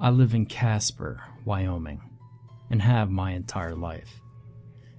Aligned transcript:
I 0.00 0.10
live 0.10 0.34
in 0.34 0.46
Casper, 0.46 1.22
Wyoming, 1.44 2.00
and 2.68 2.82
have 2.82 3.10
my 3.10 3.32
entire 3.32 3.76
life. 3.76 4.20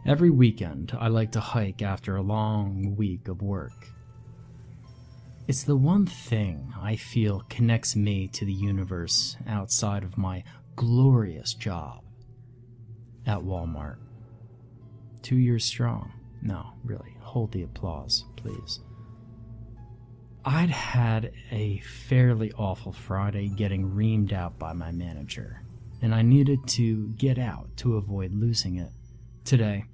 Every 0.06 0.30
weekend, 0.30 0.96
I 0.98 1.10
like 1.10 1.32
to 1.34 1.40
hike 1.40 1.82
after 1.82 2.16
a 2.16 2.22
long 2.22 2.96
week 2.96 3.28
of 3.28 3.42
work. 3.42 3.90
It's 5.48 5.64
the 5.64 5.76
one 5.76 6.06
thing 6.06 6.74
I 6.80 6.96
feel 6.96 7.44
connects 7.50 7.96
me 7.96 8.28
to 8.30 8.46
the 8.46 8.54
universe 8.54 9.36
outside 9.48 10.04
of 10.04 10.18
my 10.18 10.44
glorious 10.76 11.54
job 11.54 12.04
at 13.28 13.40
Walmart. 13.40 13.98
Two 15.22 15.38
years 15.38 15.66
strong. 15.66 16.14
No, 16.42 16.74
really, 16.84 17.18
hold 17.20 17.52
the 17.52 17.64
applause, 17.64 18.26
please. 18.38 18.80
I'd 20.48 20.70
had 20.70 21.32
a 21.50 21.80
fairly 21.80 22.52
awful 22.52 22.92
Friday 22.92 23.48
getting 23.48 23.90
reamed 23.90 24.32
out 24.32 24.60
by 24.60 24.74
my 24.74 24.92
manager, 24.92 25.64
and 26.04 26.14
I 26.14 26.22
needed 26.22 26.68
to 26.68 27.08
get 27.18 27.40
out 27.40 27.76
to 27.78 27.96
avoid 27.96 28.32
losing 28.32 28.76
it. 28.76 28.92
Today, 29.44 29.86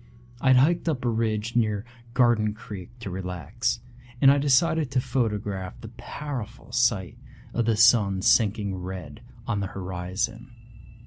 I'd 0.41 0.57
hiked 0.57 0.89
up 0.89 1.05
a 1.05 1.09
ridge 1.09 1.55
near 1.55 1.85
Garden 2.13 2.53
Creek 2.53 2.89
to 2.99 3.09
relax, 3.09 3.79
and 4.21 4.29
I 4.29 4.39
decided 4.39 4.91
to 4.91 4.99
photograph 4.99 5.79
the 5.79 5.87
powerful 5.97 6.73
sight 6.73 7.15
of 7.53 7.63
the 7.63 7.77
sun 7.77 8.21
sinking 8.21 8.75
red 8.75 9.21
on 9.47 9.61
the 9.61 9.67
horizon 9.67 10.51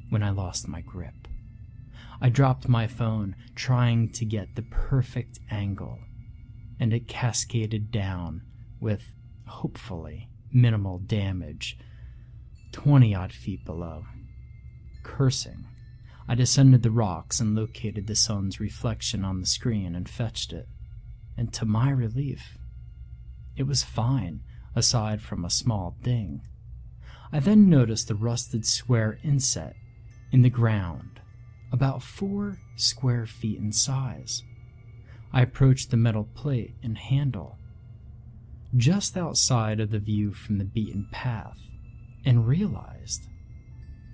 when 0.09 0.23
I 0.23 0.31
lost 0.31 0.67
my 0.69 0.81
grip. 0.81 1.29
I 2.19 2.31
dropped 2.31 2.67
my 2.67 2.87
phone 2.87 3.37
trying 3.55 4.11
to 4.12 4.25
get 4.25 4.55
the 4.55 4.62
perfect 4.62 5.39
angle, 5.51 5.98
and 6.81 6.95
it 6.95 7.09
cascaded 7.09 7.91
down 7.91 8.41
with 8.81 9.12
hopefully 9.47 10.29
minimal 10.53 10.98
damage, 10.98 11.77
20 12.73 13.15
odd 13.15 13.33
feet 13.33 13.65
below. 13.65 14.05
Cursing, 15.03 15.67
I 16.27 16.34
descended 16.34 16.83
the 16.83 16.91
rocks 16.91 17.41
and 17.41 17.55
located 17.55 18.06
the 18.06 18.15
sun's 18.15 18.61
reflection 18.61 19.25
on 19.25 19.41
the 19.41 19.47
screen 19.47 19.95
and 19.95 20.09
fetched 20.09 20.53
it. 20.53 20.69
And 21.37 21.53
to 21.55 21.67
my 21.67 21.91
relief, 21.91 22.56
it 23.56 23.65
was 23.65 23.83
fine, 23.83 24.41
aside 24.75 25.20
from 25.20 25.45
a 25.45 25.50
small 25.50 25.97
ding. 26.03 26.42
I 27.33 27.41
then 27.41 27.69
noticed 27.69 28.09
the 28.09 28.15
rusted 28.15 28.65
square 28.65 29.19
inset 29.22 29.75
in 30.33 30.42
the 30.42 30.50
ground, 30.50 31.20
about 31.72 32.03
four 32.03 32.59
square 32.77 33.27
feet 33.27 33.59
in 33.59 33.72
size. 33.72 34.42
I 35.33 35.42
approached 35.42 35.91
the 35.91 35.97
metal 35.97 36.28
plate 36.34 36.75
and 36.83 36.97
handle 36.97 37.59
just 38.77 39.17
outside 39.17 39.78
of 39.78 39.91
the 39.91 39.98
view 39.98 40.33
from 40.33 40.58
the 40.58 40.64
beaten 40.64 41.06
path 41.12 41.58
and 42.25 42.47
realized 42.47 43.28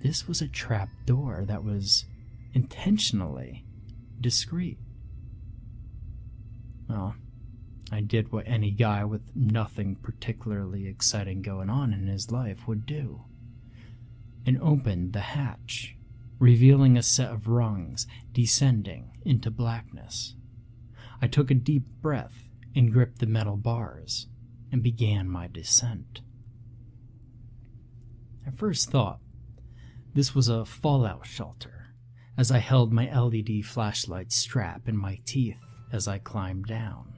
this 0.03 0.27
was 0.27 0.41
a 0.41 0.47
trap 0.47 0.89
door 1.05 1.43
that 1.47 1.63
was 1.63 2.05
intentionally 2.53 3.65
discreet. 4.19 4.77
Well, 6.87 7.15
I 7.91 8.01
did 8.01 8.31
what 8.31 8.47
any 8.47 8.71
guy 8.71 9.03
with 9.03 9.21
nothing 9.35 9.95
particularly 9.95 10.87
exciting 10.87 11.41
going 11.41 11.69
on 11.69 11.93
in 11.93 12.07
his 12.07 12.31
life 12.31 12.67
would 12.67 12.85
do 12.85 13.23
and 14.45 14.61
opened 14.61 15.13
the 15.13 15.19
hatch, 15.21 15.95
revealing 16.39 16.97
a 16.97 17.03
set 17.03 17.31
of 17.31 17.47
rungs 17.47 18.07
descending 18.31 19.11
into 19.23 19.51
blackness. 19.51 20.35
I 21.21 21.27
took 21.27 21.51
a 21.51 21.55
deep 21.55 21.83
breath 22.01 22.47
and 22.75 22.91
gripped 22.91 23.19
the 23.19 23.27
metal 23.27 23.57
bars 23.57 24.27
and 24.71 24.81
began 24.81 25.29
my 25.29 25.47
descent. 25.47 26.21
I 28.47 28.51
first 28.51 28.89
thought 28.89 29.19
this 30.13 30.35
was 30.35 30.47
a 30.47 30.65
fallout 30.65 31.25
shelter, 31.25 31.93
as 32.37 32.51
I 32.51 32.57
held 32.59 32.91
my 32.91 33.11
LED 33.17 33.65
flashlight 33.65 34.31
strap 34.31 34.87
in 34.87 34.97
my 34.97 35.19
teeth 35.25 35.63
as 35.91 36.07
I 36.07 36.17
climbed 36.17 36.65
down. 36.65 37.13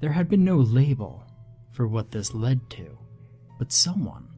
There 0.00 0.12
had 0.12 0.28
been 0.28 0.44
no 0.44 0.56
label 0.56 1.24
for 1.72 1.86
what 1.86 2.10
this 2.10 2.34
led 2.34 2.68
to, 2.70 2.98
but 3.58 3.72
someone 3.72 4.28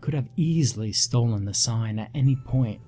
could 0.00 0.14
have 0.14 0.28
easily 0.36 0.92
stolen 0.92 1.44
the 1.44 1.54
sign 1.54 1.98
at 1.98 2.10
any 2.14 2.36
point 2.36 2.80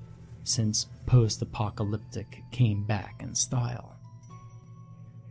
since 0.43 0.89
post 1.07 1.43
apocalyptic 1.43 2.43
came 2.51 2.85
back 2.85 3.21
in 3.23 3.35
style. 3.35 3.97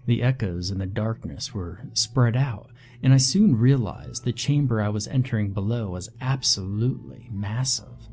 The 0.06 0.22
echoes 0.22 0.72
in 0.72 0.80
the 0.80 0.86
darkness 0.86 1.54
were 1.54 1.82
spread 1.94 2.36
out 2.36 2.70
and 3.04 3.14
I 3.14 3.18
soon 3.18 3.58
realized 3.58 4.24
the 4.24 4.32
chamber 4.32 4.82
I 4.82 4.88
was 4.88 5.10
entering 5.10 5.52
below 5.52 5.90
was 5.90 6.10
absolutely 6.22 7.28
massive. 7.30 8.08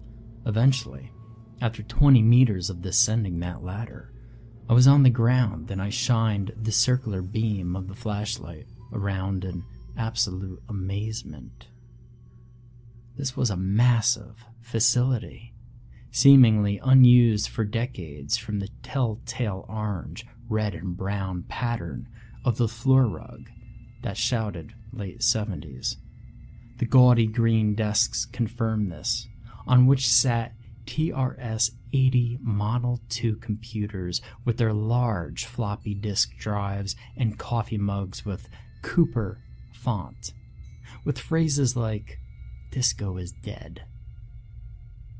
Eventually, 0.44 1.12
after 1.60 1.84
20 1.84 2.20
meters 2.22 2.70
of 2.70 2.82
descending 2.82 3.38
that 3.38 3.62
ladder, 3.62 4.12
I 4.68 4.72
was 4.72 4.88
on 4.88 5.04
the 5.04 5.10
ground 5.10 5.70
and 5.70 5.80
I 5.80 5.90
shined 5.90 6.52
the 6.60 6.72
circular 6.72 7.22
beam 7.22 7.76
of 7.76 7.86
the 7.86 7.94
flashlight 7.94 8.66
around 8.92 9.44
in 9.44 9.62
absolute 9.96 10.60
amazement. 10.68 11.68
This 13.16 13.36
was 13.36 13.50
a 13.50 13.56
massive 13.56 14.44
facility, 14.60 15.54
seemingly 16.10 16.80
unused 16.82 17.48
for 17.48 17.64
decades 17.64 18.36
from 18.36 18.58
the 18.58 18.70
telltale 18.82 19.66
orange, 19.68 20.26
red, 20.48 20.74
and 20.74 20.96
brown 20.96 21.44
pattern 21.48 22.08
of 22.44 22.56
the 22.56 22.68
floor 22.68 23.06
rug 23.06 23.48
that 24.02 24.16
shouted 24.16 24.72
late 24.92 25.20
70s. 25.20 25.96
The 26.78 26.86
gaudy 26.86 27.26
green 27.26 27.74
desks 27.74 28.24
confirmed 28.24 28.90
this, 28.90 29.28
on 29.66 29.86
which 29.86 30.08
sat 30.08 30.52
TRS 30.86 31.70
80 31.92 32.38
Model 32.42 33.00
2 33.10 33.36
computers 33.36 34.20
with 34.44 34.56
their 34.56 34.72
large 34.72 35.44
floppy 35.44 35.94
disk 35.94 36.30
drives 36.38 36.96
and 37.16 37.38
coffee 37.38 37.78
mugs 37.78 38.24
with 38.24 38.48
Cooper 38.82 39.38
font, 39.72 40.32
with 41.04 41.18
phrases 41.18 41.76
like, 41.76 42.18
Disco 42.70 43.16
is 43.16 43.32
dead, 43.42 43.84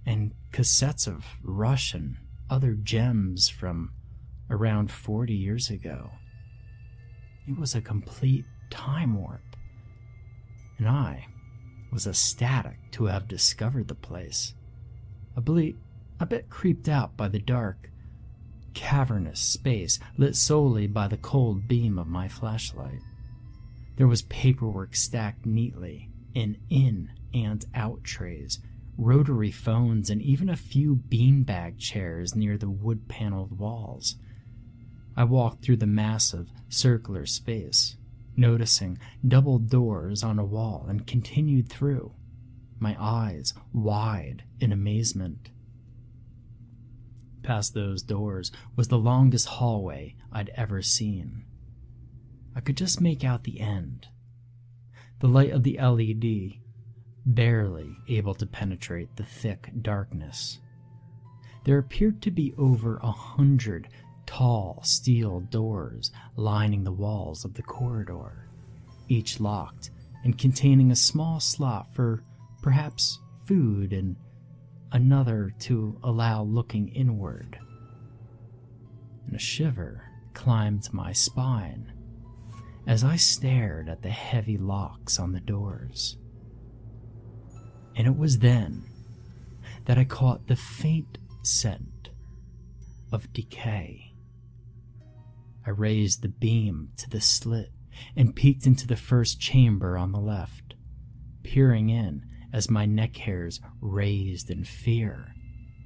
and 0.06 0.32
cassettes 0.52 1.06
of 1.06 1.24
Rush 1.42 1.94
and 1.94 2.16
other 2.48 2.74
gems 2.74 3.48
from 3.48 3.92
around 4.48 4.90
40 4.90 5.34
years 5.34 5.70
ago. 5.70 6.10
It 7.46 7.58
was 7.58 7.74
a 7.74 7.80
complete 7.80 8.44
time 8.70 9.14
warp. 9.20 9.56
And 10.78 10.88
I 10.88 11.26
was 11.92 12.06
ecstatic 12.06 12.78
to 12.92 13.06
have 13.06 13.28
discovered 13.28 13.88
the 13.88 13.94
place. 13.94 14.54
A 15.36 15.40
bit, 15.40 15.76
a 16.18 16.26
bit 16.26 16.48
creeped 16.48 16.88
out 16.88 17.16
by 17.16 17.28
the 17.28 17.38
dark, 17.38 17.90
cavernous 18.74 19.40
space 19.40 19.98
lit 20.16 20.36
solely 20.36 20.86
by 20.86 21.08
the 21.08 21.16
cold 21.16 21.66
beam 21.68 21.98
of 21.98 22.06
my 22.06 22.28
flashlight. 22.28 23.00
There 23.96 24.08
was 24.08 24.22
paperwork 24.22 24.96
stacked 24.96 25.44
neatly 25.44 26.08
in 26.34 26.56
in 26.70 27.10
and 27.34 27.64
out 27.74 28.04
trays, 28.04 28.60
rotary 28.96 29.50
phones, 29.50 30.10
and 30.10 30.22
even 30.22 30.48
a 30.48 30.56
few 30.56 30.96
beanbag 30.96 31.78
chairs 31.78 32.34
near 32.34 32.56
the 32.56 32.70
wood 32.70 33.08
paneled 33.08 33.58
walls. 33.58 34.16
I 35.16 35.24
walked 35.24 35.64
through 35.64 35.78
the 35.78 35.86
massive, 35.86 36.48
circular 36.68 37.26
space, 37.26 37.96
noticing 38.40 38.98
double 39.26 39.58
doors 39.58 40.24
on 40.24 40.38
a 40.38 40.44
wall, 40.44 40.86
and 40.88 41.06
continued 41.06 41.68
through, 41.68 42.12
my 42.80 42.96
eyes 42.98 43.52
wide 43.72 44.42
in 44.58 44.72
amazement. 44.72 45.50
Past 47.42 47.74
those 47.74 48.02
doors 48.02 48.50
was 48.74 48.88
the 48.88 48.98
longest 48.98 49.46
hallway 49.46 50.16
I'd 50.32 50.50
ever 50.56 50.82
seen. 50.82 51.44
I 52.56 52.60
could 52.60 52.76
just 52.76 53.00
make 53.00 53.22
out 53.22 53.44
the 53.44 53.60
end. 53.60 54.08
The 55.20 55.28
light 55.28 55.52
of 55.52 55.62
the 55.62 55.78
LED 55.78 56.60
barely 57.26 57.96
able 58.08 58.34
to 58.34 58.46
penetrate 58.46 59.16
the 59.16 59.24
thick 59.24 59.70
darkness. 59.82 60.58
There 61.64 61.78
appeared 61.78 62.22
to 62.22 62.30
be 62.30 62.54
over 62.56 62.96
a 62.96 63.12
hundred 63.12 63.88
tall 64.30 64.80
steel 64.84 65.40
doors 65.40 66.12
lining 66.36 66.84
the 66.84 66.92
walls 66.92 67.44
of 67.44 67.54
the 67.54 67.62
corridor, 67.62 68.48
each 69.08 69.40
locked 69.40 69.90
and 70.22 70.38
containing 70.38 70.92
a 70.92 70.96
small 70.96 71.40
slot 71.40 71.92
for 71.92 72.22
perhaps 72.62 73.18
food 73.44 73.92
and 73.92 74.14
another 74.92 75.52
to 75.58 75.98
allow 76.04 76.44
looking 76.44 76.88
inward. 76.90 77.58
And 79.26 79.34
a 79.34 79.38
shiver 79.38 80.04
climbed 80.32 80.88
my 80.92 81.12
spine 81.12 81.92
as 82.86 83.02
I 83.02 83.16
stared 83.16 83.88
at 83.88 84.02
the 84.02 84.10
heavy 84.10 84.56
locks 84.56 85.18
on 85.18 85.32
the 85.32 85.40
doors. 85.40 86.18
And 87.96 88.06
it 88.06 88.16
was 88.16 88.38
then 88.38 88.84
that 89.86 89.98
I 89.98 90.04
caught 90.04 90.46
the 90.46 90.54
faint 90.54 91.18
scent 91.42 92.10
of 93.10 93.32
decay. 93.32 94.09
I 95.66 95.70
raised 95.70 96.22
the 96.22 96.28
beam 96.28 96.90
to 96.96 97.10
the 97.10 97.20
slit 97.20 97.72
and 98.16 98.34
peeked 98.34 98.66
into 98.66 98.86
the 98.86 98.96
first 98.96 99.40
chamber 99.40 99.96
on 99.96 100.12
the 100.12 100.20
left, 100.20 100.74
peering 101.42 101.90
in 101.90 102.24
as 102.52 102.70
my 102.70 102.86
neck 102.86 103.16
hairs 103.16 103.60
raised 103.80 104.50
in 104.50 104.64
fear 104.64 105.34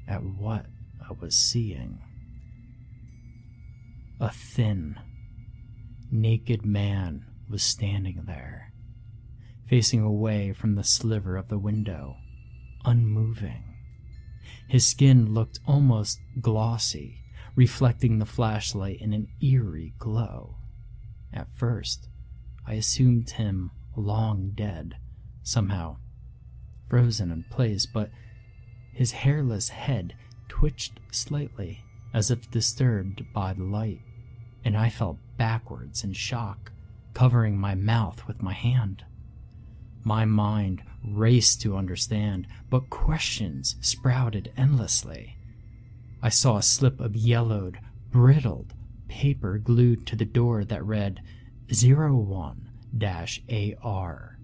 at 0.09 0.23
what 0.23 0.67
I 1.00 1.12
was 1.12 1.35
seeing. 1.35 2.00
A 4.21 4.31
thin, 4.31 4.99
naked 6.11 6.65
man 6.65 7.26
was 7.50 7.62
standing 7.62 8.25
there, 8.26 8.73
facing 9.69 10.00
away 10.00 10.53
from 10.53 10.76
the 10.76 10.85
sliver 10.85 11.37
of 11.37 11.49
the 11.49 11.59
window, 11.59 12.17
unmoving. 12.85 13.62
His 14.69 14.87
skin 14.87 15.35
looked 15.35 15.59
almost 15.67 16.21
glossy, 16.41 17.24
reflecting 17.56 18.18
the 18.18 18.26
flashlight 18.26 19.00
in 19.00 19.12
an 19.12 19.28
eerie 19.40 19.94
glow. 19.98 20.56
At 21.32 21.52
first, 21.56 22.08
I 22.66 22.74
assumed 22.74 23.30
him 23.30 23.70
long 23.96 24.52
dead, 24.54 24.96
somehow 25.42 25.96
frozen 26.88 27.30
in 27.30 27.44
place, 27.50 27.86
but 27.86 28.10
his 28.92 29.12
hairless 29.12 29.68
head 29.70 30.14
twitched 30.48 31.00
slightly 31.10 31.82
as 32.12 32.30
if 32.30 32.50
disturbed 32.50 33.24
by 33.32 33.52
the 33.52 33.64
light, 33.64 34.00
and 34.64 34.76
I 34.76 34.88
fell 34.88 35.18
backwards 35.36 36.04
in 36.04 36.12
shock, 36.12 36.70
covering 37.12 37.58
my 37.58 37.74
mouth 37.74 38.26
with 38.28 38.42
my 38.42 38.52
hand. 38.52 39.04
My 40.04 40.24
mind 40.24 40.82
raced 41.04 41.60
to 41.62 41.76
understand, 41.76 42.46
but 42.70 42.90
questions 42.90 43.76
sprouted 43.80 44.52
endlessly. 44.56 45.33
I 46.25 46.31
saw 46.31 46.56
a 46.56 46.62
slip 46.62 47.00
of 47.00 47.15
yellowed, 47.15 47.79
brittled 48.11 48.73
paper 49.09 49.59
glued 49.59 50.06
to 50.06 50.17
the 50.17 50.25
door 50.25 50.65
that 50.65 50.82
read 50.82 51.21
01 51.69 52.71
AR, 53.82 54.38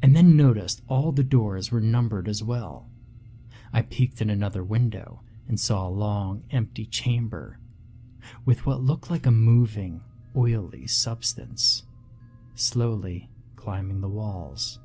and 0.00 0.16
then 0.16 0.34
noticed 0.34 0.80
all 0.88 1.12
the 1.12 1.22
doors 1.22 1.70
were 1.70 1.82
numbered 1.82 2.26
as 2.26 2.42
well. 2.42 2.88
I 3.70 3.82
peeked 3.82 4.22
in 4.22 4.30
another 4.30 4.64
window 4.64 5.20
and 5.46 5.60
saw 5.60 5.86
a 5.86 5.90
long, 5.90 6.44
empty 6.50 6.86
chamber 6.86 7.58
with 8.46 8.64
what 8.64 8.80
looked 8.80 9.10
like 9.10 9.26
a 9.26 9.30
moving, 9.30 10.02
oily 10.34 10.86
substance 10.86 11.82
slowly 12.54 13.28
climbing 13.56 14.00
the 14.00 14.08
walls. 14.08 14.78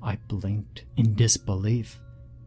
I 0.00 0.18
blinked 0.28 0.84
in 0.96 1.14
disbelief. 1.16 2.00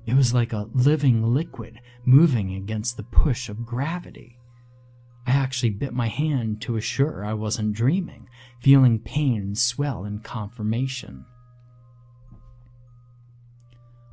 It 0.07 0.15
was 0.15 0.33
like 0.33 0.54
a 0.54 0.69
living 0.74 1.21
liquid 1.21 1.81
moving 2.06 2.56
against 2.56 2.95
the 2.95 3.04
push 3.04 3.50
of 3.50 3.65
gravity. 3.65 4.39
I 5.27 5.31
actually 5.31 5.71
bit 5.71 5.94
my 5.94 6.07
hand 6.07 6.62
to 6.62 6.77
assure 6.77 7.25
I 7.25 7.33
wasn't 7.33 7.74
dreaming, 7.74 8.30
feeling 8.62 9.00
pain 9.00 9.54
swell 9.54 10.06
in 10.06 10.19
confirmation. 10.19 11.25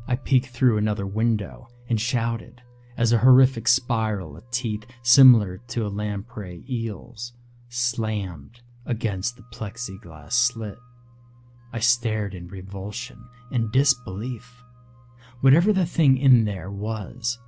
I 0.09 0.17
peeked 0.17 0.49
through 0.49 0.79
another 0.79 1.07
window 1.07 1.69
and 1.89 2.01
shouted 2.01 2.61
as 2.97 3.13
a 3.13 3.19
horrific 3.19 3.69
spiral 3.69 4.37
of 4.37 4.51
teeth 4.51 4.85
similar 5.03 5.59
to 5.69 5.87
a 5.87 5.89
lamprey 5.89 6.65
eel's 6.69 7.35
slammed 7.69 8.63
against 8.85 9.37
the 9.37 9.45
plexiglass 9.53 10.33
slit. 10.33 10.79
I 11.73 11.79
stared 11.79 12.35
in 12.35 12.49
revulsion 12.49 13.25
and 13.53 13.71
disbelief. 13.71 14.64
Whatever 15.45 15.75
the 15.75 15.85
thing 15.85 16.17
in 16.17 16.47
there 16.47 16.71
was 16.71 17.39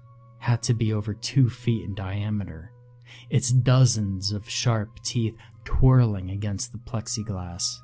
had 0.40 0.62
to 0.64 0.75
be 0.75 0.93
over 0.93 1.14
two 1.14 1.48
feet 1.48 1.82
in 1.82 1.94
diameter, 1.94 2.70
its 3.31 3.48
dozens 3.48 4.32
of 4.32 4.50
sharp 4.50 5.02
teeth 5.02 5.34
twirling 5.64 6.31
against 6.31 6.72
the 6.72 6.78
plexiglass. 6.78 7.78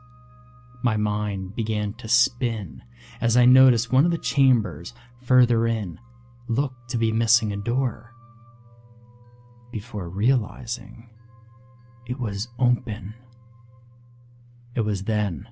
My 0.82 0.98
mind 0.98 1.56
began 1.56 1.94
to 1.94 2.08
spin 2.08 2.82
as 3.22 3.38
I 3.38 3.46
noticed 3.46 3.90
one 3.90 4.04
of 4.04 4.10
the 4.10 4.18
chambers 4.18 4.92
further 5.24 5.66
in 5.66 5.98
looked 6.46 6.90
to 6.90 6.98
be 6.98 7.10
missing 7.10 7.54
a 7.54 7.56
door. 7.56 8.12
Before 9.70 10.10
realizing 10.10 11.08
it 12.06 12.20
was 12.20 12.48
open. 12.58 13.14
It 14.74 14.82
was 14.82 15.04
then 15.04 15.48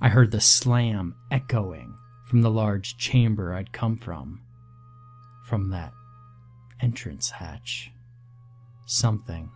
I 0.00 0.10
heard 0.10 0.30
the 0.30 0.40
slam 0.40 1.16
echoing 1.32 1.98
from 2.26 2.42
the 2.42 2.50
large 2.50 2.96
chamber 2.96 3.54
I'd 3.54 3.72
come 3.72 3.96
from. 3.96 4.40
From 5.44 5.70
that 5.70 5.92
entrance 6.80 7.30
hatch. 7.30 7.90
Something 8.84 9.50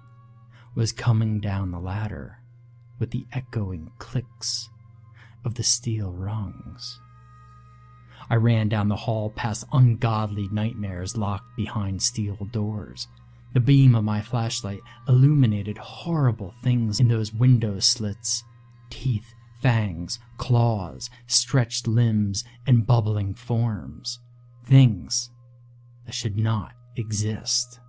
was 0.75 0.93
coming 0.93 1.40
down 1.40 1.70
the 1.70 1.81
ladder 1.81 2.38
with 2.99 3.11
the 3.11 3.26
echoing 3.32 3.90
clicks 3.99 4.69
of 5.44 5.55
the 5.55 5.62
steel 5.62 6.12
rungs. 6.12 7.00
I 8.28 8.37
ran 8.37 8.69
down 8.69 8.88
the 8.88 8.96
hall 8.96 9.31
past 9.31 9.64
ungodly 9.73 10.49
nightmares 10.52 11.16
locked 11.16 11.56
behind 11.56 12.02
steel 12.02 12.37
doors. 12.52 13.08
The 13.52 13.61
beam 13.61 13.96
of 13.96 14.05
my 14.05 14.20
flashlight 14.20 14.81
illuminated 15.08 15.78
horrible 15.78 16.55
things 16.62 17.00
in 17.00 17.08
those 17.08 17.32
window 17.32 17.81
slits 17.81 18.44
teeth, 18.90 19.34
fangs, 19.61 20.19
claws, 20.37 21.11
stretched 21.27 21.87
limbs, 21.87 22.45
and 22.67 22.87
bubbling 22.87 23.35
forms. 23.35 24.21
Things 24.65 25.31
that 26.07 26.15
should 26.15 26.37
not 26.37 26.73
exist. 26.97 27.81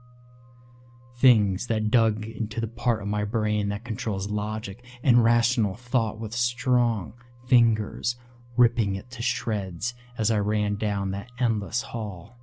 Things 1.18 1.68
that 1.68 1.92
dug 1.92 2.26
into 2.26 2.60
the 2.60 2.68
part 2.68 3.02
of 3.02 3.08
my 3.08 3.24
brain 3.24 3.70
that 3.70 3.86
controls 3.86 4.30
logic 4.30 4.84
and 5.04 5.24
rational 5.24 5.76
thought 5.76 6.20
with 6.20 6.34
strong 6.34 7.14
fingers, 7.48 8.16
ripping 8.58 8.96
it 8.96 9.10
to 9.12 9.22
shreds 9.22 9.94
as 10.18 10.32
I 10.32 10.40
ran 10.40 10.76
down 10.76 11.12
that 11.12 11.32
endless 11.40 11.82
hall. 11.82 12.38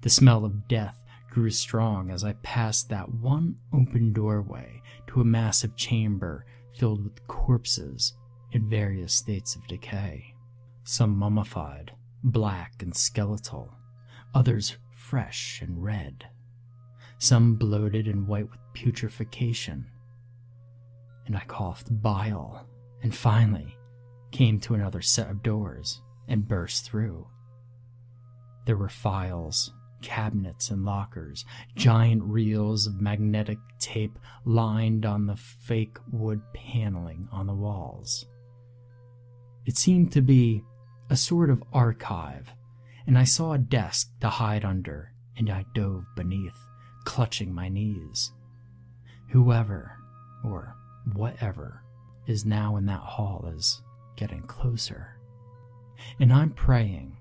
The 0.00 0.10
smell 0.10 0.44
of 0.44 0.68
death 0.68 1.02
grew 1.30 1.50
strong 1.50 2.10
as 2.10 2.24
I 2.24 2.32
passed 2.42 2.88
that 2.88 3.12
one 3.12 3.56
open 3.72 4.12
doorway 4.12 4.82
to 5.08 5.20
a 5.20 5.24
massive 5.24 5.76
chamber 5.76 6.46
filled 6.74 7.04
with 7.04 7.26
corpses 7.26 8.14
in 8.52 8.68
various 8.68 9.14
states 9.14 9.56
of 9.56 9.66
decay. 9.66 10.34
Some 10.84 11.16
mummified, 11.16 11.92
black 12.24 12.82
and 12.82 12.96
skeletal, 12.96 13.74
others 14.34 14.76
fresh 14.94 15.60
and 15.62 15.82
red, 15.82 16.26
some 17.18 17.56
bloated 17.56 18.06
and 18.06 18.26
white 18.26 18.50
with 18.50 18.58
putrefaction. 18.74 19.86
And 21.26 21.36
I 21.36 21.40
coughed 21.46 21.88
bile, 22.02 22.66
and 23.02 23.14
finally 23.14 23.76
came 24.30 24.60
to 24.60 24.74
another 24.74 25.02
set 25.02 25.30
of 25.30 25.42
doors 25.42 26.00
and 26.26 26.48
burst 26.48 26.84
through. 26.84 27.26
There 28.66 28.76
were 28.76 28.88
files, 28.88 29.72
cabinets, 30.02 30.70
and 30.70 30.84
lockers, 30.84 31.44
giant 31.74 32.22
reels 32.22 32.86
of 32.86 33.00
magnetic 33.00 33.58
tape 33.78 34.18
lined 34.44 35.06
on 35.06 35.26
the 35.26 35.36
fake 35.36 35.98
wood 36.12 36.40
paneling 36.52 37.28
on 37.32 37.46
the 37.46 37.54
walls. 37.54 38.26
It 39.68 39.76
seemed 39.76 40.12
to 40.12 40.22
be 40.22 40.64
a 41.10 41.16
sort 41.16 41.50
of 41.50 41.62
archive, 41.74 42.54
and 43.06 43.18
I 43.18 43.24
saw 43.24 43.52
a 43.52 43.58
desk 43.58 44.08
to 44.20 44.30
hide 44.30 44.64
under, 44.64 45.12
and 45.36 45.50
I 45.50 45.66
dove 45.74 46.06
beneath, 46.16 46.56
clutching 47.04 47.54
my 47.54 47.68
knees. 47.68 48.32
Whoever, 49.28 49.98
or 50.42 50.74
whatever, 51.12 51.82
is 52.26 52.46
now 52.46 52.76
in 52.76 52.86
that 52.86 53.00
hall 53.00 53.52
is 53.54 53.82
getting 54.16 54.40
closer. 54.44 55.18
And 56.18 56.32
I'm 56.32 56.52
praying 56.52 57.18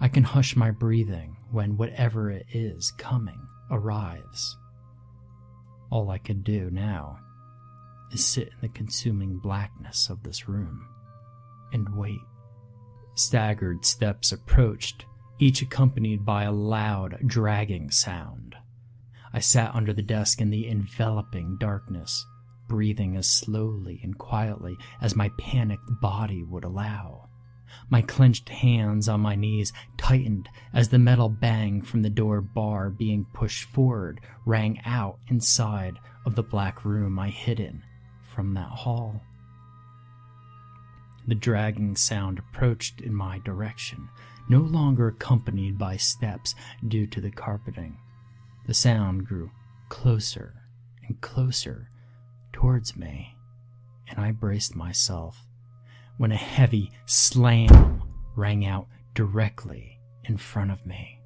I 0.00 0.08
can 0.08 0.24
hush 0.24 0.56
my 0.56 0.70
breathing 0.70 1.36
when 1.50 1.76
whatever 1.76 2.30
it 2.30 2.46
is 2.54 2.90
coming 2.92 3.48
arrives. 3.70 4.56
All 5.90 6.08
I 6.08 6.16
could 6.16 6.42
do 6.42 6.70
now 6.70 7.18
is 8.12 8.24
sit 8.24 8.48
in 8.48 8.60
the 8.62 8.68
consuming 8.70 9.36
blackness 9.36 10.08
of 10.08 10.22
this 10.22 10.48
room 10.48 10.88
and 11.72 11.88
wait. 11.96 12.20
Staggered 13.14 13.84
steps 13.84 14.32
approached, 14.32 15.06
each 15.38 15.62
accompanied 15.62 16.24
by 16.24 16.44
a 16.44 16.52
loud, 16.52 17.18
dragging 17.26 17.90
sound. 17.90 18.54
I 19.32 19.40
sat 19.40 19.74
under 19.74 19.92
the 19.92 20.02
desk 20.02 20.40
in 20.40 20.50
the 20.50 20.68
enveloping 20.68 21.56
darkness, 21.58 22.24
breathing 22.68 23.16
as 23.16 23.28
slowly 23.28 24.00
and 24.02 24.16
quietly 24.16 24.76
as 25.00 25.16
my 25.16 25.30
panicked 25.38 26.00
body 26.00 26.42
would 26.42 26.64
allow. 26.64 27.28
My 27.90 28.00
clenched 28.00 28.48
hands 28.48 29.08
on 29.08 29.20
my 29.20 29.34
knees 29.34 29.72
tightened 29.96 30.48
as 30.72 30.88
the 30.88 30.98
metal 30.98 31.28
bang 31.28 31.82
from 31.82 32.02
the 32.02 32.10
door 32.10 32.40
bar 32.40 32.90
being 32.90 33.26
pushed 33.32 33.64
forward 33.64 34.20
rang 34.44 34.80
out 34.84 35.18
inside 35.28 35.98
of 36.24 36.34
the 36.34 36.42
black 36.42 36.84
room 36.84 37.18
I 37.18 37.28
hid 37.28 37.60
in 37.60 37.82
from 38.22 38.54
that 38.54 38.70
hall. 38.70 39.20
The 41.26 41.34
dragging 41.34 41.96
sound 41.96 42.38
approached 42.38 43.00
in 43.00 43.14
my 43.14 43.38
direction, 43.40 44.08
no 44.48 44.60
longer 44.60 45.08
accompanied 45.08 45.76
by 45.76 45.96
steps 45.96 46.54
due 46.86 47.06
to 47.08 47.20
the 47.20 47.30
carpeting. 47.30 47.98
The 48.66 48.74
sound 48.74 49.26
grew 49.26 49.50
closer 49.88 50.62
and 51.06 51.20
closer 51.20 51.90
towards 52.52 52.96
me, 52.96 53.36
and 54.08 54.18
I 54.18 54.32
braced 54.32 54.76
myself 54.76 55.44
when 56.16 56.32
a 56.32 56.36
heavy 56.36 56.92
slam 57.06 58.02
rang 58.36 58.64
out 58.64 58.86
directly 59.14 59.98
in 60.24 60.36
front 60.36 60.70
of 60.70 60.86
me. 60.86 61.20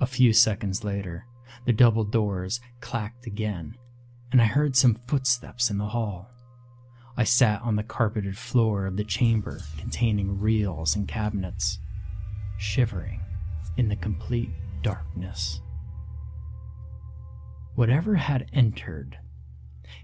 A 0.00 0.06
few 0.06 0.32
seconds 0.32 0.84
later, 0.84 1.26
the 1.64 1.72
double 1.72 2.04
doors 2.04 2.60
clacked 2.80 3.26
again, 3.26 3.76
and 4.30 4.40
I 4.40 4.44
heard 4.44 4.76
some 4.76 4.94
footsteps 4.94 5.70
in 5.70 5.78
the 5.78 5.86
hall. 5.86 6.30
I 7.18 7.24
sat 7.24 7.60
on 7.62 7.74
the 7.74 7.82
carpeted 7.82 8.38
floor 8.38 8.86
of 8.86 8.96
the 8.96 9.02
chamber 9.02 9.58
containing 9.76 10.38
reels 10.38 10.94
and 10.94 11.08
cabinets, 11.08 11.80
shivering 12.58 13.20
in 13.76 13.88
the 13.88 13.96
complete 13.96 14.50
darkness. 14.82 15.60
Whatever 17.74 18.14
had 18.14 18.48
entered 18.52 19.18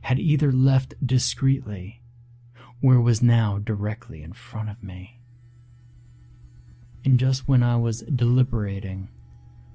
had 0.00 0.18
either 0.18 0.50
left 0.50 0.94
discreetly 1.06 2.02
or 2.82 3.00
was 3.00 3.22
now 3.22 3.60
directly 3.62 4.24
in 4.24 4.32
front 4.32 4.68
of 4.68 4.82
me. 4.82 5.20
And 7.04 7.16
just 7.16 7.46
when 7.46 7.62
I 7.62 7.76
was 7.76 8.00
deliberating, 8.00 9.08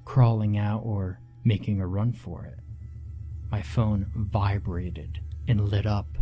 crawling 0.04 0.58
out 0.58 0.82
or 0.84 1.22
making 1.46 1.80
a 1.80 1.88
run 1.88 2.12
for 2.12 2.44
it, 2.44 2.60
my 3.50 3.62
phone 3.62 4.12
vibrated 4.14 5.22
and 5.48 5.70
lit 5.70 5.86
up. 5.86 6.18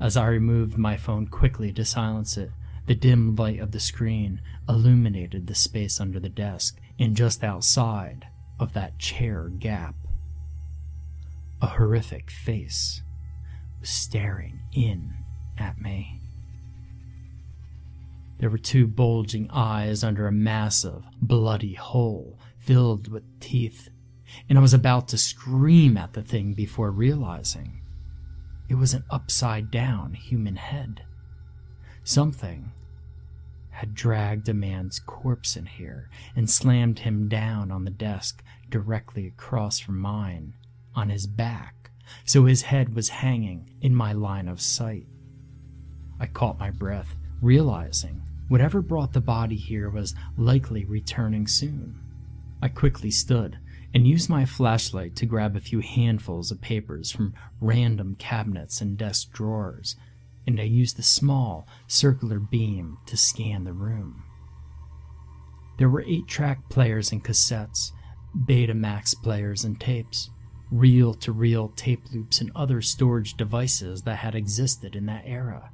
As 0.00 0.16
I 0.16 0.26
removed 0.28 0.78
my 0.78 0.96
phone 0.96 1.26
quickly 1.26 1.72
to 1.74 1.84
silence 1.84 2.38
it, 2.38 2.50
the 2.86 2.94
dim 2.94 3.36
light 3.36 3.60
of 3.60 3.72
the 3.72 3.80
screen 3.80 4.40
illuminated 4.66 5.46
the 5.46 5.54
space 5.54 6.00
under 6.00 6.18
the 6.18 6.30
desk 6.30 6.80
and 6.98 7.14
just 7.14 7.44
outside 7.44 8.26
of 8.58 8.72
that 8.72 8.98
chair 8.98 9.50
gap. 9.50 9.94
A 11.60 11.66
horrific 11.66 12.30
face 12.30 13.02
was 13.78 13.90
staring 13.90 14.60
in 14.72 15.12
at 15.58 15.78
me. 15.78 16.20
There 18.38 18.48
were 18.48 18.56
two 18.58 18.86
bulging 18.86 19.50
eyes 19.50 20.02
under 20.02 20.26
a 20.26 20.32
massive, 20.32 21.04
bloody 21.20 21.74
hole 21.74 22.38
filled 22.58 23.08
with 23.08 23.38
teeth, 23.38 23.90
and 24.48 24.56
I 24.56 24.62
was 24.62 24.72
about 24.72 25.08
to 25.08 25.18
scream 25.18 25.98
at 25.98 26.14
the 26.14 26.22
thing 26.22 26.54
before 26.54 26.90
realizing 26.90 27.79
it 28.70 28.78
was 28.78 28.94
an 28.94 29.02
upside 29.10 29.68
down 29.68 30.14
human 30.14 30.54
head. 30.54 31.02
Something 32.04 32.70
had 33.70 33.94
dragged 33.94 34.48
a 34.48 34.54
man's 34.54 35.00
corpse 35.00 35.56
in 35.56 35.66
here 35.66 36.08
and 36.36 36.48
slammed 36.48 37.00
him 37.00 37.28
down 37.28 37.72
on 37.72 37.84
the 37.84 37.90
desk 37.90 38.44
directly 38.68 39.26
across 39.26 39.80
from 39.80 39.98
mine 39.98 40.54
on 40.94 41.08
his 41.08 41.26
back, 41.26 41.90
so 42.24 42.44
his 42.44 42.62
head 42.62 42.94
was 42.94 43.08
hanging 43.08 43.68
in 43.80 43.92
my 43.92 44.12
line 44.12 44.46
of 44.46 44.60
sight. 44.60 45.08
I 46.20 46.26
caught 46.26 46.60
my 46.60 46.70
breath, 46.70 47.16
realizing 47.42 48.22
whatever 48.46 48.82
brought 48.82 49.12
the 49.12 49.20
body 49.20 49.56
here 49.56 49.90
was 49.90 50.14
likely 50.36 50.84
returning 50.84 51.48
soon. 51.48 51.98
I 52.62 52.68
quickly 52.68 53.10
stood 53.10 53.58
and 53.92 54.06
used 54.06 54.30
my 54.30 54.44
flashlight 54.44 55.16
to 55.16 55.26
grab 55.26 55.56
a 55.56 55.60
few 55.60 55.80
handfuls 55.80 56.50
of 56.50 56.60
papers 56.60 57.10
from 57.10 57.34
random 57.60 58.16
cabinets 58.18 58.80
and 58.80 58.96
desk 58.96 59.32
drawers, 59.32 59.96
and 60.46 60.60
I 60.60 60.64
used 60.64 60.96
the 60.96 61.02
small, 61.02 61.66
circular 61.86 62.38
beam 62.38 62.98
to 63.06 63.16
scan 63.16 63.64
the 63.64 63.72
room. 63.72 64.24
There 65.78 65.88
were 65.88 66.04
eight 66.06 66.28
track 66.28 66.68
players 66.68 67.10
and 67.10 67.24
cassettes, 67.24 67.92
Betamax 68.36 69.14
players 69.22 69.64
and 69.64 69.80
tapes, 69.80 70.30
reel 70.70 71.14
to 71.14 71.32
reel 71.32 71.70
tape 71.70 72.02
loops, 72.12 72.40
and 72.40 72.52
other 72.54 72.80
storage 72.80 73.34
devices 73.34 74.02
that 74.02 74.18
had 74.18 74.34
existed 74.34 74.94
in 74.94 75.06
that 75.06 75.24
era, 75.26 75.70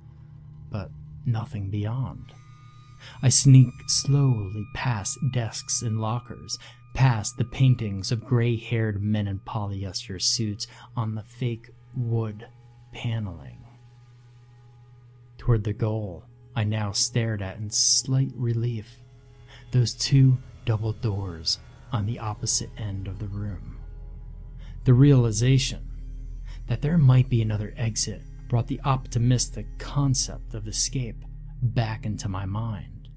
but 0.70 0.90
nothing 1.26 1.68
beyond. 1.70 2.32
I 3.23 3.28
sneaked 3.28 3.90
slowly 3.90 4.66
past 4.75 5.18
desks 5.32 5.82
and 5.82 6.00
lockers, 6.00 6.58
past 6.97 7.37
the 7.37 7.45
paintings 7.45 8.11
of 8.11 8.25
gray 8.25 8.57
haired 8.57 9.03
men 9.03 9.29
in 9.29 9.38
polyester 9.41 10.21
suits 10.21 10.67
on 10.97 11.15
the 11.15 11.23
fake 11.23 11.69
wood 11.95 12.49
paneling. 12.91 13.62
Toward 15.37 15.62
the 15.62 15.75
goal 15.75 16.25
I 16.57 16.65
now 16.65 16.93
stared 16.93 17.43
at 17.43 17.59
in 17.59 17.69
slight 17.69 18.33
relief 18.35 19.03
those 19.73 19.93
two 19.93 20.38
double 20.65 20.95
doors 20.95 21.59
on 21.93 22.07
the 22.07 22.19
opposite 22.19 22.71
end 22.79 23.09
of 23.09 23.19
the 23.19 23.29
room. 23.29 23.76
The 24.85 24.95
realization 24.95 25.87
that 26.67 26.81
there 26.81 26.97
might 26.97 27.29
be 27.29 27.43
another 27.43 27.75
exit 27.76 28.23
brought 28.49 28.69
the 28.69 28.81
optimistic 28.87 29.67
concept 29.76 30.55
of 30.55 30.67
escape 30.67 31.26
back 31.61 32.07
into 32.07 32.31
my 32.31 32.47
mind, 32.47 33.11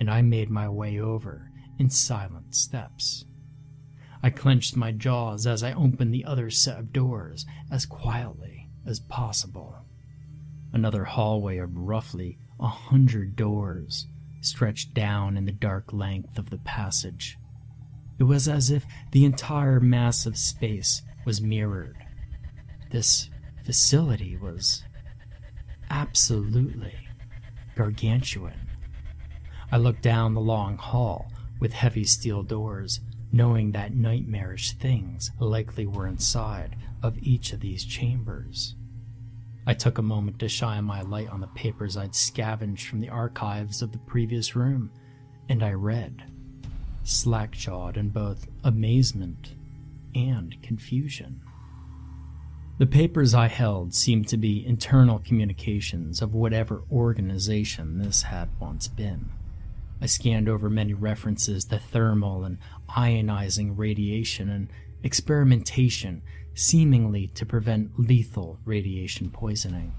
and 0.00 0.10
I 0.10 0.22
made 0.22 0.50
my 0.50 0.68
way 0.68 0.98
over 0.98 1.49
in 1.80 1.88
silent 1.88 2.54
steps. 2.54 3.24
I 4.22 4.28
clenched 4.28 4.76
my 4.76 4.92
jaws 4.92 5.46
as 5.46 5.62
I 5.62 5.72
opened 5.72 6.12
the 6.12 6.26
other 6.26 6.50
set 6.50 6.78
of 6.78 6.92
doors 6.92 7.46
as 7.70 7.86
quietly 7.86 8.68
as 8.84 9.00
possible. 9.00 9.74
Another 10.74 11.04
hallway 11.04 11.56
of 11.56 11.74
roughly 11.74 12.38
a 12.60 12.68
hundred 12.68 13.34
doors 13.34 14.06
stretched 14.42 14.92
down 14.92 15.38
in 15.38 15.46
the 15.46 15.52
dark 15.52 15.90
length 15.90 16.38
of 16.38 16.50
the 16.50 16.58
passage. 16.58 17.38
It 18.18 18.24
was 18.24 18.46
as 18.46 18.70
if 18.70 18.84
the 19.12 19.24
entire 19.24 19.80
mass 19.80 20.26
of 20.26 20.36
space 20.36 21.00
was 21.24 21.40
mirrored. 21.40 21.96
This 22.90 23.30
facility 23.64 24.36
was 24.36 24.84
absolutely 25.88 26.94
gargantuan. 27.74 28.68
I 29.72 29.78
looked 29.78 30.02
down 30.02 30.34
the 30.34 30.40
long 30.42 30.76
hall 30.76 31.32
with 31.60 31.72
heavy 31.72 32.04
steel 32.04 32.42
doors, 32.42 33.00
knowing 33.30 33.72
that 33.72 33.94
nightmarish 33.94 34.72
things 34.72 35.30
likely 35.38 35.86
were 35.86 36.06
inside 36.06 36.74
of 37.02 37.18
each 37.22 37.52
of 37.52 37.60
these 37.60 37.84
chambers. 37.84 38.74
I 39.66 39.74
took 39.74 39.98
a 39.98 40.02
moment 40.02 40.38
to 40.40 40.48
shine 40.48 40.84
my 40.84 41.02
light 41.02 41.28
on 41.28 41.40
the 41.40 41.46
papers 41.48 41.96
I'd 41.96 42.14
scavenged 42.14 42.88
from 42.88 43.00
the 43.00 43.10
archives 43.10 43.82
of 43.82 43.92
the 43.92 43.98
previous 43.98 44.56
room, 44.56 44.90
and 45.48 45.62
I 45.62 45.72
read, 45.72 46.24
slack 47.04 47.52
jawed 47.52 47.96
in 47.96 48.08
both 48.08 48.48
amazement 48.64 49.54
and 50.14 50.60
confusion. 50.62 51.42
The 52.78 52.86
papers 52.86 53.34
I 53.34 53.48
held 53.48 53.94
seemed 53.94 54.26
to 54.28 54.38
be 54.38 54.66
internal 54.66 55.18
communications 55.18 56.22
of 56.22 56.34
whatever 56.34 56.82
organization 56.90 57.98
this 57.98 58.22
had 58.22 58.48
once 58.58 58.88
been. 58.88 59.30
I 60.00 60.06
scanned 60.06 60.48
over 60.48 60.70
many 60.70 60.94
references 60.94 61.66
to 61.66 61.78
thermal 61.78 62.44
and 62.44 62.58
ionizing 62.90 63.74
radiation 63.76 64.48
and 64.48 64.68
experimentation 65.02 66.22
seemingly 66.54 67.28
to 67.28 67.46
prevent 67.46 67.98
lethal 67.98 68.58
radiation 68.64 69.30
poisoning. 69.30 69.94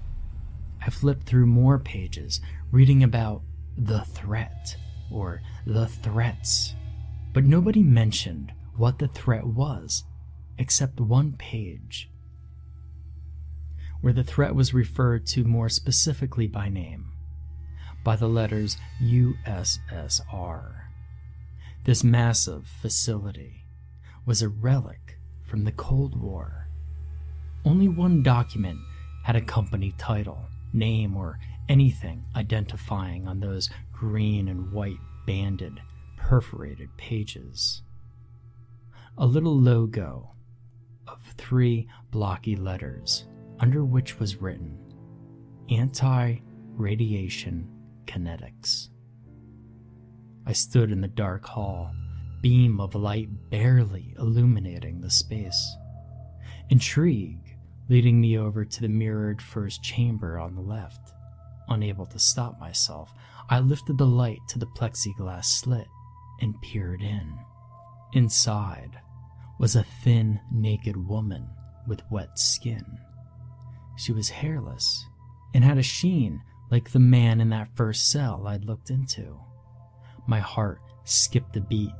I 0.84 0.90
flipped 0.90 1.26
through 1.26 1.46
more 1.46 1.78
pages, 1.78 2.40
reading 2.70 3.02
about 3.02 3.42
the 3.76 4.00
threat 4.00 4.76
or 5.10 5.40
the 5.66 5.86
threats, 5.86 6.74
but 7.32 7.44
nobody 7.44 7.82
mentioned 7.82 8.52
what 8.76 8.98
the 8.98 9.08
threat 9.08 9.46
was 9.46 10.04
except 10.58 11.00
one 11.00 11.34
page 11.34 12.10
where 14.02 14.12
the 14.12 14.24
threat 14.24 14.54
was 14.54 14.74
referred 14.74 15.24
to 15.24 15.44
more 15.44 15.68
specifically 15.68 16.48
by 16.48 16.68
name, 16.68 17.11
by 18.04 18.16
the 18.16 18.28
letters 18.28 18.76
USSR. 19.02 20.72
This 21.84 22.04
massive 22.04 22.66
facility 22.80 23.66
was 24.24 24.42
a 24.42 24.48
relic 24.48 25.18
from 25.42 25.64
the 25.64 25.72
Cold 25.72 26.20
War. 26.20 26.68
Only 27.64 27.88
one 27.88 28.22
document 28.22 28.78
had 29.24 29.36
a 29.36 29.40
company 29.40 29.94
title, 29.98 30.48
name, 30.72 31.16
or 31.16 31.38
anything 31.68 32.24
identifying 32.34 33.26
on 33.26 33.40
those 33.40 33.70
green 33.92 34.48
and 34.48 34.72
white 34.72 34.98
banded, 35.26 35.80
perforated 36.16 36.88
pages. 36.96 37.82
A 39.18 39.26
little 39.26 39.58
logo 39.58 40.30
of 41.06 41.20
three 41.36 41.88
blocky 42.10 42.56
letters 42.56 43.26
under 43.60 43.84
which 43.84 44.18
was 44.18 44.40
written 44.40 44.78
Anti 45.70 46.38
Radiation 46.74 47.68
Kinetics. 48.06 48.88
I 50.46 50.52
stood 50.52 50.90
in 50.90 51.00
the 51.00 51.08
dark 51.08 51.44
hall, 51.44 51.92
beam 52.40 52.80
of 52.80 52.94
light 52.94 53.28
barely 53.50 54.14
illuminating 54.18 55.00
the 55.00 55.10
space. 55.10 55.76
Intrigue 56.70 57.56
leading 57.88 58.20
me 58.20 58.38
over 58.38 58.64
to 58.64 58.80
the 58.80 58.88
mirrored 58.88 59.42
first 59.42 59.82
chamber 59.82 60.38
on 60.38 60.54
the 60.54 60.60
left. 60.60 61.12
Unable 61.68 62.06
to 62.06 62.18
stop 62.18 62.58
myself, 62.58 63.12
I 63.48 63.60
lifted 63.60 63.98
the 63.98 64.06
light 64.06 64.40
to 64.48 64.58
the 64.58 64.66
plexiglass 64.66 65.44
slit 65.44 65.86
and 66.40 66.60
peered 66.62 67.02
in. 67.02 67.38
Inside 68.14 68.98
was 69.58 69.76
a 69.76 69.84
thin, 70.02 70.40
naked 70.50 70.96
woman 70.96 71.48
with 71.86 72.02
wet 72.10 72.38
skin. 72.38 72.84
She 73.96 74.12
was 74.12 74.28
hairless 74.28 75.06
and 75.54 75.62
had 75.62 75.78
a 75.78 75.82
sheen 75.82 76.42
like 76.72 76.90
the 76.90 76.98
man 76.98 77.38
in 77.38 77.50
that 77.50 77.68
first 77.76 78.10
cell 78.10 78.46
I'd 78.46 78.64
looked 78.64 78.88
into. 78.88 79.38
My 80.26 80.40
heart 80.40 80.80
skipped 81.04 81.54
a 81.58 81.60
beat 81.60 81.92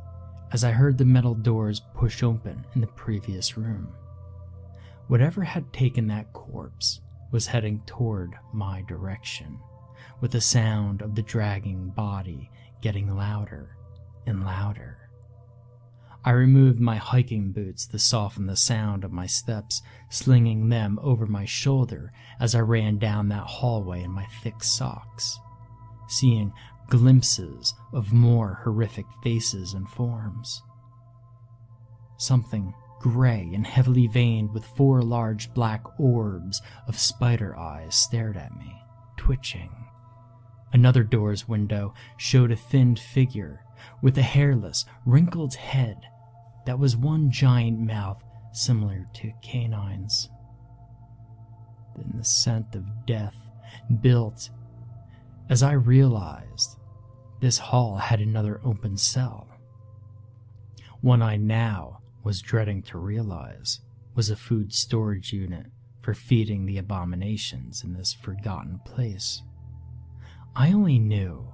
as 0.50 0.64
I 0.64 0.70
heard 0.70 0.96
the 0.96 1.04
metal 1.04 1.34
doors 1.34 1.82
push 1.94 2.22
open 2.22 2.64
in 2.74 2.80
the 2.80 2.86
previous 2.86 3.58
room. 3.58 3.92
Whatever 5.08 5.42
had 5.44 5.70
taken 5.74 6.06
that 6.06 6.32
corpse 6.32 7.02
was 7.30 7.46
heading 7.46 7.82
toward 7.84 8.34
my 8.54 8.80
direction, 8.88 9.58
with 10.22 10.30
the 10.30 10.40
sound 10.40 11.02
of 11.02 11.14
the 11.14 11.22
dragging 11.22 11.90
body 11.90 12.50
getting 12.80 13.14
louder 13.14 13.76
and 14.26 14.42
louder. 14.42 15.01
I 16.24 16.30
removed 16.30 16.78
my 16.78 16.96
hiking 16.96 17.50
boots 17.50 17.86
to 17.88 17.98
soften 17.98 18.46
the 18.46 18.56
sound 18.56 19.02
of 19.02 19.10
my 19.10 19.26
steps, 19.26 19.82
slinging 20.08 20.68
them 20.68 21.00
over 21.02 21.26
my 21.26 21.44
shoulder 21.44 22.12
as 22.38 22.54
I 22.54 22.60
ran 22.60 22.98
down 22.98 23.28
that 23.28 23.44
hallway 23.44 24.04
in 24.04 24.12
my 24.12 24.26
thick 24.42 24.62
socks, 24.62 25.38
seeing 26.06 26.52
glimpses 26.88 27.74
of 27.92 28.12
more 28.12 28.60
horrific 28.62 29.06
faces 29.24 29.74
and 29.74 29.88
forms. 29.88 30.62
Something 32.18 32.72
gray 33.00 33.50
and 33.52 33.66
heavily 33.66 34.06
veined 34.06 34.52
with 34.54 34.64
four 34.64 35.02
large 35.02 35.52
black 35.54 35.82
orbs 35.98 36.62
of 36.86 36.96
spider 36.96 37.56
eyes 37.56 37.96
stared 37.96 38.36
at 38.36 38.56
me, 38.56 38.72
twitching. 39.16 39.81
Another 40.72 41.02
door's 41.02 41.48
window 41.48 41.94
showed 42.16 42.50
a 42.50 42.56
thinned 42.56 42.98
figure 42.98 43.64
with 44.00 44.16
a 44.16 44.22
hairless, 44.22 44.84
wrinkled 45.04 45.54
head 45.54 45.98
that 46.66 46.78
was 46.78 46.96
one 46.96 47.30
giant 47.30 47.78
mouth 47.78 48.22
similar 48.52 49.06
to 49.14 49.32
canines. 49.42 50.30
Then 51.96 52.12
the 52.16 52.24
scent 52.24 52.74
of 52.74 53.06
death 53.06 53.36
built 54.00 54.50
as 55.48 55.62
I 55.62 55.72
realized 55.72 56.78
this 57.40 57.58
hall 57.58 57.96
had 57.96 58.20
another 58.20 58.60
open 58.64 58.96
cell. 58.96 59.48
One 61.00 61.20
I 61.20 61.36
now 61.36 61.98
was 62.22 62.40
dreading 62.40 62.82
to 62.84 62.98
realize 62.98 63.80
was 64.14 64.30
a 64.30 64.36
food 64.36 64.72
storage 64.72 65.32
unit 65.32 65.66
for 66.00 66.14
feeding 66.14 66.64
the 66.64 66.78
abominations 66.78 67.82
in 67.82 67.94
this 67.94 68.12
forgotten 68.12 68.80
place. 68.84 69.42
I 70.54 70.72
only 70.72 70.98
knew 70.98 71.48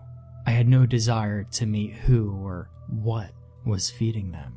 I 0.47 0.51
had 0.51 0.67
no 0.67 0.87
desire 0.87 1.45
to 1.45 1.67
meet 1.67 1.93
who 1.93 2.33
or 2.33 2.71
what 2.89 3.33
was 3.65 3.91
feeding 3.91 4.33
them. 4.33 4.57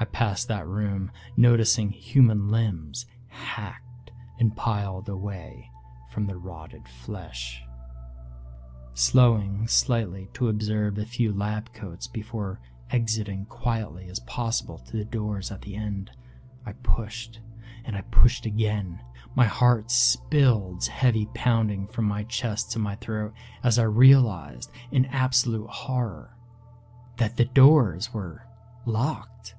I 0.00 0.06
passed 0.06 0.48
that 0.48 0.66
room, 0.66 1.12
noticing 1.36 1.90
human 1.90 2.48
limbs 2.48 3.06
hacked 3.28 4.10
and 4.40 4.56
piled 4.56 5.08
away 5.08 5.70
from 6.10 6.26
the 6.26 6.36
rotted 6.36 6.88
flesh. 6.88 7.62
Slowing 8.94 9.68
slightly 9.68 10.28
to 10.34 10.48
observe 10.48 10.98
a 10.98 11.06
few 11.06 11.32
lab 11.32 11.72
coats 11.72 12.08
before 12.08 12.60
exiting 12.90 13.46
quietly 13.46 14.08
as 14.08 14.20
possible 14.20 14.78
to 14.78 14.96
the 14.96 15.04
doors 15.04 15.50
at 15.50 15.62
the 15.62 15.76
end, 15.76 16.10
I 16.66 16.72
pushed 16.72 17.40
and 17.84 17.96
I 17.96 18.02
pushed 18.10 18.46
again. 18.46 19.00
My 19.34 19.46
heart 19.46 19.90
spilled 19.90 20.84
heavy 20.86 21.26
pounding 21.34 21.86
from 21.86 22.04
my 22.04 22.24
chest 22.24 22.70
to 22.72 22.78
my 22.78 22.96
throat 22.96 23.32
as 23.64 23.78
I 23.78 23.84
realized 23.84 24.70
in 24.90 25.06
absolute 25.06 25.68
horror 25.68 26.36
that 27.16 27.36
the 27.36 27.46
doors 27.46 28.12
were 28.12 28.44
locked. 28.84 29.54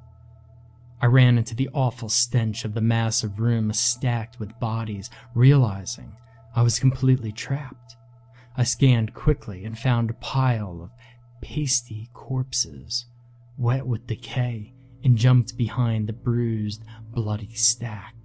I 1.01 1.07
ran 1.07 1.37
into 1.37 1.55
the 1.55 1.69
awful 1.73 2.07
stench 2.07 2.65
of 2.65 2.75
the 2.75 2.81
massive 2.81 3.39
room 3.39 3.73
stacked 3.73 4.39
with 4.39 4.59
bodies, 4.59 5.09
realizing 5.33 6.15
I 6.55 6.61
was 6.61 6.79
completely 6.79 7.31
trapped. 7.31 7.95
I 8.55 8.63
scanned 8.63 9.13
quickly 9.13 9.65
and 9.65 9.77
found 9.77 10.11
a 10.11 10.15
pile 10.15 10.81
of 10.83 10.91
pasty 11.41 12.09
corpses, 12.13 13.07
wet 13.57 13.87
with 13.87 14.07
decay, 14.07 14.73
and 15.03 15.17
jumped 15.17 15.57
behind 15.57 16.07
the 16.07 16.13
bruised, 16.13 16.83
bloody 17.11 17.53
stack. 17.55 18.22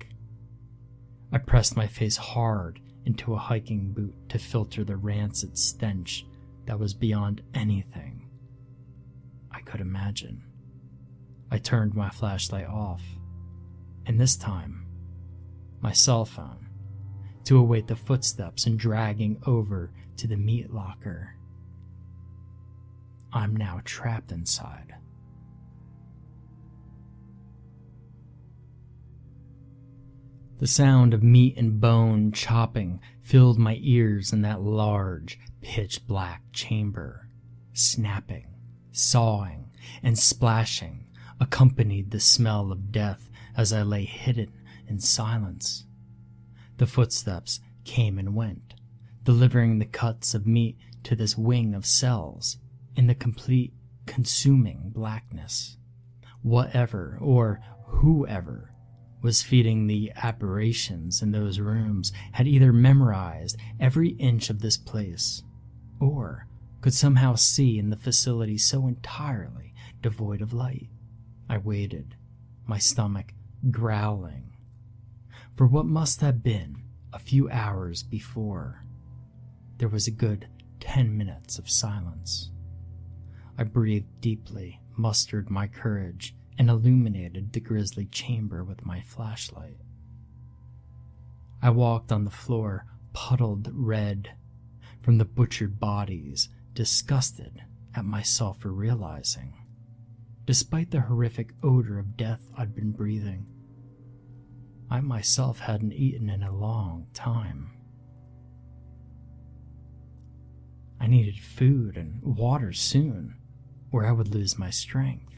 I 1.31 1.39
pressed 1.39 1.77
my 1.77 1.87
face 1.87 2.17
hard 2.17 2.81
into 3.05 3.35
a 3.35 3.39
hiking 3.39 3.93
boot 3.93 4.15
to 4.31 4.39
filter 4.39 4.85
the 4.85 4.97
rancid 4.97 5.59
stench 5.59 6.27
that 6.67 6.79
was 6.79 6.95
beyond 6.95 7.43
anything 7.55 8.29
I 9.51 9.61
could 9.61 9.81
imagine. 9.81 10.43
I 11.51 11.59
turned 11.59 11.95
my 11.95 12.11
flashlight 12.11 12.67
off, 12.67 13.03
and 14.07 14.21
this 14.21 14.37
time, 14.37 14.87
my 15.81 15.93
cell 15.93 16.25
phone, 16.25 16.69
to 17.45 17.59
await 17.59 17.87
the 17.87 17.97
footsteps 17.97 18.67
and 18.67 18.79
dragging 18.79 19.41
over 19.47 19.91
to 20.19 20.27
the 20.27 20.37
meat 20.37 20.71
locker. 20.71 21.35
I'm 23.33 23.57
now 23.57 23.81
trapped 23.85 24.33
inside. 24.33 24.95
The 30.59 30.67
sound 30.67 31.15
of 31.15 31.23
meat 31.23 31.57
and 31.57 31.81
bone 31.81 32.33
chopping 32.33 33.01
filled 33.23 33.61
my 33.61 33.79
ears 33.81 34.33
in 34.33 34.43
that 34.43 34.61
large, 34.61 35.39
pitch 35.61 36.05
black 36.05 36.43
chamber. 36.53 37.29
Snapping, 37.73 38.49
sawing, 38.91 39.71
and 40.03 40.19
splashing 40.19 41.07
accompanied 41.39 42.11
the 42.11 42.19
smell 42.19 42.73
of 42.73 42.91
death 42.91 43.31
as 43.57 43.73
I 43.73 43.83
lay 43.83 44.05
hidden 44.05 44.53
in 44.89 44.99
silence. 44.99 45.85
The 46.79 46.89
footsteps 46.89 47.61
came 47.85 48.19
and 48.19 48.35
went, 48.35 48.75
delivering 49.23 49.79
the 49.79 49.85
cuts 49.85 50.35
of 50.35 50.45
meat 50.45 50.77
to 51.05 51.15
this 51.15 51.39
wing 51.39 51.73
of 51.73 51.87
cells 51.87 52.59
in 52.97 53.07
the 53.07 53.15
complete 53.15 53.75
consuming 54.07 54.91
blackness. 54.93 55.77
Whatever 56.43 57.17
or 57.21 57.61
whoever 57.87 58.73
was 59.23 59.43
feeding 59.43 59.87
the 59.87 60.13
apparitions 60.17 61.23
in 61.23 61.33
those 61.33 61.59
rooms 61.59 62.13
had 62.33 62.47
either 62.47 62.73
memorized 62.73 63.57
every 63.81 64.11
inch 64.11 64.51
of 64.51 64.61
this 64.61 64.77
place 64.77 65.43
or 66.01 66.47
could 66.81 66.95
somehow 66.95 67.35
see 67.35 67.79
in 67.79 67.91
the 67.91 67.97
facility 67.97 68.57
so 68.57 68.87
entirely 68.87 69.75
devoid 70.01 70.41
of 70.41 70.53
light. 70.53 70.89
I 71.49 71.59
waited, 71.59 72.15
my 72.67 72.79
stomach 72.79 73.33
growling, 73.71 74.55
for 75.57 75.67
what 75.67 75.87
must 75.87 76.21
have 76.21 76.43
been 76.43 76.85
a 77.13 77.19
few 77.19 77.51
hours 77.51 78.03
before. 78.03 78.85
There 79.79 79.89
was 79.89 80.07
a 80.07 80.13
good 80.13 80.49
ten 80.79 81.17
minutes 81.17 81.59
of 81.59 81.71
silence. 81.71 82.51
I 83.57 83.65
breathed 83.65 84.21
deeply, 84.21 84.81
mustered 84.97 85.51
my 85.51 85.67
courage, 85.67 86.37
and 86.59 86.69
illuminated 86.69 87.53
the 87.53 87.61
grisly 87.61 88.07
chamber 88.07 88.65
with 88.65 88.85
my 88.85 89.01
flashlight. 89.01 89.79
I 91.63 91.71
walked 91.71 92.13
on 92.13 92.25
the 92.25 92.31
floor, 92.31 92.85
puddled 93.13 93.71
red 93.73 94.33
from 95.01 95.19
the 95.19 95.25
butchered 95.25 95.81
bodies, 95.81 96.49
disgusted 96.75 97.63
at 97.95 98.05
myself 98.05 98.61
for 98.61 98.73
realizing 98.73 99.55
despite 100.49 100.91
the 100.91 101.03
horrific 101.03 101.53
odor 101.63 101.99
of 101.99 102.17
death 102.17 102.41
I'd 102.57 102.75
been 102.75 102.91
breathing. 102.91 103.47
I 104.91 105.01
myself 105.01 105.59
hadn't 105.59 105.93
eaten 105.93 106.31
in 106.31 106.43
a 106.43 106.57
long 106.57 107.09
time. 107.13 107.71
I 110.99 111.07
needed 111.07 111.39
food 111.39 111.99
and 111.99 112.23
water 112.23 112.73
soon, 112.73 113.37
or 113.93 114.07
I 114.07 114.13
would 114.13 114.35
lose 114.35 114.59
my 114.59 114.71
strength. 114.71 115.38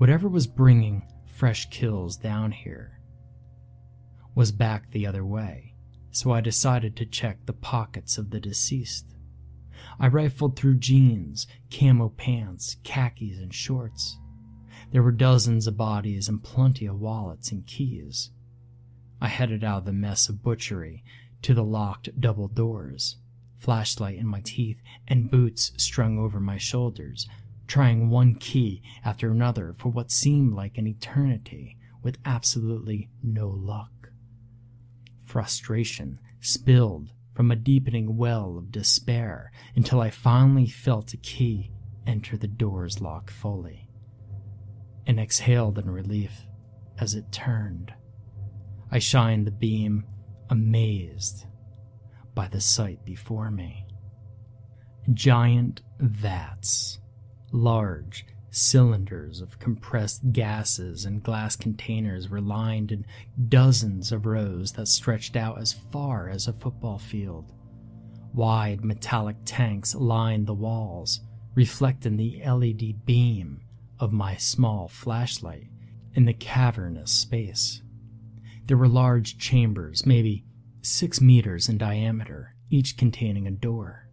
Whatever 0.00 0.30
was 0.30 0.46
bringing 0.46 1.02
fresh 1.26 1.68
kills 1.68 2.16
down 2.16 2.52
here 2.52 3.02
was 4.34 4.50
back 4.50 4.90
the 4.90 5.06
other 5.06 5.26
way, 5.26 5.74
so 6.10 6.32
I 6.32 6.40
decided 6.40 6.96
to 6.96 7.04
check 7.04 7.44
the 7.44 7.52
pockets 7.52 8.16
of 8.16 8.30
the 8.30 8.40
deceased. 8.40 9.04
I 9.98 10.06
rifled 10.06 10.56
through 10.56 10.76
jeans, 10.76 11.46
camo 11.70 12.08
pants, 12.08 12.78
khakis, 12.82 13.36
and 13.36 13.52
shorts. 13.52 14.16
There 14.90 15.02
were 15.02 15.12
dozens 15.12 15.66
of 15.66 15.76
bodies 15.76 16.30
and 16.30 16.42
plenty 16.42 16.86
of 16.86 16.98
wallets 16.98 17.52
and 17.52 17.66
keys. 17.66 18.30
I 19.20 19.28
headed 19.28 19.62
out 19.62 19.80
of 19.80 19.84
the 19.84 19.92
mess 19.92 20.30
of 20.30 20.42
butchery 20.42 21.04
to 21.42 21.52
the 21.52 21.62
locked 21.62 22.18
double 22.18 22.48
doors, 22.48 23.16
flashlight 23.58 24.16
in 24.16 24.26
my 24.26 24.40
teeth 24.40 24.80
and 25.06 25.30
boots 25.30 25.72
strung 25.76 26.18
over 26.18 26.40
my 26.40 26.56
shoulders, 26.56 27.28
trying 27.70 28.10
one 28.10 28.34
key 28.34 28.82
after 29.04 29.30
another 29.30 29.72
for 29.78 29.90
what 29.90 30.10
seemed 30.10 30.52
like 30.52 30.76
an 30.76 30.88
eternity 30.88 31.78
with 32.02 32.18
absolutely 32.24 33.08
no 33.22 33.48
luck. 33.48 34.10
Frustration 35.24 36.18
spilled 36.40 37.12
from 37.32 37.52
a 37.52 37.56
deepening 37.56 38.16
well 38.16 38.58
of 38.58 38.72
despair 38.72 39.52
until 39.76 40.00
I 40.00 40.10
finally 40.10 40.66
felt 40.66 41.14
a 41.14 41.16
key 41.16 41.70
enter 42.08 42.36
the 42.36 42.48
door's 42.48 43.00
lock 43.00 43.30
fully, 43.30 43.88
and 45.06 45.20
exhaled 45.20 45.78
in 45.78 45.88
relief 45.88 46.46
as 46.98 47.14
it 47.14 47.30
turned. 47.30 47.94
I 48.90 48.98
shined 48.98 49.46
the 49.46 49.52
beam, 49.52 50.04
amazed 50.48 51.46
by 52.34 52.48
the 52.48 52.60
sight 52.60 53.04
before 53.04 53.52
me. 53.52 53.86
Giant 55.14 55.82
vats, 56.00 56.98
large 57.52 58.26
cylinders 58.50 59.40
of 59.40 59.58
compressed 59.58 60.32
gases 60.32 61.04
and 61.04 61.22
glass 61.22 61.54
containers 61.54 62.28
were 62.28 62.40
lined 62.40 62.90
in 62.90 63.06
dozens 63.48 64.10
of 64.10 64.26
rows 64.26 64.72
that 64.72 64.88
stretched 64.88 65.36
out 65.36 65.60
as 65.60 65.72
far 65.72 66.28
as 66.28 66.48
a 66.48 66.52
football 66.52 66.98
field. 66.98 67.52
Wide 68.34 68.84
metallic 68.84 69.36
tanks 69.44 69.94
lined 69.94 70.46
the 70.46 70.54
walls, 70.54 71.20
reflecting 71.54 72.16
the 72.16 72.42
LED 72.44 73.04
beam 73.04 73.60
of 73.98 74.12
my 74.12 74.36
small 74.36 74.88
flashlight 74.88 75.68
in 76.14 76.24
the 76.24 76.32
cavernous 76.32 77.10
space. 77.10 77.82
There 78.66 78.76
were 78.76 78.88
large 78.88 79.38
chambers, 79.38 80.06
maybe 80.06 80.44
six 80.82 81.20
meters 81.20 81.68
in 81.68 81.78
diameter, 81.78 82.54
each 82.70 82.96
containing 82.96 83.46
a 83.46 83.50
door. 83.50 84.08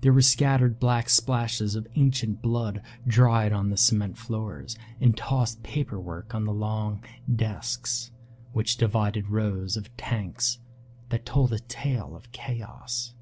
There 0.00 0.12
were 0.12 0.22
scattered 0.22 0.78
black 0.78 1.10
splashes 1.10 1.74
of 1.74 1.86
ancient 1.96 2.40
blood 2.40 2.82
dried 3.06 3.52
on 3.52 3.70
the 3.70 3.76
cement 3.76 4.16
floors, 4.16 4.76
and 5.00 5.16
tossed 5.16 5.62
paperwork 5.62 6.34
on 6.34 6.44
the 6.44 6.52
long 6.52 7.04
desks, 7.34 8.12
which 8.52 8.76
divided 8.76 9.28
rows 9.28 9.76
of 9.76 9.94
tanks 9.96 10.58
that 11.08 11.26
told 11.26 11.52
a 11.52 11.58
tale 11.58 12.14
of 12.14 12.30
chaos. 12.32 13.14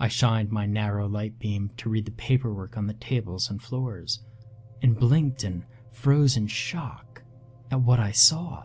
I 0.00 0.08
shined 0.08 0.50
my 0.50 0.66
narrow 0.66 1.06
light 1.06 1.38
beam 1.38 1.70
to 1.76 1.88
read 1.88 2.06
the 2.06 2.12
paperwork 2.12 2.76
on 2.76 2.86
the 2.86 2.94
tables 2.94 3.50
and 3.50 3.62
floors, 3.62 4.20
and 4.82 4.98
blinked 4.98 5.44
in 5.44 5.64
frozen 5.92 6.46
shock 6.46 7.22
at 7.70 7.80
what 7.80 8.00
I 8.00 8.12
saw. 8.12 8.64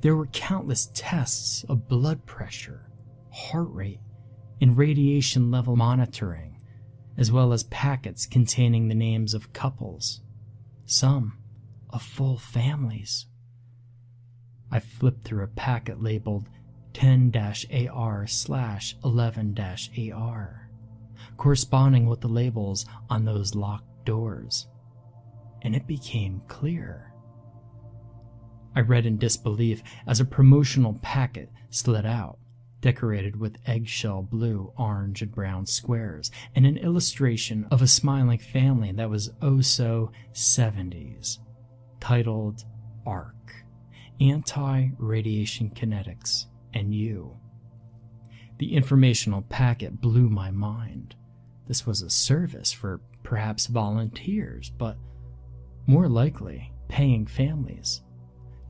There 0.00 0.16
were 0.16 0.26
countless 0.26 0.90
tests 0.94 1.64
of 1.64 1.88
blood 1.88 2.26
pressure, 2.26 2.90
heart 3.30 3.68
rate, 3.70 4.00
and 4.60 4.76
radiation 4.76 5.50
level 5.50 5.76
monitoring, 5.76 6.60
as 7.16 7.32
well 7.32 7.52
as 7.52 7.64
packets 7.64 8.26
containing 8.26 8.88
the 8.88 8.94
names 8.94 9.34
of 9.34 9.52
couples, 9.52 10.20
some 10.84 11.38
of 11.90 12.02
full 12.02 12.36
families. 12.36 13.26
I 14.70 14.80
flipped 14.80 15.24
through 15.24 15.44
a 15.44 15.48
packet 15.48 16.02
labeled 16.02 16.48
10 16.92 17.32
AR 17.90 18.26
slash 18.26 18.96
11 19.04 19.56
AR, 20.12 20.70
corresponding 21.36 22.06
with 22.06 22.20
the 22.20 22.28
labels 22.28 22.86
on 23.08 23.24
those 23.24 23.54
locked 23.54 24.04
doors, 24.04 24.66
and 25.62 25.74
it 25.74 25.86
became 25.86 26.42
clear. 26.48 27.12
I 28.74 28.80
read 28.80 29.06
in 29.06 29.18
disbelief 29.18 29.82
as 30.06 30.20
a 30.20 30.24
promotional 30.24 30.98
packet 31.02 31.50
slid 31.70 32.06
out, 32.06 32.38
decorated 32.80 33.36
with 33.36 33.58
eggshell 33.66 34.22
blue, 34.22 34.72
orange, 34.76 35.22
and 35.22 35.32
brown 35.32 35.66
squares, 35.66 36.30
and 36.54 36.66
an 36.66 36.76
illustration 36.76 37.66
of 37.70 37.82
a 37.82 37.86
smiling 37.86 38.38
family 38.38 38.92
that 38.92 39.10
was 39.10 39.30
oh 39.42 39.60
so 39.60 40.10
70s, 40.32 41.38
titled 42.00 42.64
ARC 43.06 43.34
Anti 44.20 44.88
Radiation 44.98 45.70
Kinetics 45.70 46.46
and 46.74 46.94
You. 46.94 47.36
The 48.58 48.74
informational 48.74 49.42
packet 49.42 50.00
blew 50.00 50.28
my 50.28 50.50
mind. 50.50 51.16
This 51.66 51.86
was 51.86 52.02
a 52.02 52.10
service 52.10 52.72
for 52.72 53.00
perhaps 53.22 53.66
volunteers, 53.66 54.70
but 54.70 54.98
more 55.86 56.08
likely 56.08 56.72
paying 56.88 57.26
families 57.26 58.02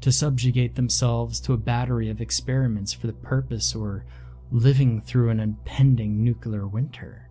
to 0.00 0.12
subjugate 0.12 0.74
themselves 0.74 1.40
to 1.40 1.52
a 1.52 1.58
battery 1.58 2.08
of 2.10 2.20
experiments 2.20 2.92
for 2.92 3.06
the 3.06 3.12
purpose 3.12 3.74
or 3.74 4.04
living 4.50 5.00
through 5.02 5.30
an 5.30 5.40
impending 5.40 6.24
nuclear 6.24 6.66
winter. 6.66 7.28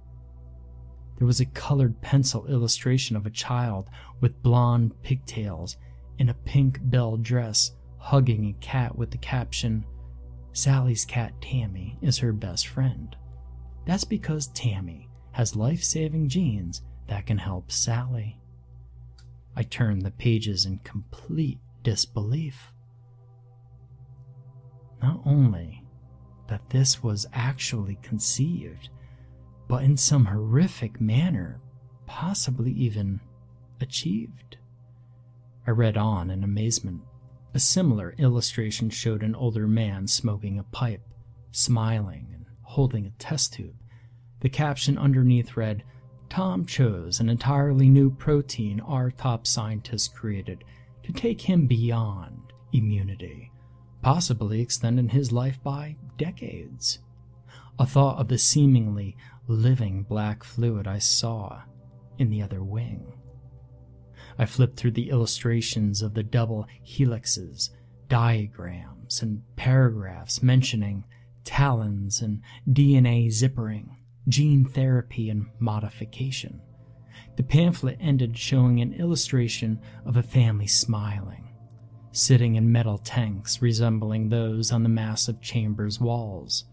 There 1.18 1.28
was 1.28 1.42
a 1.42 1.46
colored 1.46 2.00
pencil 2.02 2.48
illustration 2.48 3.16
of 3.16 3.26
a 3.26 3.32
child 3.32 3.90
with 4.22 4.42
blonde 4.42 4.94
pigtails 5.04 5.78
in 6.18 6.30
a 6.30 6.34
pink 6.34 6.80
bell 6.84 7.18
dress 7.18 7.72
hugging 8.00 8.46
a 8.46 8.54
cat 8.62 8.98
with 8.98 9.12
the 9.12 9.18
caption, 9.18 9.86
Sally's 10.54 11.06
cat 11.06 11.34
Tammy 11.42 11.98
is 12.02 12.18
her 12.20 12.34
best 12.34 12.68
friend. 12.68 13.16
That's 13.86 14.04
because 14.04 14.48
Tammy 14.48 15.10
has 15.32 15.56
life 15.56 15.84
saving 15.84 16.30
genes 16.30 16.82
that 17.08 17.26
can 17.26 17.38
help 17.38 17.72
Sally. 17.72 18.40
I 19.56 19.64
turned 19.64 20.04
the 20.04 20.12
pages 20.12 20.66
in 20.66 20.80
complete 20.80 21.60
disbelief. 21.84 22.72
Not 25.02 25.22
only 25.26 25.84
that 26.48 26.70
this 26.70 27.02
was 27.04 27.26
actually 27.34 27.98
conceived, 28.02 28.90
but 29.68 29.84
in 29.84 29.96
some 29.96 30.26
horrific 30.26 31.00
manner, 31.00 31.62
possibly 32.06 32.72
even 32.72 33.22
achieved. 33.80 34.58
I 35.68 35.72
read 35.72 35.96
on 35.96 36.32
in 36.32 36.44
amazement. 36.44 37.02
A 37.54 37.60
similar 37.60 38.16
illustration 38.18 38.90
showed 38.90 39.24
an 39.24 39.36
older 39.36 39.68
man 39.68 40.08
smoking 40.08 40.58
a 40.58 40.64
pipe, 40.64 41.08
smiling, 41.52 42.30
and 42.34 42.46
holding 42.64 43.06
a 43.06 43.12
test 43.12 43.54
tube. 43.54 43.76
The 44.42 44.50
caption 44.50 44.98
underneath 44.98 45.56
read, 45.58 45.84
Tom 46.30 46.66
chose 46.66 47.20
an 47.20 47.30
entirely 47.30 47.90
new 47.90 48.12
protein 48.12 48.80
our 48.80 49.12
top 49.12 49.48
scientists 49.48 50.08
created 50.08 50.64
to 51.10 51.22
take 51.22 51.42
him 51.42 51.66
beyond 51.66 52.54
immunity, 52.72 53.52
possibly 54.04 54.62
extending 54.62 55.10
his 55.10 55.32
life 55.32 55.62
by 55.64 55.96
decades. 56.18 57.00
A 57.80 57.86
thought 57.88 58.20
of 58.20 58.28
the 58.28 58.38
seemingly 58.38 59.18
living 59.48 60.04
black 60.04 60.44
fluid 60.44 60.86
I 60.86 61.00
saw 61.00 61.64
in 62.20 62.30
the 62.30 62.44
other 62.44 62.64
wing. 62.64 63.12
I 64.38 64.46
flipped 64.46 64.78
through 64.78 64.92
the 64.92 65.10
illustrations 65.10 66.04
of 66.04 66.14
the 66.14 66.22
double 66.22 66.68
helixes, 66.88 67.72
diagrams, 68.08 69.24
and 69.24 69.42
paragraphs 69.56 70.44
mentioning 70.44 71.06
talons 71.44 72.22
and 72.22 72.44
DNA 72.70 73.30
zippering, 73.30 73.96
gene 74.28 74.64
therapy, 74.64 75.32
and 75.32 75.48
modification. 75.58 76.62
The 77.40 77.44
pamphlet 77.44 77.96
ended 78.02 78.38
showing 78.38 78.82
an 78.82 78.92
illustration 78.92 79.80
of 80.04 80.18
a 80.18 80.22
family 80.22 80.68
smiling, 80.68 81.48
sitting 82.12 82.56
in 82.56 82.70
metal 82.70 82.98
tanks 82.98 83.62
resembling 83.62 84.28
those 84.28 84.74
on 84.74 84.84
the 84.84 84.90
massive 84.90 85.40
chamber's 85.40 86.02
walls. 86.02 86.66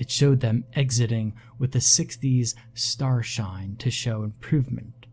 It 0.00 0.10
showed 0.10 0.40
them 0.40 0.64
exiting 0.72 1.34
with 1.60 1.70
the 1.70 1.78
60s 1.78 2.56
starshine 2.74 3.76
to 3.76 3.88
show 3.88 4.24
improvement 4.24 5.06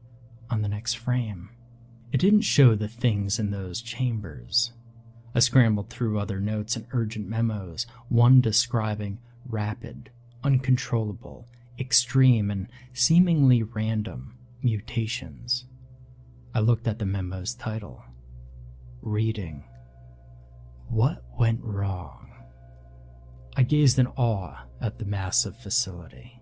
on 0.50 0.64
the 0.64 0.70
next 0.70 0.96
frame. 0.96 1.52
It 2.12 2.18
didn't 2.20 2.42
show 2.42 2.74
the 2.74 2.88
things 2.88 3.38
in 3.38 3.52
those 3.52 3.84
chambers. 3.84 4.74
I 5.36 5.42
scrambled 5.42 5.92
through 5.92 6.18
other 6.18 6.40
notes 6.40 6.76
and 6.76 6.88
urgent 6.90 7.28
memos, 7.28 7.86
one 8.10 8.42
describing 8.42 9.20
rapid, 9.46 10.10
uncontrollable, 10.44 11.48
extreme, 11.78 12.50
and 12.50 12.68
seemingly 12.94 13.62
random 13.62 14.40
Mutations. 14.64 15.66
I 16.54 16.60
looked 16.60 16.88
at 16.88 17.00
the 17.00 17.06
memo's 17.06 17.56
title. 17.56 18.04
Reading. 19.02 19.64
What 20.88 21.24
went 21.40 21.62
wrong? 21.64 22.32
I 23.58 23.64
gazed 23.64 23.98
in 23.98 24.06
awe 24.06 24.66
at 24.80 25.00
the 25.00 25.06
massive 25.06 25.58
facility, 25.58 26.40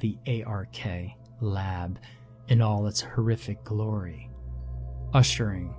the 0.00 0.16
ARC 0.46 0.76
lab 1.42 1.98
in 2.48 2.62
all 2.62 2.86
its 2.86 3.02
horrific 3.02 3.62
glory, 3.64 4.30
ushering 5.12 5.74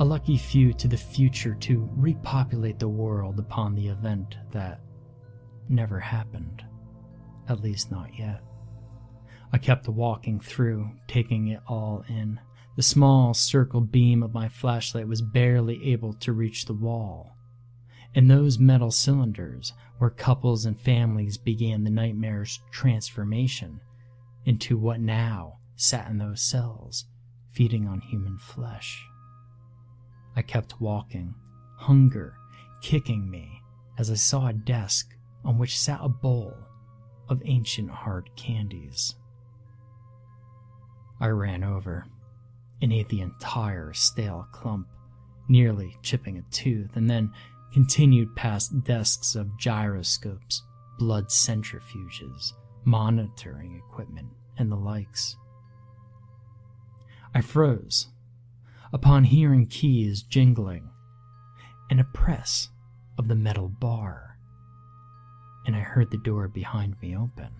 a 0.00 0.04
lucky 0.04 0.36
few 0.36 0.74
to 0.74 0.88
the 0.88 0.96
future 0.96 1.54
to 1.54 1.88
repopulate 1.96 2.78
the 2.78 2.88
world 2.88 3.38
upon 3.38 3.74
the 3.74 3.88
event 3.88 4.36
that 4.52 4.80
never 5.70 5.98
happened, 5.98 6.64
at 7.48 7.62
least 7.62 7.90
not 7.90 8.10
yet. 8.18 8.42
I 9.52 9.58
kept 9.58 9.88
walking 9.88 10.40
through, 10.40 10.90
taking 11.06 11.48
it 11.48 11.60
all 11.66 12.04
in. 12.08 12.40
The 12.76 12.82
small 12.82 13.34
circle 13.34 13.80
beam 13.80 14.22
of 14.22 14.34
my 14.34 14.48
flashlight 14.48 15.08
was 15.08 15.22
barely 15.22 15.92
able 15.92 16.12
to 16.14 16.32
reach 16.32 16.66
the 16.66 16.74
wall. 16.74 17.34
In 18.14 18.28
those 18.28 18.58
metal 18.58 18.90
cylinders, 18.90 19.72
where 19.98 20.10
couples 20.10 20.64
and 20.64 20.78
families 20.78 21.38
began 21.38 21.84
the 21.84 21.90
nightmare's 21.90 22.60
transformation 22.70 23.80
into 24.44 24.78
what 24.78 25.00
now 25.00 25.58
sat 25.76 26.08
in 26.10 26.18
those 26.18 26.42
cells, 26.42 27.06
feeding 27.52 27.86
on 27.86 28.00
human 28.00 28.38
flesh. 28.38 29.04
I 30.36 30.42
kept 30.42 30.80
walking, 30.80 31.34
hunger 31.76 32.36
kicking 32.80 33.28
me 33.30 33.62
as 33.98 34.10
I 34.10 34.14
saw 34.14 34.46
a 34.46 34.52
desk 34.52 35.14
on 35.44 35.58
which 35.58 35.78
sat 35.78 36.00
a 36.02 36.08
bowl 36.08 36.54
of 37.28 37.42
ancient 37.44 37.90
hard 37.90 38.30
candies. 38.36 39.14
I 41.20 41.28
ran 41.28 41.64
over 41.64 42.06
and 42.80 42.92
ate 42.92 43.08
the 43.08 43.20
entire 43.20 43.92
stale 43.92 44.46
clump, 44.52 44.88
nearly 45.48 45.96
chipping 46.02 46.38
a 46.38 46.42
tooth, 46.52 46.94
and 46.94 47.10
then 47.10 47.32
continued 47.72 48.34
past 48.36 48.84
desks 48.84 49.34
of 49.34 49.58
gyroscopes, 49.58 50.62
blood 50.98 51.26
centrifuges, 51.28 52.52
monitoring 52.84 53.82
equipment, 53.88 54.28
and 54.56 54.70
the 54.70 54.76
likes. 54.76 55.36
I 57.34 57.40
froze 57.40 58.08
upon 58.92 59.24
hearing 59.24 59.66
keys 59.66 60.22
jingling 60.22 60.90
and 61.90 62.00
a 62.00 62.04
press 62.04 62.68
of 63.18 63.28
the 63.28 63.34
metal 63.34 63.68
bar, 63.68 64.38
and 65.66 65.74
I 65.76 65.80
heard 65.80 66.10
the 66.10 66.18
door 66.18 66.48
behind 66.48 66.96
me 67.02 67.16
open. 67.16 67.50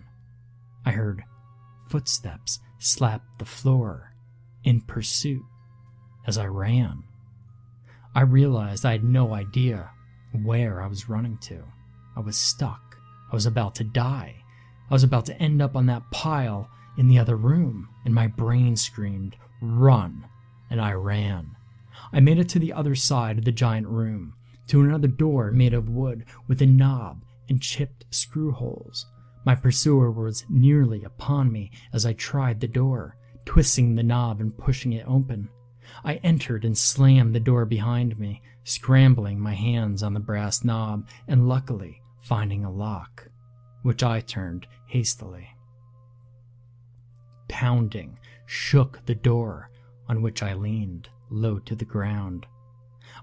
I 0.85 0.91
heard 0.91 1.23
footsteps 1.89 2.59
slap 2.79 3.21
the 3.37 3.45
floor 3.45 4.13
in 4.63 4.81
pursuit 4.81 5.43
as 6.25 6.37
I 6.37 6.45
ran. 6.45 7.03
I 8.15 8.21
realized 8.21 8.85
I 8.85 8.93
had 8.93 9.03
no 9.03 9.33
idea 9.33 9.91
where 10.43 10.81
I 10.81 10.87
was 10.87 11.09
running 11.09 11.37
to. 11.43 11.63
I 12.15 12.21
was 12.21 12.37
stuck. 12.37 12.97
I 13.31 13.35
was 13.35 13.45
about 13.45 13.75
to 13.75 13.83
die. 13.83 14.43
I 14.89 14.93
was 14.93 15.03
about 15.03 15.25
to 15.27 15.37
end 15.41 15.61
up 15.61 15.75
on 15.75 15.85
that 15.85 16.09
pile 16.11 16.69
in 16.97 17.07
the 17.07 17.19
other 17.19 17.35
room, 17.35 17.89
and 18.05 18.13
my 18.13 18.27
brain 18.27 18.75
screamed, 18.75 19.35
Run! 19.61 20.25
And 20.69 20.81
I 20.81 20.93
ran. 20.93 21.55
I 22.11 22.19
made 22.19 22.39
it 22.39 22.49
to 22.49 22.59
the 22.59 22.73
other 22.73 22.95
side 22.95 23.37
of 23.37 23.45
the 23.45 23.51
giant 23.51 23.87
room, 23.87 24.33
to 24.67 24.81
another 24.81 25.07
door 25.07 25.51
made 25.51 25.73
of 25.73 25.89
wood 25.89 26.25
with 26.47 26.61
a 26.61 26.65
knob 26.65 27.23
and 27.47 27.61
chipped 27.61 28.05
screw 28.11 28.51
holes. 28.51 29.05
My 29.49 29.55
pursuer 29.55 30.11
was 30.11 30.45
nearly 30.47 31.03
upon 31.03 31.51
me 31.51 31.71
as 31.91 32.05
I 32.05 32.13
tried 32.13 32.59
the 32.59 32.67
door, 32.67 33.17
twisting 33.45 33.95
the 33.95 34.03
knob 34.03 34.39
and 34.41 34.55
pushing 34.55 34.93
it 34.93 35.07
open. 35.07 35.49
I 36.03 36.17
entered 36.17 36.63
and 36.63 36.77
slammed 36.77 37.33
the 37.33 37.39
door 37.39 37.65
behind 37.65 38.19
me, 38.19 38.43
scrambling 38.63 39.39
my 39.39 39.55
hands 39.55 40.03
on 40.03 40.13
the 40.13 40.19
brass 40.19 40.63
knob 40.63 41.07
and 41.27 41.49
luckily 41.49 41.99
finding 42.21 42.63
a 42.63 42.69
lock, 42.69 43.27
which 43.81 44.03
I 44.03 44.21
turned 44.21 44.67
hastily. 44.85 45.47
Pounding 47.47 48.19
shook 48.45 49.03
the 49.07 49.15
door 49.15 49.71
on 50.07 50.21
which 50.21 50.43
I 50.43 50.53
leaned 50.53 51.09
low 51.31 51.57
to 51.57 51.75
the 51.75 51.85
ground. 51.85 52.45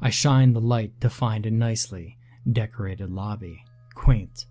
I 0.02 0.10
shined 0.10 0.56
the 0.56 0.60
light 0.60 1.00
to 1.02 1.08
find 1.08 1.46
a 1.46 1.52
nicely 1.52 2.18
decorated 2.50 3.10
lobby, 3.10 3.64
quaint 3.94 4.46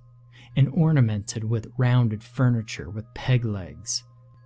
and 0.56 0.70
ornamented 0.74 1.44
with 1.44 1.72
rounded 1.78 2.24
furniture 2.24 2.90
with 2.90 3.14
peg 3.14 3.44
legs 3.44 4.04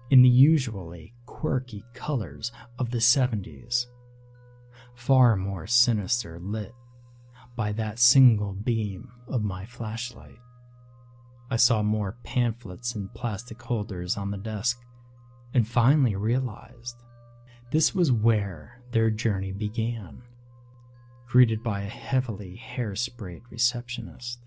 in 0.10 0.22
the 0.22 0.30
usually 0.30 1.14
quirky 1.26 1.84
colors 1.94 2.52
of 2.78 2.90
the 2.92 2.98
70s. 2.98 3.86
Far 4.96 5.36
more 5.36 5.68
sinister 5.68 6.40
lit 6.40 6.74
by 7.56 7.72
that 7.74 8.00
single 8.00 8.54
beam 8.54 9.10
of 9.28 9.44
my 9.44 9.66
flashlight. 9.66 10.40
I 11.52 11.58
saw 11.58 11.82
more 11.82 12.18
pamphlets 12.24 12.96
and 12.96 13.14
plastic 13.14 13.62
holders 13.62 14.18
on 14.18 14.32
the 14.32 14.38
desk 14.38 14.82
and 15.54 15.68
finally 15.68 16.16
realized 16.16 17.04
this 17.72 17.94
was 17.94 18.12
where 18.12 18.82
their 18.92 19.10
journey 19.10 19.52
began, 19.52 20.24
greeted 21.28 21.64
by 21.64 21.82
a 21.82 21.90
heavily 21.90 22.60
hairsprayed 22.76 23.44
receptionist. 23.52 24.40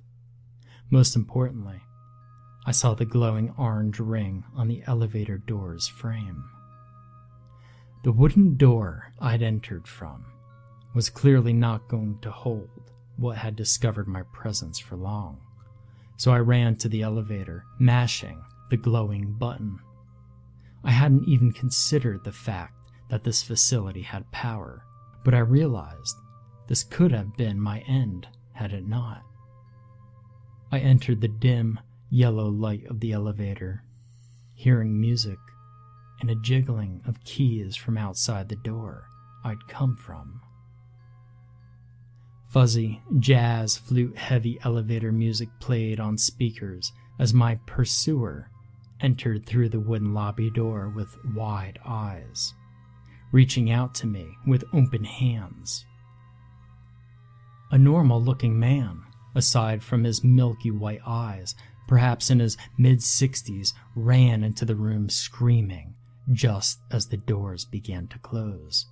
Most 0.92 1.16
importantly, 1.16 1.80
I 2.66 2.72
saw 2.72 2.92
the 2.92 3.06
glowing 3.06 3.54
orange 3.56 3.98
ring 3.98 4.44
on 4.54 4.68
the 4.68 4.82
elevator 4.86 5.38
door's 5.38 5.88
frame. 5.88 6.44
The 8.04 8.12
wooden 8.12 8.58
door 8.58 9.14
I'd 9.18 9.40
entered 9.40 9.88
from 9.88 10.26
was 10.94 11.08
clearly 11.08 11.54
not 11.54 11.88
going 11.88 12.18
to 12.20 12.30
hold 12.30 12.68
what 13.16 13.38
had 13.38 13.56
discovered 13.56 14.06
my 14.06 14.22
presence 14.34 14.78
for 14.78 14.96
long, 14.96 15.40
so 16.18 16.30
I 16.30 16.40
ran 16.40 16.76
to 16.76 16.90
the 16.90 17.00
elevator, 17.00 17.64
mashing 17.78 18.44
the 18.68 18.76
glowing 18.76 19.32
button. 19.32 19.78
I 20.84 20.90
hadn't 20.90 21.26
even 21.26 21.52
considered 21.52 22.22
the 22.22 22.32
fact 22.32 22.74
that 23.08 23.24
this 23.24 23.42
facility 23.42 24.02
had 24.02 24.30
power, 24.30 24.84
but 25.24 25.32
I 25.32 25.38
realized 25.38 26.16
this 26.68 26.84
could 26.84 27.12
have 27.12 27.34
been 27.34 27.58
my 27.58 27.78
end 27.88 28.28
had 28.52 28.74
it 28.74 28.86
not. 28.86 29.22
I 30.74 30.78
entered 30.78 31.20
the 31.20 31.28
dim, 31.28 31.78
yellow 32.08 32.48
light 32.48 32.86
of 32.86 33.00
the 33.00 33.12
elevator, 33.12 33.84
hearing 34.54 34.98
music 34.98 35.38
and 36.20 36.30
a 36.30 36.34
jiggling 36.34 37.02
of 37.06 37.22
keys 37.24 37.76
from 37.76 37.98
outside 37.98 38.48
the 38.48 38.56
door 38.56 39.04
I'd 39.44 39.68
come 39.68 39.96
from. 39.96 40.40
Fuzzy, 42.48 43.02
jazz, 43.18 43.76
flute 43.76 44.16
heavy 44.16 44.58
elevator 44.64 45.12
music 45.12 45.50
played 45.60 46.00
on 46.00 46.16
speakers 46.16 46.90
as 47.18 47.34
my 47.34 47.56
pursuer 47.66 48.50
entered 49.00 49.44
through 49.44 49.68
the 49.68 49.80
wooden 49.80 50.14
lobby 50.14 50.50
door 50.50 50.88
with 50.88 51.18
wide 51.34 51.78
eyes, 51.84 52.54
reaching 53.30 53.70
out 53.70 53.94
to 53.96 54.06
me 54.06 54.38
with 54.46 54.64
open 54.72 55.04
hands. 55.04 55.84
A 57.70 57.76
normal 57.76 58.22
looking 58.22 58.58
man, 58.58 59.02
aside 59.34 59.82
from 59.82 60.04
his 60.04 60.24
milky 60.24 60.70
white 60.70 61.00
eyes, 61.06 61.54
perhaps 61.88 62.30
in 62.30 62.40
his 62.40 62.56
mid 62.78 62.98
60s, 62.98 63.72
ran 63.94 64.42
into 64.44 64.64
the 64.64 64.76
room 64.76 65.08
screaming 65.08 65.94
just 66.32 66.80
as 66.90 67.06
the 67.06 67.16
doors 67.16 67.64
began 67.64 68.06
to 68.08 68.18
close. 68.18 68.86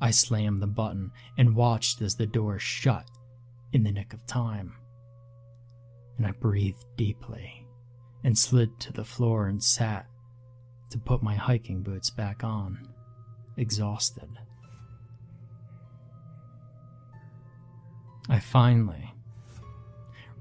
I 0.00 0.10
slammed 0.10 0.60
the 0.60 0.66
button 0.66 1.12
and 1.38 1.54
watched 1.54 2.02
as 2.02 2.16
the 2.16 2.26
door 2.26 2.58
shut 2.58 3.08
in 3.72 3.82
the 3.82 3.92
nick 3.92 4.12
of 4.12 4.26
time. 4.26 4.74
And 6.16 6.26
I 6.26 6.32
breathed 6.32 6.84
deeply 6.96 7.66
and 8.24 8.36
slid 8.36 8.78
to 8.80 8.92
the 8.92 9.04
floor 9.04 9.46
and 9.46 9.62
sat 9.62 10.06
to 10.90 10.98
put 10.98 11.22
my 11.22 11.34
hiking 11.34 11.82
boots 11.82 12.10
back 12.10 12.44
on, 12.44 12.88
exhausted. 13.56 14.28
I 18.28 18.38
finally 18.38 19.11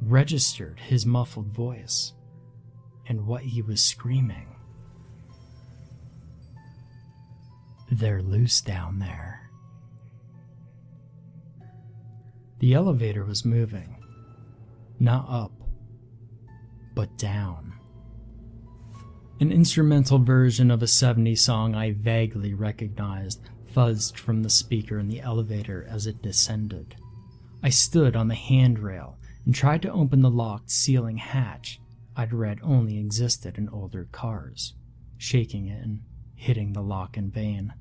registered 0.02 0.80
his 0.80 1.06
muffled 1.06 1.48
voice 1.48 2.14
and 3.08 3.26
what 3.26 3.44
he 3.44 3.62
was 3.62 3.82
screaming. 3.82 4.56
They're 7.92 8.22
loose 8.22 8.62
down 8.62 9.00
there. 9.00 9.50
The 12.60 12.74
elevator 12.74 13.26
was 13.26 13.44
moving, 13.44 13.98
not 15.00 15.26
up, 15.28 15.52
but 16.96 17.18
down. 17.18 17.74
An 19.40 19.52
instrumental 19.52 20.20
version 20.20 20.70
of 20.70 20.84
a 20.84 20.86
70s 20.86 21.40
song 21.40 21.74
I 21.74 21.94
vaguely 21.94 22.54
recognized 22.54 23.50
fuzzed 23.74 24.18
from 24.18 24.44
the 24.44 24.50
speaker 24.50 25.00
in 25.00 25.08
the 25.08 25.22
elevator 25.22 25.88
as 25.90 26.06
it 26.06 26.22
descended. 26.22 26.96
I 27.64 27.70
stood 27.70 28.16
on 28.16 28.28
the 28.28 28.36
handrail 28.36 29.18
and 29.46 29.56
tried 29.56 29.82
to 29.82 29.92
open 29.92 30.22
the 30.22 30.30
locked 30.30 30.70
ceiling 30.70 31.18
hatch 31.18 31.80
I'd 32.16 32.34
read 32.34 32.60
only 32.62 33.00
existed 33.00 33.58
in 33.58 33.70
older 33.70 34.08
cars, 34.12 34.74
shaking 35.18 35.68
it 35.68 35.84
and 35.84 36.02
hitting 36.36 36.74
the 36.74 36.82
lock 36.82 37.18
in 37.18 37.32
vain. 37.32 37.74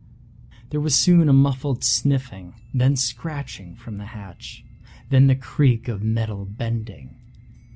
There 0.70 0.80
was 0.80 0.94
soon 0.94 1.28
a 1.28 1.32
muffled 1.32 1.82
sniffing, 1.82 2.54
then 2.72 2.94
scratching 2.94 3.74
from 3.74 3.98
the 3.98 4.06
hatch, 4.06 4.64
then 5.10 5.26
the 5.26 5.34
creak 5.34 5.88
of 5.88 6.02
metal 6.02 6.44
bending, 6.44 7.16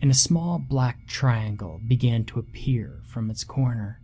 and 0.00 0.10
a 0.10 0.14
small 0.14 0.60
black 0.60 1.08
triangle 1.08 1.80
began 1.88 2.24
to 2.26 2.38
appear 2.38 3.02
from 3.08 3.30
its 3.30 3.42
corner. 3.42 4.00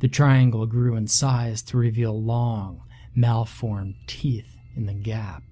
The 0.00 0.08
triangle 0.08 0.66
grew 0.66 0.96
in 0.96 1.06
size 1.06 1.62
to 1.62 1.78
reveal 1.78 2.20
long, 2.20 2.82
malformed 3.14 3.94
teeth 4.06 4.56
in 4.76 4.84
the 4.84 4.94
gap. 4.94 5.42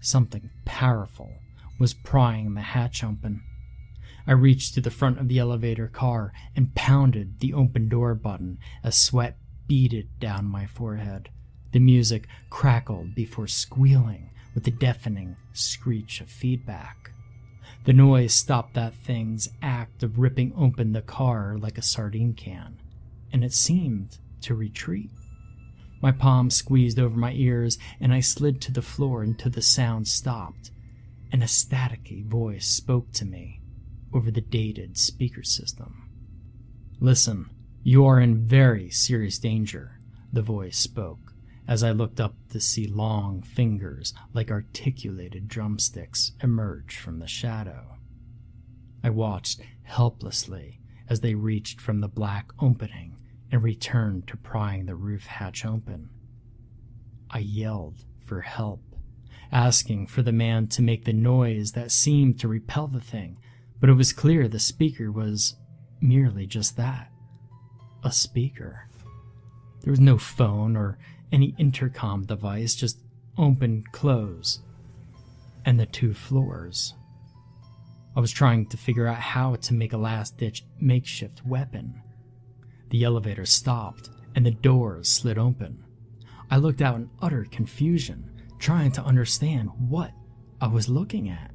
Something 0.00 0.50
powerful 0.64 1.32
was 1.78 1.94
prying 1.94 2.54
the 2.54 2.60
hatch 2.60 3.04
open. 3.04 3.42
I 4.26 4.32
reached 4.32 4.74
to 4.74 4.80
the 4.80 4.90
front 4.90 5.18
of 5.18 5.28
the 5.28 5.38
elevator 5.38 5.88
car 5.88 6.32
and 6.54 6.74
pounded 6.74 7.40
the 7.40 7.54
open 7.54 7.88
door 7.88 8.14
button 8.14 8.58
as 8.82 8.96
sweat 8.96 9.38
beaded 9.68 10.08
down 10.18 10.46
my 10.46 10.66
forehead. 10.66 11.28
The 11.72 11.78
music 11.78 12.26
crackled 12.50 13.14
before 13.14 13.46
squealing 13.46 14.30
with 14.54 14.66
a 14.66 14.70
deafening 14.70 15.36
screech 15.52 16.20
of 16.20 16.28
feedback. 16.28 17.10
The 17.84 17.92
noise 17.92 18.34
stopped 18.34 18.74
that 18.74 18.94
thing's 18.94 19.48
act 19.62 20.02
of 20.02 20.18
ripping 20.18 20.52
open 20.56 20.92
the 20.92 21.02
car 21.02 21.56
like 21.58 21.78
a 21.78 21.82
sardine 21.82 22.34
can, 22.34 22.80
and 23.32 23.44
it 23.44 23.52
seemed 23.52 24.18
to 24.40 24.54
retreat. 24.54 25.10
My 26.02 26.10
palms 26.10 26.56
squeezed 26.56 26.98
over 26.98 27.16
my 27.16 27.32
ears, 27.32 27.78
and 28.00 28.12
I 28.12 28.20
slid 28.20 28.60
to 28.62 28.72
the 28.72 28.82
floor 28.82 29.22
until 29.22 29.50
the 29.50 29.62
sound 29.62 30.08
stopped, 30.08 30.70
and 31.32 31.42
a 31.42 31.46
staticky 31.46 32.24
voice 32.24 32.66
spoke 32.66 33.12
to 33.12 33.24
me 33.24 33.60
over 34.12 34.30
the 34.30 34.40
dated 34.40 34.96
speaker 34.96 35.42
system. 35.42 36.08
Listen, 37.00 37.50
you 37.82 38.04
are 38.06 38.20
in 38.20 38.46
very 38.46 38.90
serious 38.90 39.38
danger, 39.38 39.98
the 40.32 40.42
voice 40.42 40.78
spoke 40.78 41.34
as 41.68 41.82
I 41.82 41.90
looked 41.90 42.20
up 42.20 42.34
to 42.50 42.60
see 42.60 42.86
long 42.86 43.42
fingers 43.42 44.14
like 44.32 44.50
articulated 44.50 45.48
drumsticks 45.48 46.32
emerge 46.42 46.96
from 46.96 47.18
the 47.18 47.26
shadow. 47.26 47.96
I 49.02 49.10
watched 49.10 49.60
helplessly 49.82 50.80
as 51.08 51.20
they 51.20 51.34
reached 51.34 51.80
from 51.80 52.00
the 52.00 52.08
black 52.08 52.50
opening 52.60 53.16
and 53.50 53.62
returned 53.62 54.26
to 54.28 54.36
prying 54.36 54.86
the 54.86 54.94
roof 54.94 55.26
hatch 55.26 55.64
open. 55.64 56.10
I 57.30 57.38
yelled 57.38 58.04
for 58.24 58.40
help, 58.40 58.80
asking 59.52 60.06
for 60.06 60.22
the 60.22 60.32
man 60.32 60.66
to 60.68 60.82
make 60.82 61.04
the 61.04 61.12
noise 61.12 61.72
that 61.72 61.90
seemed 61.90 62.38
to 62.40 62.48
repel 62.48 62.86
the 62.88 63.00
thing, 63.00 63.38
but 63.80 63.88
it 63.88 63.94
was 63.94 64.12
clear 64.12 64.48
the 64.48 64.58
speaker 64.58 65.10
was 65.10 65.56
merely 66.00 66.46
just 66.46 66.76
that 66.76 67.10
a 68.06 68.12
speaker. 68.12 68.88
There 69.80 69.90
was 69.90 70.00
no 70.00 70.16
phone 70.16 70.76
or 70.76 70.96
any 71.32 71.54
intercom 71.58 72.24
device, 72.24 72.74
just 72.74 73.00
open, 73.36 73.84
close, 73.92 74.60
and 75.64 75.78
the 75.78 75.86
two 75.86 76.14
floors. 76.14 76.94
I 78.14 78.20
was 78.20 78.30
trying 78.30 78.66
to 78.66 78.76
figure 78.76 79.08
out 79.08 79.18
how 79.18 79.56
to 79.56 79.74
make 79.74 79.92
a 79.92 79.98
last 79.98 80.38
ditch 80.38 80.64
makeshift 80.80 81.44
weapon. 81.44 82.00
The 82.90 83.02
elevator 83.02 83.44
stopped 83.44 84.08
and 84.34 84.46
the 84.46 84.52
doors 84.52 85.08
slid 85.08 85.36
open. 85.36 85.84
I 86.50 86.58
looked 86.58 86.80
out 86.80 86.94
in 86.94 87.10
utter 87.20 87.44
confusion, 87.50 88.35
trying 88.58 88.92
to 88.92 89.02
understand 89.02 89.70
what 89.88 90.12
I 90.60 90.68
was 90.68 90.88
looking 90.88 91.28
at. 91.28 91.52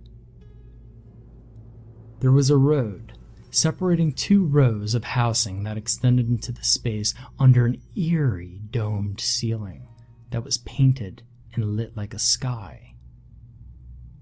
There 2.19 2.31
was 2.31 2.49
a 2.49 2.57
road 2.57 3.13
separating 3.51 4.13
two 4.13 4.45
rows 4.45 4.95
of 4.95 5.03
housing 5.03 5.63
that 5.63 5.77
extended 5.77 6.29
into 6.29 6.51
the 6.51 6.63
space 6.63 7.13
under 7.37 7.65
an 7.65 7.81
eerie 7.97 8.61
domed 8.69 9.19
ceiling 9.19 9.87
that 10.29 10.43
was 10.43 10.59
painted 10.59 11.23
and 11.53 11.75
lit 11.75 11.97
like 11.97 12.13
a 12.13 12.19
sky. 12.19 12.95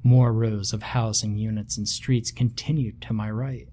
More 0.01 0.33
rows 0.33 0.73
of 0.73 0.81
housing 0.81 1.37
units 1.37 1.77
and 1.77 1.87
streets 1.87 2.31
continued 2.31 3.01
to 3.03 3.13
my 3.13 3.29
right. 3.29 3.67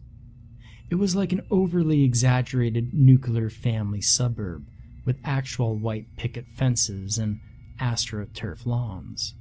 It 0.90 0.96
was 0.96 1.16
like 1.16 1.32
an 1.32 1.46
overly 1.50 2.04
exaggerated 2.04 2.92
nuclear 2.92 3.48
family 3.48 4.00
suburb 4.00 4.68
with 5.04 5.20
actual 5.24 5.78
white 5.78 6.16
picket 6.16 6.46
fences 6.48 7.16
and 7.16 7.40
astroturf 7.78 8.66
lawns. 8.66 9.34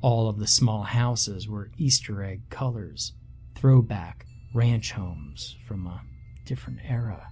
All 0.00 0.28
of 0.28 0.38
the 0.38 0.46
small 0.46 0.82
houses 0.82 1.48
were 1.48 1.70
Easter 1.78 2.22
egg 2.22 2.48
colors, 2.50 3.12
throwback 3.54 4.26
ranch 4.54 4.92
homes 4.92 5.56
from 5.66 5.86
a 5.86 6.02
different 6.44 6.80
era. 6.84 7.30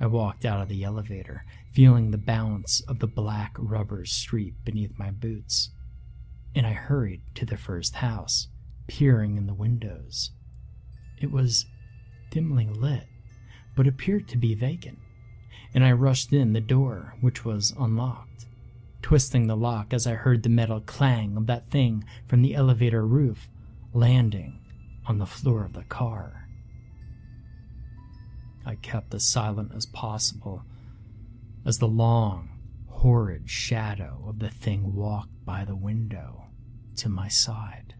I 0.00 0.06
walked 0.06 0.44
out 0.44 0.60
of 0.60 0.68
the 0.68 0.82
elevator, 0.84 1.44
feeling 1.72 2.10
the 2.10 2.18
bounce 2.18 2.80
of 2.82 2.98
the 2.98 3.06
black 3.06 3.54
rubber 3.58 4.04
street 4.04 4.54
beneath 4.64 4.98
my 4.98 5.10
boots, 5.10 5.70
and 6.54 6.66
I 6.66 6.72
hurried 6.72 7.22
to 7.36 7.46
the 7.46 7.56
first 7.56 7.96
house, 7.96 8.48
peering 8.86 9.36
in 9.36 9.46
the 9.46 9.54
windows. 9.54 10.30
It 11.20 11.30
was 11.30 11.66
dimly 12.30 12.66
lit, 12.66 13.06
but 13.76 13.86
appeared 13.86 14.28
to 14.28 14.36
be 14.36 14.54
vacant, 14.54 14.98
and 15.72 15.84
I 15.84 15.92
rushed 15.92 16.32
in 16.32 16.52
the 16.52 16.60
door, 16.60 17.14
which 17.20 17.44
was 17.44 17.74
unlocked, 17.78 18.46
twisting 19.04 19.46
the 19.46 19.54
lock 19.54 19.92
as 19.92 20.06
I 20.06 20.14
heard 20.14 20.42
the 20.42 20.48
metal 20.48 20.80
clang 20.80 21.36
of 21.36 21.46
that 21.46 21.66
thing 21.66 22.04
from 22.26 22.40
the 22.40 22.54
elevator 22.54 23.06
roof 23.06 23.50
landing 23.92 24.64
on 25.04 25.18
the 25.18 25.26
floor 25.26 25.62
of 25.62 25.74
the 25.74 25.84
car. 25.84 26.48
I 28.64 28.76
kept 28.76 29.12
as 29.12 29.26
silent 29.26 29.72
as 29.76 29.84
possible 29.84 30.64
as 31.66 31.76
the 31.76 31.86
long, 31.86 32.48
horrid 32.88 33.50
shadow 33.50 34.24
of 34.26 34.38
the 34.38 34.48
thing 34.48 34.94
walked 34.94 35.44
by 35.44 35.66
the 35.66 35.76
window 35.76 36.46
to 36.96 37.10
my 37.10 37.28
side. 37.28 37.92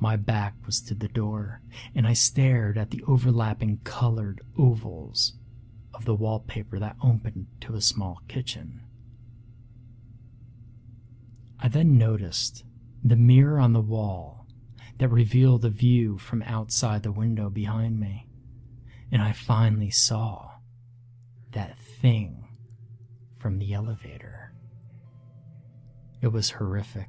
My 0.00 0.16
back 0.16 0.54
was 0.66 0.80
to 0.82 0.94
the 0.96 1.06
door, 1.06 1.60
and 1.94 2.04
I 2.04 2.14
stared 2.14 2.76
at 2.76 2.90
the 2.90 3.04
overlapping 3.06 3.78
colored 3.84 4.40
ovals 4.58 5.34
of 5.94 6.04
the 6.04 6.16
wallpaper 6.16 6.80
that 6.80 6.96
opened 7.00 7.46
to 7.60 7.76
a 7.76 7.80
small 7.80 8.22
kitchen. 8.26 8.83
I 11.64 11.68
then 11.68 11.96
noticed 11.96 12.62
the 13.02 13.16
mirror 13.16 13.58
on 13.58 13.72
the 13.72 13.80
wall 13.80 14.46
that 14.98 15.08
revealed 15.08 15.64
a 15.64 15.70
view 15.70 16.18
from 16.18 16.42
outside 16.42 17.02
the 17.02 17.10
window 17.10 17.48
behind 17.48 17.98
me. 17.98 18.28
And 19.10 19.22
I 19.22 19.32
finally 19.32 19.88
saw 19.88 20.50
that 21.52 21.78
thing 21.78 22.46
from 23.38 23.56
the 23.56 23.72
elevator. 23.72 24.52
It 26.20 26.28
was 26.28 26.50
horrific, 26.50 27.08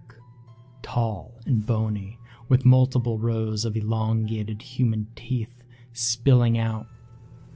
tall 0.82 1.38
and 1.46 1.66
bony, 1.66 2.18
with 2.48 2.64
multiple 2.64 3.20
rows 3.20 3.66
of 3.66 3.76
elongated 3.76 4.62
human 4.62 5.08
teeth 5.18 5.66
spilling 5.92 6.58
out 6.58 6.88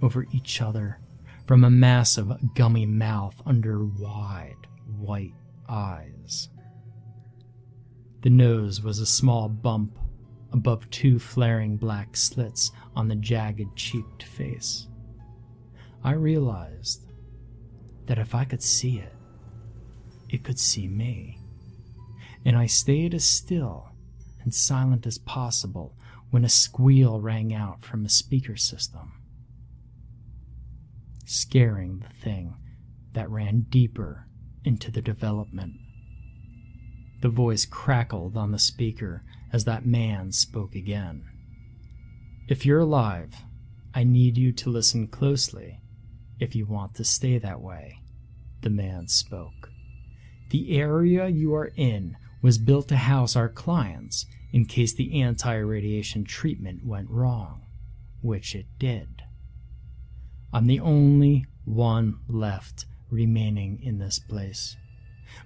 over 0.02 0.26
each 0.34 0.62
other 0.62 1.00
from 1.48 1.64
a 1.64 1.70
massive 1.70 2.30
gummy 2.56 2.86
mouth 2.86 3.42
under 3.46 3.86
wide 3.86 4.68
white 4.86 5.36
eyes. 5.70 6.50
The 8.22 8.30
nose 8.30 8.82
was 8.82 9.00
a 9.00 9.06
small 9.06 9.48
bump 9.48 9.98
above 10.52 10.90
two 10.90 11.20
flaring 11.20 11.78
black 11.78 12.18
slits 12.18 12.72
on 12.96 13.08
the 13.08 13.16
jagged 13.16 13.76
cheeked 13.76 14.24
face. 14.24 14.88
I 16.04 16.14
realized 16.14 17.06
that 18.08 18.18
if 18.18 18.36
I 18.36 18.44
could 18.44 18.64
see 18.64 18.98
it, 18.98 19.14
it 20.28 20.44
could 20.44 20.60
see 20.60 20.88
me. 20.88 21.40
And 22.44 22.58
I 22.58 22.66
stayed 22.66 23.14
as 23.14 23.24
still 23.24 23.90
and 24.42 24.54
silent 24.54 25.06
as 25.06 25.18
possible 25.18 25.96
when 26.30 26.46
a 26.46 26.50
squeal 26.50 27.20
rang 27.22 27.54
out 27.54 27.84
from 27.84 28.06
a 28.06 28.10
speaker 28.10 28.56
system, 28.56 29.14
scaring 31.26 32.00
the 32.00 32.14
thing 32.22 32.56
that 33.14 33.30
ran 33.30 33.62
deeper 33.70 34.28
into 34.64 34.92
the 34.92 35.02
development. 35.02 35.74
The 37.22 37.30
voice 37.30 37.66
crackled 37.66 38.38
on 38.38 38.52
the 38.52 38.60
speaker 38.60 39.24
as 39.52 39.66
that 39.66 39.86
man 39.86 40.32
spoke 40.32 40.76
again. 40.76 41.26
If 42.48 42.66
you're 42.66 42.80
alive, 42.80 43.36
I 43.94 44.04
need 44.04 44.38
you 44.38 44.52
to 44.54 44.70
listen 44.70 45.08
closely 45.08 45.82
if 46.40 46.56
you 46.56 46.66
want 46.66 46.96
to 46.96 47.04
stay 47.04 47.38
that 47.38 47.62
way, 47.62 48.00
the 48.62 48.70
man 48.70 49.08
spoke. 49.08 49.70
The 50.50 50.80
area 50.80 51.28
you 51.28 51.54
are 51.54 51.72
in 51.76 52.18
was 52.42 52.58
built 52.58 52.88
to 52.88 52.96
house 52.96 53.36
our 53.36 53.50
clients 53.50 54.26
in 54.52 54.66
case 54.66 54.94
the 54.94 55.22
anti 55.22 55.56
radiation 55.56 56.24
treatment 56.24 56.86
went 56.86 57.10
wrong, 57.10 57.66
which 58.22 58.56
it 58.56 58.66
did. 58.80 59.22
I'm 60.52 60.68
the 60.68 60.80
only 60.80 61.46
one 61.66 62.20
left 62.28 62.86
remaining 63.12 63.80
in 63.84 64.00
this 64.00 64.18
place, 64.18 64.76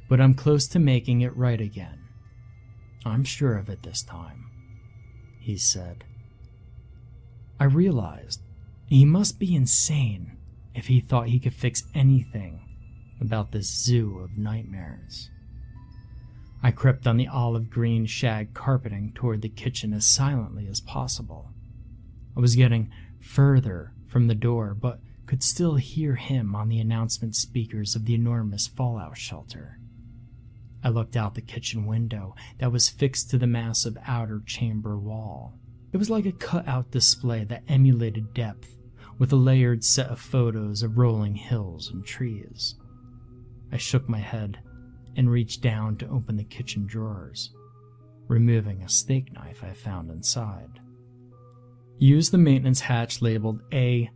but 0.08 0.22
I'm 0.22 0.34
close 0.34 0.67
to 0.67 0.80
making 0.80 1.22
it 1.22 1.36
right 1.36 1.60
again. 1.62 2.00
I'm 3.06 3.24
sure 3.24 3.58
of 3.58 3.69
it 3.69 3.84
this 3.84 4.02
time, 4.02 4.46
he 5.39 5.58
said. 5.58 6.04
I 7.60 7.65
realized 7.65 8.41
he 8.88 9.06
must 9.06 9.39
be 9.39 9.56
insane 9.56 10.38
if 10.74 10.88
he 10.88 11.00
thought 11.00 11.28
he 11.28 11.39
could 11.39 11.54
fix 11.54 11.84
anything 11.93 12.62
about 13.22 13.52
this 13.52 13.67
zoo 13.67 14.19
of 14.19 14.38
nightmares. 14.38 15.30
I 16.62 16.72
crept 16.72 17.06
on 17.08 17.17
the 17.17 17.28
olive 17.28 17.69
green 17.69 18.06
shag 18.06 18.54
carpeting 18.54 19.12
toward 19.13 19.41
the 19.41 19.50
kitchen 19.50 19.93
as 19.93 20.06
silently 20.06 20.67
as 20.67 20.80
possible. 20.80 21.52
I 22.38 22.39
was 22.39 22.56
getting 22.56 22.91
further 23.19 23.93
from 24.08 24.28
the 24.28 24.36
door, 24.36 24.74
but 24.74 25.00
could 25.34 25.41
still 25.41 25.78
hear 25.78 26.13
him 26.13 26.56
on 26.56 26.69
the 26.69 26.78
announcement 26.78 27.36
speakers 27.36 27.96
of 27.96 28.06
the 28.06 28.13
enormous 28.13 28.67
fallout 28.67 29.17
shelter. 29.17 29.80
I 30.84 30.89
looked 30.89 31.15
out 31.15 31.34
the 31.34 31.41
kitchen 31.41 31.88
window 31.88 32.36
that 32.60 32.72
was 32.72 32.88
fixed 32.88 33.31
to 33.31 33.40
the 33.40 33.48
massive 33.48 33.98
outer 34.06 34.44
chamber 34.46 34.96
wall. 34.96 35.58
It 35.92 35.98
was 35.98 36.12
like 36.12 36.27
a 36.27 36.34
cut-out 36.34 36.92
display 36.92 37.46
that 37.46 37.63
emulated 37.67 38.36
depth, 38.36 38.77
with 39.17 39.34
a 39.34 39.36
layered 39.36 39.84
set 39.84 40.12
of 40.12 40.19
photos 40.19 40.84
of 40.84 41.00
rolling 41.00 41.34
hills 41.34 41.90
and 41.90 42.06
trees. 42.06 42.75
I 43.71 43.77
shook 43.77 44.08
my 44.08 44.19
head 44.19 44.60
and 45.15 45.31
reached 45.31 45.62
down 45.62 45.98
to 45.98 46.10
open 46.10 46.38
the 46.38 46.44
kitchen 46.44 46.86
drawers, 46.86 47.50
removing 48.27 48.84
a 48.84 48.88
steak 48.88 49.34
knife 49.34 49.63
I 49.63 49.73
found 49.73 50.12
inside. 50.12 50.79
Use 51.98 52.29
the 52.29 52.38
maintenance 52.38 52.81
hatch 52.81 53.19
labeled 53.19 53.63
A 53.73 54.12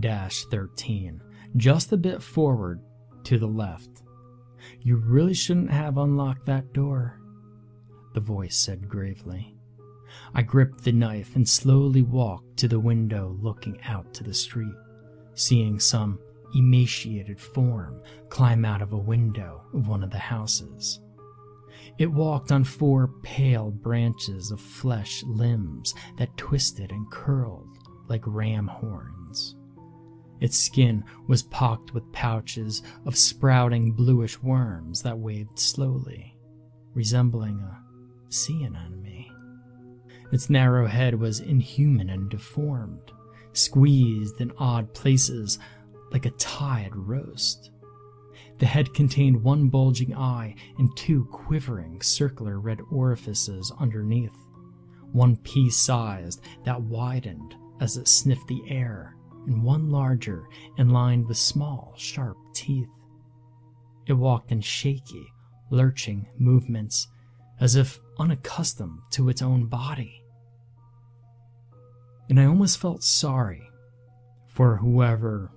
13, 0.00 1.20
just 1.56 1.92
a 1.92 1.96
bit 1.96 2.22
forward 2.22 2.80
to 3.24 3.38
the 3.38 3.46
left. 3.46 4.02
You 4.80 4.96
really 4.96 5.34
shouldn't 5.34 5.70
have 5.70 5.98
unlocked 5.98 6.46
that 6.46 6.72
door, 6.72 7.20
the 8.14 8.20
voice 8.20 8.56
said 8.56 8.88
gravely. 8.88 9.56
I 10.34 10.42
gripped 10.42 10.84
the 10.84 10.92
knife 10.92 11.34
and 11.36 11.48
slowly 11.48 12.02
walked 12.02 12.56
to 12.58 12.68
the 12.68 12.80
window 12.80 13.36
looking 13.40 13.80
out 13.86 14.14
to 14.14 14.24
the 14.24 14.34
street, 14.34 14.74
seeing 15.34 15.80
some 15.80 16.18
emaciated 16.54 17.40
form 17.40 18.00
climb 18.28 18.64
out 18.64 18.80
of 18.80 18.92
a 18.92 18.98
window 18.98 19.62
of 19.74 19.88
one 19.88 20.04
of 20.04 20.10
the 20.10 20.18
houses. 20.18 21.00
It 21.98 22.10
walked 22.10 22.52
on 22.52 22.64
four 22.64 23.08
pale 23.22 23.70
branches 23.70 24.50
of 24.50 24.60
flesh 24.60 25.22
limbs 25.24 25.94
that 26.16 26.36
twisted 26.36 26.90
and 26.90 27.10
curled 27.10 27.68
like 28.08 28.22
ram 28.26 28.66
horns. 28.66 29.56
Its 30.44 30.58
skin 30.58 31.02
was 31.26 31.42
pocked 31.42 31.94
with 31.94 32.12
pouches 32.12 32.82
of 33.06 33.16
sprouting 33.16 33.92
bluish 33.92 34.42
worms 34.42 35.00
that 35.00 35.18
waved 35.18 35.58
slowly, 35.58 36.36
resembling 36.92 37.58
a 37.60 37.82
sea 38.28 38.62
anemone. 38.62 39.32
Its 40.32 40.50
narrow 40.50 40.86
head 40.86 41.14
was 41.14 41.40
inhuman 41.40 42.10
and 42.10 42.28
deformed, 42.28 43.10
squeezed 43.54 44.38
in 44.38 44.52
odd 44.58 44.92
places 44.92 45.58
like 46.10 46.26
a 46.26 46.30
tied 46.32 46.94
roast. 46.94 47.70
The 48.58 48.66
head 48.66 48.92
contained 48.92 49.42
one 49.42 49.70
bulging 49.70 50.14
eye 50.14 50.56
and 50.76 50.94
two 50.94 51.24
quivering 51.32 52.02
circular 52.02 52.60
red 52.60 52.82
orifices 52.92 53.72
underneath, 53.80 54.36
one 55.10 55.38
pea 55.38 55.70
sized 55.70 56.42
that 56.64 56.82
widened 56.82 57.54
as 57.80 57.96
it 57.96 58.08
sniffed 58.08 58.46
the 58.48 58.62
air, 58.68 59.16
and 59.46 59.62
one 59.62 59.90
larger 59.90 60.48
and 60.78 60.92
lined 60.92 61.26
with 61.26 61.36
small, 61.36 61.94
sharp 61.96 62.36
teeth. 62.54 62.88
It 64.06 64.14
walked 64.14 64.52
in 64.52 64.60
shaky, 64.60 65.26
lurching 65.70 66.26
movements, 66.38 67.08
as 67.60 67.76
if 67.76 68.00
unaccustomed 68.18 69.00
to 69.12 69.28
its 69.28 69.42
own 69.42 69.66
body. 69.66 70.22
And 72.28 72.40
I 72.40 72.46
almost 72.46 72.78
felt 72.78 73.02
sorry 73.02 73.68
for 74.48 74.76
whoever 74.76 75.50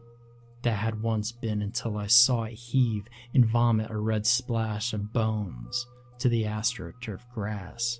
that 0.64 0.78
had 0.78 1.02
once 1.02 1.32
been 1.32 1.62
until 1.62 1.98
I 1.98 2.08
saw 2.08 2.44
it 2.44 2.54
heave 2.54 3.08
and 3.34 3.46
vomit 3.46 3.90
a 3.90 3.98
red 3.98 4.26
splash 4.26 4.94
of 4.94 5.14
bones 5.14 5.86
to 6.20 6.30
the 6.30 6.44
astroturf 6.44 7.22
grass 7.34 8.00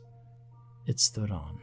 it 0.88 1.00
stood 1.00 1.32
on. 1.32 1.60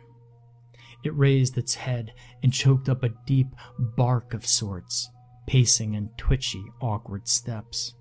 It 1.05 1.17
raised 1.17 1.59
its 1.59 1.75
head 1.75 2.13
and 2.43 2.53
choked 2.53 2.89
up 2.89 3.03
a 3.03 3.13
deep 3.27 3.55
bark 3.79 4.35
of 4.35 4.47
sorts, 4.47 5.11
pacing 5.47 5.95
in 5.95 6.09
twitchy, 6.17 6.65
awkward 6.81 7.29
steps. 7.29 7.95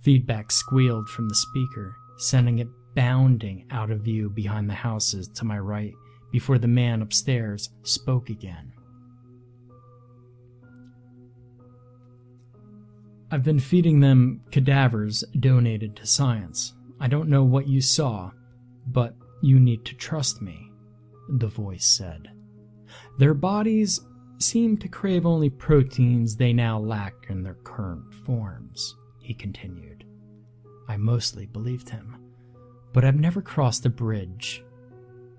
Feedback 0.00 0.50
squealed 0.50 1.08
from 1.08 1.28
the 1.28 1.34
speaker, 1.34 1.94
sending 2.16 2.58
it 2.58 2.68
bounding 2.94 3.66
out 3.70 3.90
of 3.90 4.00
view 4.00 4.30
behind 4.30 4.68
the 4.68 4.74
houses 4.74 5.28
to 5.28 5.44
my 5.44 5.58
right 5.58 5.92
before 6.32 6.58
the 6.58 6.68
man 6.68 7.02
upstairs 7.02 7.70
spoke 7.82 8.30
again. 8.30 8.72
I've 13.30 13.44
been 13.44 13.60
feeding 13.60 14.00
them 14.00 14.40
cadavers 14.50 15.22
donated 15.38 15.96
to 15.96 16.06
science. 16.06 16.72
I 16.98 17.08
don't 17.08 17.28
know 17.28 17.44
what 17.44 17.68
you 17.68 17.82
saw, 17.82 18.30
but 18.86 19.14
you 19.42 19.60
need 19.60 19.84
to 19.84 19.94
trust 19.94 20.40
me, 20.40 20.67
the 21.28 21.48
voice 21.48 21.86
said. 21.86 22.28
Their 23.18 23.34
bodies 23.34 24.00
seem 24.38 24.76
to 24.78 24.88
crave 24.88 25.26
only 25.26 25.50
proteins 25.50 26.36
they 26.36 26.52
now 26.52 26.78
lack 26.78 27.14
in 27.28 27.42
their 27.42 27.54
current 27.64 28.12
forms, 28.24 28.96
he 29.20 29.34
continued. 29.34 30.04
I 30.88 30.96
mostly 30.96 31.46
believed 31.46 31.88
him, 31.88 32.16
but 32.92 33.04
I've 33.04 33.18
never 33.20 33.42
crossed 33.42 33.84
a 33.84 33.90
bridge 33.90 34.64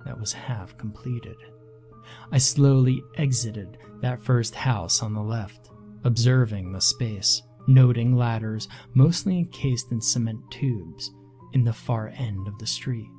that 0.06 0.20
was 0.20 0.34
half 0.34 0.78
completed. 0.78 1.38
I 2.32 2.38
slowly 2.38 3.02
exited 3.16 3.78
that 4.02 4.22
first 4.22 4.56
house 4.56 5.02
on 5.02 5.14
the 5.14 5.22
left, 5.22 5.70
observing 6.04 6.72
the 6.72 6.82
space 6.82 7.42
noting 7.70 8.16
ladders 8.16 8.68
mostly 8.96 9.38
encased 9.38 9.92
in 9.92 10.02
cement 10.02 10.40
tubes 10.50 11.12
in 11.54 11.64
the 11.64 11.74
far 11.74 12.12
end 12.18 12.48
of 12.48 12.58
the 12.58 12.66
street, 12.66 13.10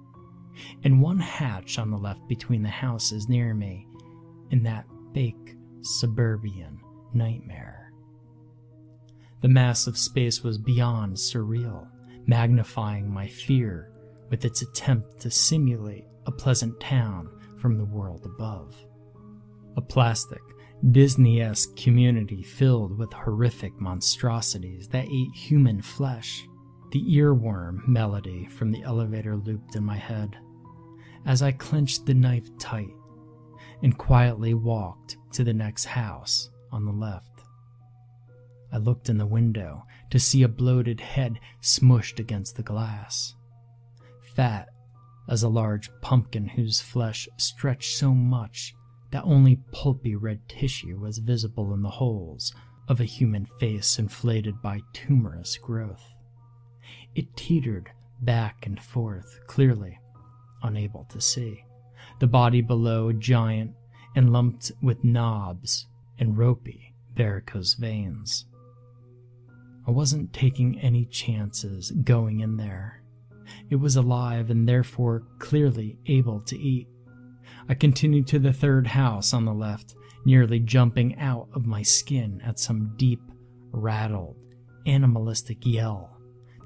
and 0.85 1.01
one 1.01 1.19
hatch 1.19 1.79
on 1.79 1.91
the 1.91 1.97
left 1.97 2.27
between 2.29 2.63
the 2.63 2.69
houses 2.69 3.29
near 3.29 3.55
me 3.55 3.87
in 4.51 4.63
that 4.65 4.87
fake 5.15 5.57
suburban 5.83 6.81
nightmare. 7.13 7.93
The 9.41 9.49
massive 9.49 9.97
space 9.97 10.43
was 10.43 10.59
beyond 10.59 11.17
surreal, 11.17 11.89
magnifying 12.27 13.11
my 13.11 13.27
fear 13.27 13.91
with 14.29 14.45
its 14.45 14.63
attempt 14.63 15.21
to 15.21 15.31
simulate 15.31 16.05
a 16.27 16.33
pleasant 16.33 16.79
town 16.81 17.29
from 17.59 17.79
the 17.79 17.85
world 17.85 18.25
above. 18.25 18.77
A 19.77 19.81
plastic, 19.81 20.43
Disney 20.93 21.43
esque 21.43 21.77
community 21.77 22.43
filled 22.43 22.99
with 22.99 23.13
horrific 23.13 23.79
monstrosities 23.81 24.89
that 24.89 25.07
ate 25.07 25.35
human 25.35 25.83
flesh. 25.83 26.47
The 26.91 27.05
earworm 27.17 27.87
melody 27.87 28.47
from 28.47 28.73
the 28.73 28.83
elevator 28.83 29.37
looped 29.37 29.77
in 29.77 29.85
my 29.85 29.97
head 29.97 30.37
as 31.25 31.43
I 31.43 31.53
clenched 31.53 32.07
the 32.07 32.15
knife 32.15 32.49
tight 32.59 32.95
and 33.83 33.97
quietly 33.97 34.55
walked 34.55 35.17
to 35.33 35.45
the 35.45 35.55
next 35.55 35.85
house 35.85 36.51
on 36.73 36.85
the 36.85 36.93
left. 36.93 37.43
I 38.73 38.79
looked 38.79 39.09
in 39.09 39.19
the 39.19 39.27
window 39.27 39.85
to 40.11 40.19
see 40.19 40.43
a 40.43 40.49
bloated 40.49 41.01
head 41.01 41.39
smushed 41.61 42.19
against 42.19 42.57
the 42.57 42.63
glass. 42.63 43.35
Fat 44.35 44.69
as 45.29 45.43
a 45.43 45.49
large 45.49 45.91
pumpkin 46.01 46.49
whose 46.49 46.81
flesh 46.81 47.29
stretched 47.37 47.97
so 47.97 48.15
much 48.15 48.75
that 49.11 49.25
only 49.25 49.57
pulpy 49.73 50.17
red 50.17 50.49
tissue 50.49 50.99
was 50.99 51.19
visible 51.19 51.73
in 51.75 51.83
the 51.83 51.91
holes 51.91 52.53
of 52.89 53.01
a 53.01 53.05
human 53.05 53.47
face 53.59 53.99
inflated 53.99 54.61
by 54.63 54.81
tumorous 54.93 55.57
growth. 55.57 56.17
It 57.15 57.37
teetered 57.37 57.91
back 58.21 58.67
and 58.67 58.81
forth, 58.81 59.41
clearly 59.47 59.99
unable 60.63 61.05
to 61.11 61.21
see. 61.21 61.65
The 62.21 62.27
body 62.27 62.61
below 62.61 63.13
giant 63.13 63.73
and 64.15 64.33
lumped 64.33 64.73
with 64.83 65.05
knobs 65.05 65.87
and 66.19 66.37
ropey 66.37 66.95
varicose 67.15 67.75
veins. 67.75 68.47
I 69.87 69.91
wasn't 69.91 70.33
taking 70.33 70.79
any 70.81 71.07
chances 71.07 71.91
going 71.91 72.41
in 72.41 72.57
there. 72.57 73.03
It 73.71 73.77
was 73.77 73.97
alive 73.97 74.51
and 74.51 74.69
therefore 74.69 75.25
clearly 75.39 75.99
able 76.07 76.41
to 76.43 76.59
eat. 76.59 76.89
I 77.69 77.75
continued 77.75 78.27
to 78.29 78.39
the 78.39 78.53
third 78.53 78.87
house 78.87 79.35
on 79.35 79.45
the 79.45 79.55
left, 79.55 79.97
nearly 80.25 80.61
jumping 80.61 81.19
out 81.19 81.49
of 81.53 81.67
my 81.67 81.83
skin 81.83 82.41
at 82.45 82.61
some 82.61 82.93
deep, 82.97 83.21
rattled, 83.73 84.37
animalistic 84.87 85.67
yell 85.67 86.20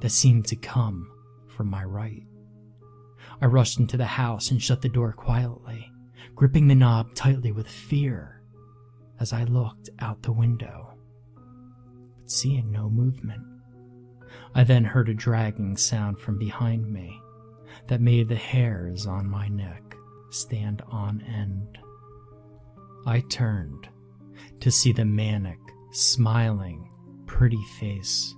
that 0.05 0.11
seemed 0.11 0.45
to 0.45 0.55
come 0.55 1.11
from 1.49 1.67
my 1.67 1.83
right. 1.83 2.27
I 3.41 3.47
rushed 3.47 3.79
into 3.79 3.97
the 3.97 4.05
house 4.05 4.51
and 4.51 4.63
shut 4.63 4.83
the 4.83 4.89
door 4.91 5.15
quietly, 5.15 5.91
gripping 6.35 6.69
the 6.69 6.75
knob 6.75 7.15
tightly 7.15 7.53
with 7.53 7.67
fear 7.67 8.43
as 9.19 9.33
I 9.33 9.45
looked 9.45 9.89
out 10.01 10.23
the 10.23 10.31
window, 10.31 10.99
but 12.19 12.31
seeing 12.31 12.71
no 12.71 12.91
movement. 12.91 13.41
I 14.55 14.63
then 14.63 14.85
heard 14.85 15.09
a 15.09 15.15
dragging 15.15 15.75
sound 15.79 16.19
from 16.19 16.39
behind 16.39 16.93
me 16.93 17.19
that 17.87 18.03
made 18.03 18.29
the 18.29 18.37
hairs 18.37 19.07
on 19.07 19.27
my 19.27 19.49
neck 19.49 19.97
stand 20.29 20.83
on 20.87 21.23
end. 21.23 21.79
I 23.07 23.21
turned 23.21 23.89
to 24.61 24.71
see 24.71 24.93
the 24.93 25.07
manic, 25.07 25.61
smiling, 25.93 26.91
pretty 27.25 27.65
face 27.81 28.35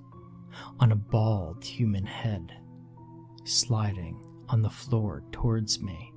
on 0.81 0.93
a 0.93 0.97
bald 0.97 1.65
human 1.65 2.05
head 2.05 2.53
sliding 3.45 4.21
on 4.49 4.63
the 4.63 4.71
floor 4.71 5.23
towards 5.33 5.81
me, 5.81 6.13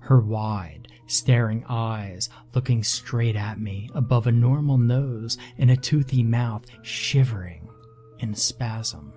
her 0.00 0.20
wide, 0.20 0.88
staring 1.06 1.64
eyes 1.68 2.28
looking 2.54 2.82
straight 2.82 3.36
at 3.36 3.60
me 3.60 3.88
above 3.94 4.26
a 4.26 4.32
normal 4.32 4.78
nose 4.78 5.38
and 5.58 5.70
a 5.70 5.76
toothy 5.76 6.22
mouth 6.22 6.64
shivering 6.82 7.68
in 8.18 8.34
spasm. 8.34 9.12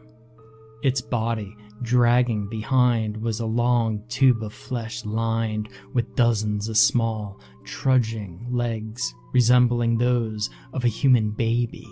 Its 0.84 1.01
body 1.01 1.55
Dragging 1.82 2.47
behind 2.47 3.18
was 3.18 3.41
a 3.41 3.45
long 3.45 4.03
tube 4.07 4.41
of 4.43 4.53
flesh 4.53 5.03
lined 5.03 5.70
with 5.93 6.16
dozens 6.16 6.70
of 6.70 6.78
small, 6.78 7.39
trudging 7.66 8.47
legs 8.49 9.13
resembling 9.34 9.97
those 9.97 10.49
of 10.74 10.86
a 10.86 10.89
human 10.89 11.32
baby 11.32 11.88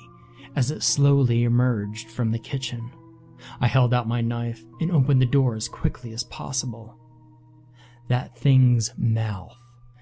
as 0.55 0.71
it 0.71 0.83
slowly 0.83 1.43
emerged 1.43 2.09
from 2.09 2.31
the 2.31 2.39
kitchen. 2.39 2.91
I 3.59 3.67
held 3.67 3.93
out 3.93 4.07
my 4.07 4.21
knife 4.21 4.63
and 4.79 4.91
opened 4.91 5.21
the 5.21 5.25
door 5.25 5.55
as 5.55 5.67
quickly 5.67 6.13
as 6.13 6.23
possible. 6.23 6.97
That 8.07 8.37
thing's 8.37 8.91
mouth 8.97 9.57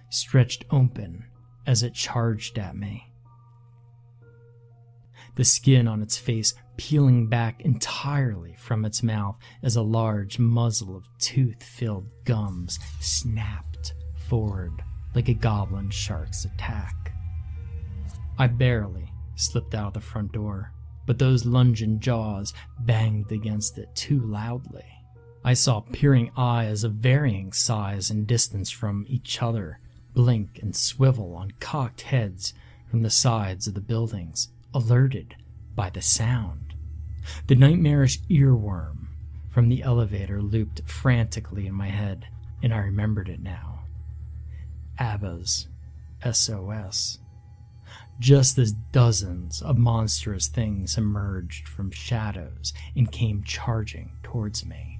stretched 0.10 0.66
open 0.72 1.26
as 1.66 1.84
it 1.84 1.94
charged 1.94 2.58
at 2.58 2.76
me 2.76 3.12
the 5.36 5.46
skin 5.46 5.88
on 5.88 6.02
its 6.02 6.18
face 6.18 6.54
peeling 6.78 7.28
back 7.28 7.62
entirely 7.62 8.56
from 8.58 8.86
its 8.86 9.04
mouth 9.04 9.38
as 9.64 9.76
a 9.76 9.82
large 9.82 10.40
muzzle 10.40 10.96
of 10.96 11.08
tooth 11.20 11.64
filled 11.64 12.10
gums 12.26 12.80
snapped 13.00 13.94
forward 14.16 14.84
like 15.14 15.30
a 15.30 15.34
goblin 15.34 15.90
shark's 15.90 16.46
attack. 16.46 17.14
I 18.38 18.48
barely 18.48 19.11
slipped 19.42 19.76
out 19.76 19.88
of 19.88 19.94
the 19.94 20.02
front 20.02 20.32
door, 20.32 20.72
but 21.06 21.20
those 21.20 21.46
lunging 21.46 22.00
jaws 22.00 22.54
banged 22.80 23.32
against 23.32 23.78
it 23.78 23.94
too 23.96 24.20
loudly. 24.20 24.86
I 25.44 25.54
saw 25.54 25.82
peering 25.82 26.32
eyes 26.38 26.84
of 26.84 26.94
varying 26.94 27.52
size 27.52 28.12
and 28.12 28.28
distance 28.28 28.70
from 28.70 29.06
each 29.08 29.42
other 29.42 29.80
blink 30.14 30.60
and 30.62 30.76
swivel 30.76 31.36
on 31.36 31.52
cocked 31.60 32.02
heads 32.02 32.54
from 32.90 33.02
the 33.02 33.10
sides 33.10 33.68
of 33.68 33.74
the 33.74 33.82
buildings, 33.82 34.50
alerted 34.74 35.36
by 35.76 35.90
the 35.90 36.02
sound. 36.02 36.74
The 37.48 37.56
nightmarish 37.56 38.20
earworm 38.30 39.08
from 39.50 39.70
the 39.70 39.84
elevator 39.84 40.42
looped 40.42 40.82
frantically 40.90 41.68
in 41.68 41.74
my 41.74 41.88
head, 41.88 42.28
and 42.62 42.74
I 42.74 42.80
remembered 42.80 43.30
it 43.30 43.42
now. 43.42 43.84
ABBA's 45.00 45.68
SOS. 46.30 47.20
Just 48.22 48.60
as 48.60 48.74
dozens 48.92 49.64
of 49.64 49.80
monstrous 49.80 50.48
things 50.48 50.96
emerged 50.96 51.68
from 51.68 51.90
shadows 51.90 52.72
and 52.96 53.12
came 53.12 53.44
charging 53.44 54.12
towards 54.22 54.64
me. 54.64 55.00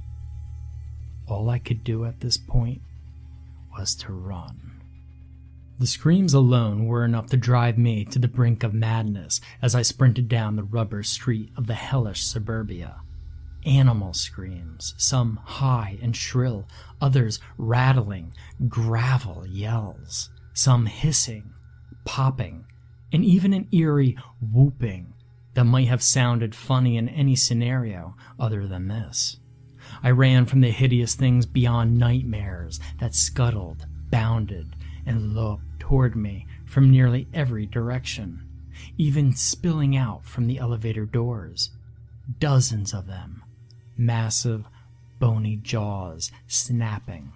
All 1.28 1.48
I 1.48 1.60
could 1.60 1.84
do 1.84 2.04
at 2.06 2.22
this 2.22 2.40
point 2.40 2.82
was 3.78 3.94
to 3.98 4.12
run. 4.12 4.82
The 5.78 5.86
screams 5.86 6.34
alone 6.34 6.88
were 6.88 7.06
enough 7.06 7.28
to 7.28 7.38
drive 7.38 7.78
me 7.78 8.06
to 8.06 8.18
the 8.18 8.28
brink 8.28 8.64
of 8.64 8.74
madness 8.74 9.40
as 9.62 9.76
I 9.76 9.84
sprinted 9.84 10.28
down 10.28 10.56
the 10.56 10.64
rubber 10.64 11.04
street 11.04 11.52
of 11.56 11.68
the 11.68 11.76
hellish 11.76 12.24
suburbia. 12.24 13.02
Animal 13.68 14.16
screams, 14.16 14.96
some 14.98 15.40
high 15.44 16.00
and 16.02 16.16
shrill, 16.16 16.68
others 17.00 17.40
rattling, 17.60 18.34
gravel 18.68 19.46
yells, 19.46 20.32
some 20.54 20.88
hissing, 20.88 21.54
popping, 22.04 22.66
and 23.12 23.24
even 23.26 23.54
an 23.54 23.68
eerie 23.72 24.18
whooping 24.40 25.14
that 25.54 25.66
might 25.66 25.88
have 25.88 26.02
sounded 26.02 26.56
funny 26.56 26.98
in 26.98 27.10
any 27.10 27.36
scenario 27.36 28.16
other 28.40 28.68
than 28.68 28.88
this. 28.88 29.38
I 30.04 30.12
ran 30.12 30.46
from 30.46 30.62
the 30.62 30.72
hideous 30.72 31.16
things 31.16 31.46
beyond 31.46 31.98
nightmares 31.98 32.80
that 33.00 33.16
scuttled, 33.16 33.86
bounded, 34.10 34.76
and 35.06 35.34
loped 35.34 35.80
toward 35.80 36.16
me 36.16 36.48
from 36.66 36.90
nearly 36.90 37.28
every 37.34 37.66
direction, 37.66 38.48
even 38.98 39.36
spilling 39.36 39.98
out 39.98 40.26
from 40.26 40.48
the 40.48 40.60
elevator 40.60 41.06
doors. 41.06 41.72
Dozens 42.40 42.94
of 42.94 43.08
them, 43.08 43.44
massive, 43.98 44.66
bony 45.20 45.58
jaws 45.58 46.32
snapping, 46.48 47.34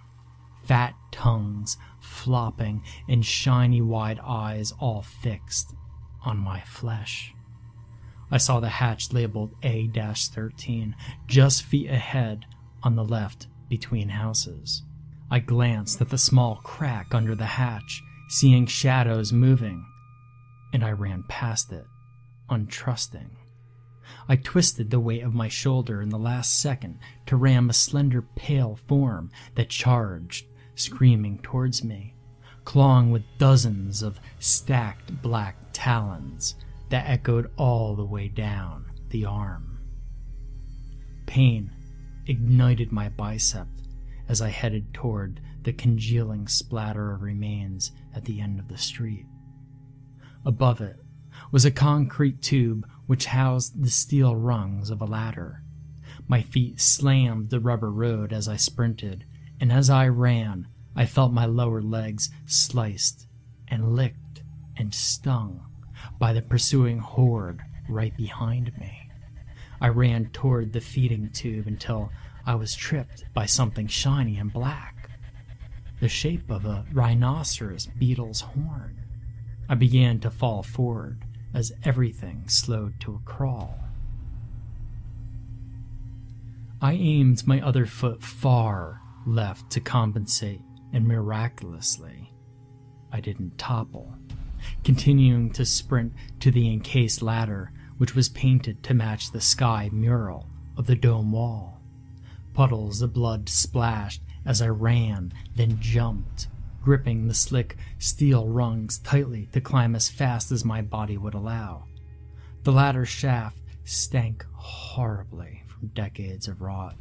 fat 0.64 0.94
tongues 1.12 1.76
flopping, 2.16 2.82
and 3.08 3.24
shiny 3.24 3.80
wide 3.80 4.18
eyes 4.24 4.72
all 4.80 5.02
fixed 5.02 5.74
on 6.24 6.38
my 6.38 6.60
flesh. 6.62 7.32
I 8.30 8.38
saw 8.38 8.58
the 8.58 8.68
hatch 8.68 9.12
labeled 9.12 9.54
A 9.62 9.88
13 9.88 10.96
just 11.26 11.62
feet 11.62 11.88
ahead 11.88 12.46
on 12.82 12.96
the 12.96 13.04
left 13.04 13.46
between 13.68 14.08
houses. 14.08 14.82
I 15.30 15.38
glanced 15.38 16.00
at 16.00 16.10
the 16.10 16.18
small 16.18 16.56
crack 16.56 17.14
under 17.14 17.34
the 17.34 17.46
hatch, 17.46 18.02
seeing 18.28 18.66
shadows 18.66 19.32
moving, 19.32 19.84
and 20.72 20.84
I 20.84 20.92
ran 20.92 21.24
past 21.28 21.72
it, 21.72 21.86
untrusting. 22.50 23.30
I 24.28 24.36
twisted 24.36 24.90
the 24.90 25.00
weight 25.00 25.22
of 25.22 25.34
my 25.34 25.48
shoulder 25.48 26.00
in 26.00 26.10
the 26.10 26.18
last 26.18 26.60
second 26.60 26.98
to 27.26 27.36
ram 27.36 27.70
a 27.70 27.72
slender, 27.72 28.22
pale 28.22 28.76
form 28.86 29.30
that 29.54 29.68
charged, 29.68 30.46
screaming 30.76 31.38
towards 31.42 31.82
me, 31.82 32.14
clawing 32.64 33.10
with 33.10 33.22
dozens 33.38 34.02
of 34.02 34.20
stacked 34.38 35.20
black 35.22 35.56
talons 35.72 36.54
that 36.90 37.08
echoed 37.08 37.50
all 37.56 37.96
the 37.96 38.04
way 38.04 38.28
down 38.28 38.84
the 39.10 39.24
arm. 39.24 39.78
Pain 41.26 41.72
ignited 42.26 42.92
my 42.92 43.08
bicep 43.08 43.66
as 44.28 44.40
I 44.40 44.48
headed 44.48 44.92
toward 44.92 45.40
the 45.62 45.72
congealing 45.72 46.46
splatter 46.46 47.12
of 47.12 47.22
remains 47.22 47.92
at 48.14 48.24
the 48.24 48.40
end 48.40 48.60
of 48.60 48.68
the 48.68 48.78
street. 48.78 49.26
Above 50.44 50.80
it 50.80 50.96
was 51.50 51.64
a 51.64 51.70
concrete 51.70 52.40
tube 52.40 52.88
which 53.06 53.26
housed 53.26 53.82
the 53.82 53.90
steel 53.90 54.36
rungs 54.36 54.90
of 54.90 55.00
a 55.00 55.06
ladder. 55.06 55.62
My 56.28 56.42
feet 56.42 56.80
slammed 56.80 57.50
the 57.50 57.60
rubber 57.60 57.90
road 57.90 58.32
as 58.32 58.48
I 58.48 58.56
sprinted, 58.56 59.24
and 59.60 59.72
as 59.72 59.88
I 59.90 60.08
ran, 60.08 60.68
I 60.94 61.06
felt 61.06 61.32
my 61.32 61.46
lower 61.46 61.82
legs 61.82 62.30
sliced 62.46 63.26
and 63.68 63.94
licked 63.94 64.42
and 64.76 64.94
stung 64.94 65.62
by 66.18 66.32
the 66.32 66.42
pursuing 66.42 66.98
horde 66.98 67.60
right 67.88 68.16
behind 68.16 68.76
me. 68.78 69.10
I 69.80 69.88
ran 69.88 70.30
toward 70.30 70.72
the 70.72 70.80
feeding 70.80 71.30
tube 71.30 71.66
until 71.66 72.10
I 72.46 72.54
was 72.54 72.74
tripped 72.74 73.24
by 73.34 73.46
something 73.46 73.86
shiny 73.86 74.38
and 74.38 74.52
black, 74.52 75.10
the 76.00 76.08
shape 76.08 76.50
of 76.50 76.64
a 76.64 76.84
rhinoceros 76.92 77.86
beetle's 77.98 78.40
horn. 78.40 79.02
I 79.68 79.74
began 79.74 80.20
to 80.20 80.30
fall 80.30 80.62
forward 80.62 81.24
as 81.52 81.72
everything 81.84 82.48
slowed 82.48 83.00
to 83.00 83.14
a 83.14 83.28
crawl. 83.30 83.78
I 86.80 86.92
aimed 86.92 87.46
my 87.46 87.60
other 87.60 87.86
foot 87.86 88.22
far 88.22 89.00
left 89.26 89.70
to 89.70 89.80
compensate, 89.80 90.62
and 90.92 91.06
miraculously, 91.06 92.32
I 93.12 93.20
didn't 93.20 93.58
topple. 93.58 94.14
Continuing 94.84 95.50
to 95.52 95.64
sprint 95.64 96.12
to 96.40 96.50
the 96.50 96.72
encased 96.72 97.22
ladder, 97.22 97.72
which 97.98 98.14
was 98.14 98.28
painted 98.28 98.82
to 98.84 98.94
match 98.94 99.30
the 99.30 99.40
sky 99.40 99.90
mural 99.92 100.48
of 100.76 100.86
the 100.86 100.96
dome 100.96 101.32
wall. 101.32 101.80
Puddles 102.54 103.02
of 103.02 103.12
blood 103.12 103.48
splashed 103.48 104.22
as 104.44 104.62
I 104.62 104.68
ran, 104.68 105.32
then 105.54 105.78
jumped, 105.80 106.48
gripping 106.82 107.26
the 107.26 107.34
slick 107.34 107.76
steel 107.98 108.48
rungs 108.48 108.98
tightly 108.98 109.48
to 109.52 109.60
climb 109.60 109.96
as 109.96 110.08
fast 110.08 110.52
as 110.52 110.64
my 110.64 110.82
body 110.82 111.18
would 111.18 111.34
allow. 111.34 111.84
The 112.62 112.72
ladder 112.72 113.04
shaft 113.04 113.58
stank 113.84 114.46
horribly 114.54 115.64
from 115.66 115.88
decades 115.88 116.48
of 116.48 116.60
rot. 116.60 116.96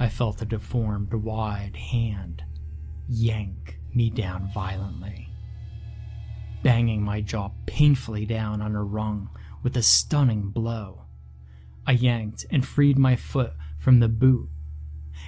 I 0.00 0.08
felt 0.08 0.40
a 0.40 0.46
deformed, 0.46 1.12
wide 1.12 1.76
hand 1.76 2.42
yank 3.06 3.78
me 3.92 4.08
down 4.08 4.50
violently, 4.54 5.28
banging 6.62 7.02
my 7.02 7.20
jaw 7.20 7.50
painfully 7.66 8.24
down 8.24 8.62
on 8.62 8.74
a 8.74 8.82
rung 8.82 9.28
with 9.62 9.76
a 9.76 9.82
stunning 9.82 10.48
blow. 10.48 11.02
I 11.86 11.92
yanked 11.92 12.46
and 12.50 12.66
freed 12.66 12.98
my 12.98 13.14
foot 13.14 13.52
from 13.78 14.00
the 14.00 14.08
boot 14.08 14.48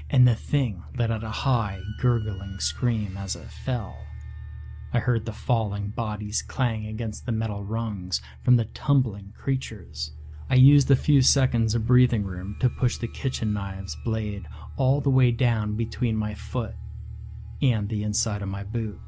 and 0.08 0.26
the 0.26 0.34
thing 0.34 0.82
let 0.96 1.10
out 1.10 1.22
a 1.22 1.28
high, 1.28 1.82
gurgling 2.00 2.58
scream 2.58 3.18
as 3.18 3.36
it 3.36 3.50
fell. 3.50 3.94
I 4.94 5.00
heard 5.00 5.26
the 5.26 5.34
falling 5.34 5.90
bodies 5.90 6.42
clang 6.42 6.86
against 6.86 7.26
the 7.26 7.32
metal 7.32 7.62
rungs 7.62 8.22
from 8.42 8.56
the 8.56 8.64
tumbling 8.66 9.34
creatures. 9.36 10.12
I 10.52 10.56
used 10.56 10.90
a 10.90 10.96
few 10.96 11.22
seconds 11.22 11.74
of 11.74 11.86
breathing 11.86 12.24
room 12.24 12.56
to 12.60 12.68
push 12.68 12.98
the 12.98 13.08
kitchen 13.08 13.54
knife's 13.54 13.96
blade 14.04 14.46
all 14.76 15.00
the 15.00 15.08
way 15.08 15.30
down 15.30 15.76
between 15.76 16.14
my 16.14 16.34
foot 16.34 16.74
and 17.62 17.88
the 17.88 18.02
inside 18.02 18.42
of 18.42 18.50
my 18.50 18.62
boot. 18.62 19.00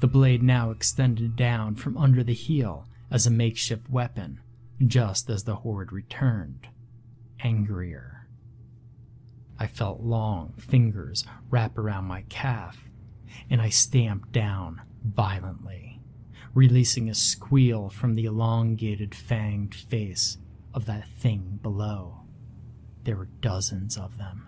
The 0.00 0.08
blade 0.08 0.42
now 0.42 0.72
extended 0.72 1.36
down 1.36 1.76
from 1.76 1.96
under 1.96 2.24
the 2.24 2.34
heel 2.34 2.88
as 3.08 3.24
a 3.24 3.30
makeshift 3.30 3.88
weapon, 3.88 4.40
just 4.84 5.30
as 5.30 5.44
the 5.44 5.54
horde 5.54 5.92
returned, 5.92 6.66
angrier. 7.38 8.26
I 9.60 9.68
felt 9.68 10.00
long 10.00 10.54
fingers 10.58 11.24
wrap 11.50 11.78
around 11.78 12.06
my 12.06 12.22
calf, 12.22 12.82
and 13.48 13.62
I 13.62 13.68
stamped 13.68 14.32
down 14.32 14.80
violently, 15.04 16.00
releasing 16.52 17.08
a 17.08 17.14
squeal 17.14 17.90
from 17.90 18.16
the 18.16 18.24
elongated, 18.24 19.12
fanged 19.12 19.88
face 19.88 20.36
of 20.78 20.86
that 20.86 21.08
thing 21.08 21.58
below. 21.60 22.20
There 23.02 23.16
were 23.16 23.28
dozens 23.40 23.96
of 23.98 24.16
them, 24.16 24.46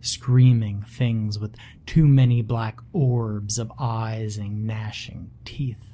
screaming 0.00 0.82
things 0.82 1.40
with 1.40 1.56
too 1.86 2.06
many 2.06 2.40
black 2.40 2.78
orbs 2.92 3.58
of 3.58 3.72
eyes 3.80 4.36
and 4.36 4.64
gnashing 4.64 5.32
teeth. 5.44 5.90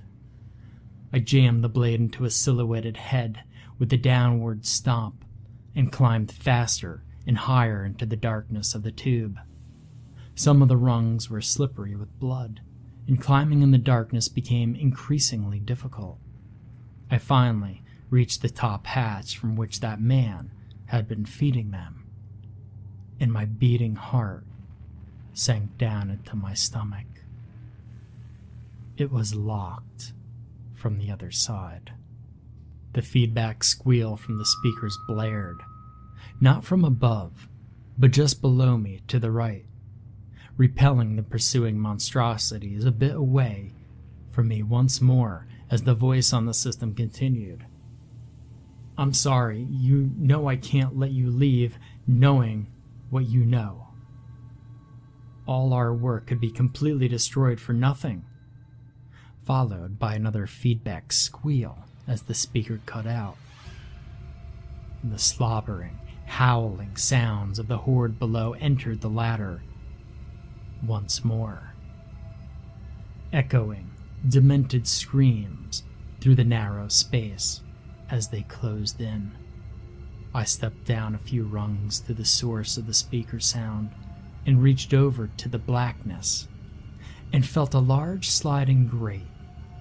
I 1.11 1.21
jammed 1.21 1.65
the 1.65 1.71
blade 1.71 2.01
into 2.01 2.27
a 2.27 2.31
silhouetted 2.31 2.99
head 2.99 3.43
with 3.79 3.91
a 3.95 3.97
downward 3.97 4.67
stomp 4.67 5.25
and 5.75 5.91
climbed 5.91 6.31
faster 6.33 7.03
and 7.27 7.39
higher 7.39 7.83
into 7.83 8.05
the 8.05 8.15
darkness 8.15 8.75
of 8.75 8.83
the 8.83 8.93
tube. 8.93 9.39
Some 10.35 10.61
of 10.61 10.69
the 10.69 10.77
rungs 10.77 11.31
were 11.31 11.41
slippery 11.41 11.97
with 11.97 12.21
blood, 12.21 12.61
and 13.07 13.19
climbing 13.19 13.63
in 13.63 13.71
the 13.71 13.79
darkness 13.79 14.29
became 14.29 14.75
increasingly 14.75 15.61
difficult. 15.61 16.19
I 17.11 17.17
finally 17.17 17.85
reached 18.11 18.43
the 18.43 18.49
top 18.49 18.87
hatch 18.87 19.37
from 19.37 19.57
which 19.57 19.81
that 19.81 20.01
man 20.01 20.51
had 20.87 21.07
been 21.07 21.25
feeding 21.25 21.71
them, 21.71 22.07
and 23.21 23.33
my 23.33 23.45
beating 23.45 23.95
heart 23.95 24.45
sank 25.33 25.77
down 25.79 26.11
into 26.11 26.35
my 26.37 26.55
stomach. 26.55 27.07
It 28.97 29.13
was 29.13 29.35
locked 29.35 30.13
from 30.75 30.99
the 30.99 31.11
other 31.11 31.31
side. 31.31 31.93
The 32.95 33.03
feedback 33.03 33.63
squeal 33.63 34.17
from 34.17 34.39
the 34.39 34.47
speakers 34.47 34.99
blared 35.07 35.61
not 36.41 36.65
from 36.65 36.85
above, 36.85 37.49
but 37.97 38.13
just 38.13 38.41
below 38.41 38.77
me 38.77 39.01
to 39.09 39.19
the 39.19 39.31
right, 39.31 39.67
repelling 40.57 41.17
the 41.17 41.23
pursuing 41.23 41.79
monstrosities 41.79 42.85
a 42.85 42.93
bit 42.93 43.15
away 43.15 43.73
from 44.31 44.49
me 44.49 44.63
once 44.63 45.01
more 45.01 45.47
as 45.71 45.83
the 45.83 45.95
voice 45.95 46.33
on 46.33 46.47
the 46.47 46.55
system 46.55 46.95
continued. 46.95 47.67
I'm 48.99 49.15
sorry, 49.15 49.65
you 49.71 50.11
know 50.19 50.49
I 50.49 50.57
can't 50.57 50.99
let 50.99 51.13
you 51.13 51.31
leave 51.31 51.79
knowing 52.05 52.67
what 53.11 53.29
you 53.29 53.45
know. 53.45 53.87
All 55.47 55.73
our 55.73 55.95
work 55.95 56.27
could 56.27 56.41
be 56.41 56.51
completely 56.51 57.07
destroyed 57.07 57.61
for 57.61 57.73
nothing. 57.73 58.25
Followed 59.45 60.01
by 60.01 60.17
another 60.17 60.49
feedback 60.49 61.13
squeal 61.13 61.79
as 62.09 62.23
the 62.23 62.35
speaker 62.35 62.81
cut 62.87 63.07
out. 63.07 63.37
And 65.05 65.13
the 65.13 65.19
slobbering, 65.19 65.97
howling 66.27 66.97
sounds 66.97 67.61
of 67.61 67.69
the 67.69 67.79
horde 67.79 68.19
below 68.19 68.55
entered 68.55 69.01
the 69.01 69.09
ladder 69.09 69.63
once 70.85 71.25
more. 71.25 71.73
Echoing, 73.33 73.93
demented 74.29 74.89
screams 74.89 75.85
through 76.21 76.35
the 76.35 76.43
narrow 76.43 76.89
space 76.89 77.61
as 78.11 78.29
they 78.29 78.43
closed 78.43 79.01
in. 79.01 79.33
I 80.35 80.45
stepped 80.45 80.85
down 80.85 81.15
a 81.15 81.19
few 81.19 81.45
rungs 81.45 82.01
to 82.01 82.15
the 82.15 82.25
source 82.25 82.77
of 82.77 82.87
the 82.87 82.95
speaker 82.95 83.41
sound 83.41 83.91
and 84.47 84.63
reached 84.63 84.95
over 84.95 85.29
to 85.39 85.49
the 85.49 85.59
blackness 85.59 86.49
and 87.33 87.47
felt 87.47 87.75
a 87.75 87.79
large 87.79 88.29
sliding 88.29 88.87
grate 88.87 89.27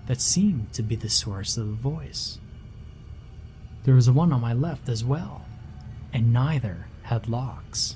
that 0.08 0.22
seemed 0.22 0.74
to 0.74 0.84
be 0.84 0.96
the 0.96 1.10
source 1.10 1.58
of 1.58 1.68
the 1.68 1.74
voice. 1.74 2.40
There 3.84 3.96
was 3.96 4.10
one 4.10 4.34
on 4.34 4.42
my 4.42 4.54
left 4.54 4.90
as 4.90 5.04
well, 5.04 5.46
and 6.14 6.34
neither 6.34 6.88
had 7.04 7.30
locks. 7.30 7.96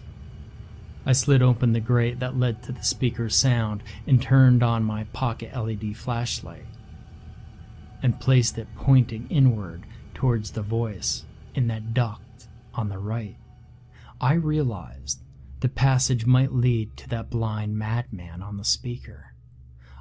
I 1.05 1.13
slid 1.13 1.41
open 1.41 1.73
the 1.73 1.79
grate 1.79 2.19
that 2.19 2.37
led 2.37 2.61
to 2.63 2.71
the 2.71 2.83
speaker's 2.83 3.35
sound 3.35 3.81
and 4.05 4.21
turned 4.21 4.61
on 4.61 4.83
my 4.83 5.05
pocket 5.05 5.55
LED 5.55 5.97
flashlight 5.97 6.65
and 8.03 8.19
placed 8.19 8.57
it 8.57 8.67
pointing 8.75 9.27
inward 9.29 9.85
towards 10.21 10.51
the 10.51 10.61
voice 10.61 11.25
in 11.55 11.65
that 11.65 11.95
duct 11.95 12.45
on 12.75 12.89
the 12.89 12.99
right. 12.99 13.37
I 14.21 14.33
realized 14.33 15.19
the 15.61 15.67
passage 15.67 16.27
might 16.27 16.53
lead 16.53 16.95
to 16.97 17.09
that 17.09 17.31
blind 17.31 17.75
madman 17.75 18.43
on 18.43 18.57
the 18.57 18.63
speaker. 18.63 19.33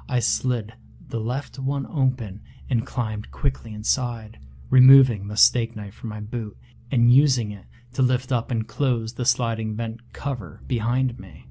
I 0.07 0.19
slid 0.19 0.75
the 1.07 1.19
left 1.19 1.57
one 1.57 1.87
open 1.87 2.41
and 2.69 2.85
climbed 2.85 3.31
quickly 3.31 3.73
inside, 3.73 4.37
removing 4.69 5.27
the 5.27 5.37
steak 5.37 5.75
knife 5.75 5.95
from 5.95 6.09
my 6.09 6.19
boot 6.19 6.55
and 6.91 7.11
using 7.11 7.49
it 7.49 7.65
to 7.93 8.03
lift 8.03 8.31
up 8.31 8.51
and 8.51 8.67
close 8.67 9.13
the 9.13 9.25
sliding 9.25 9.75
vent 9.75 10.13
cover 10.13 10.61
behind 10.67 11.19
me. 11.19 11.47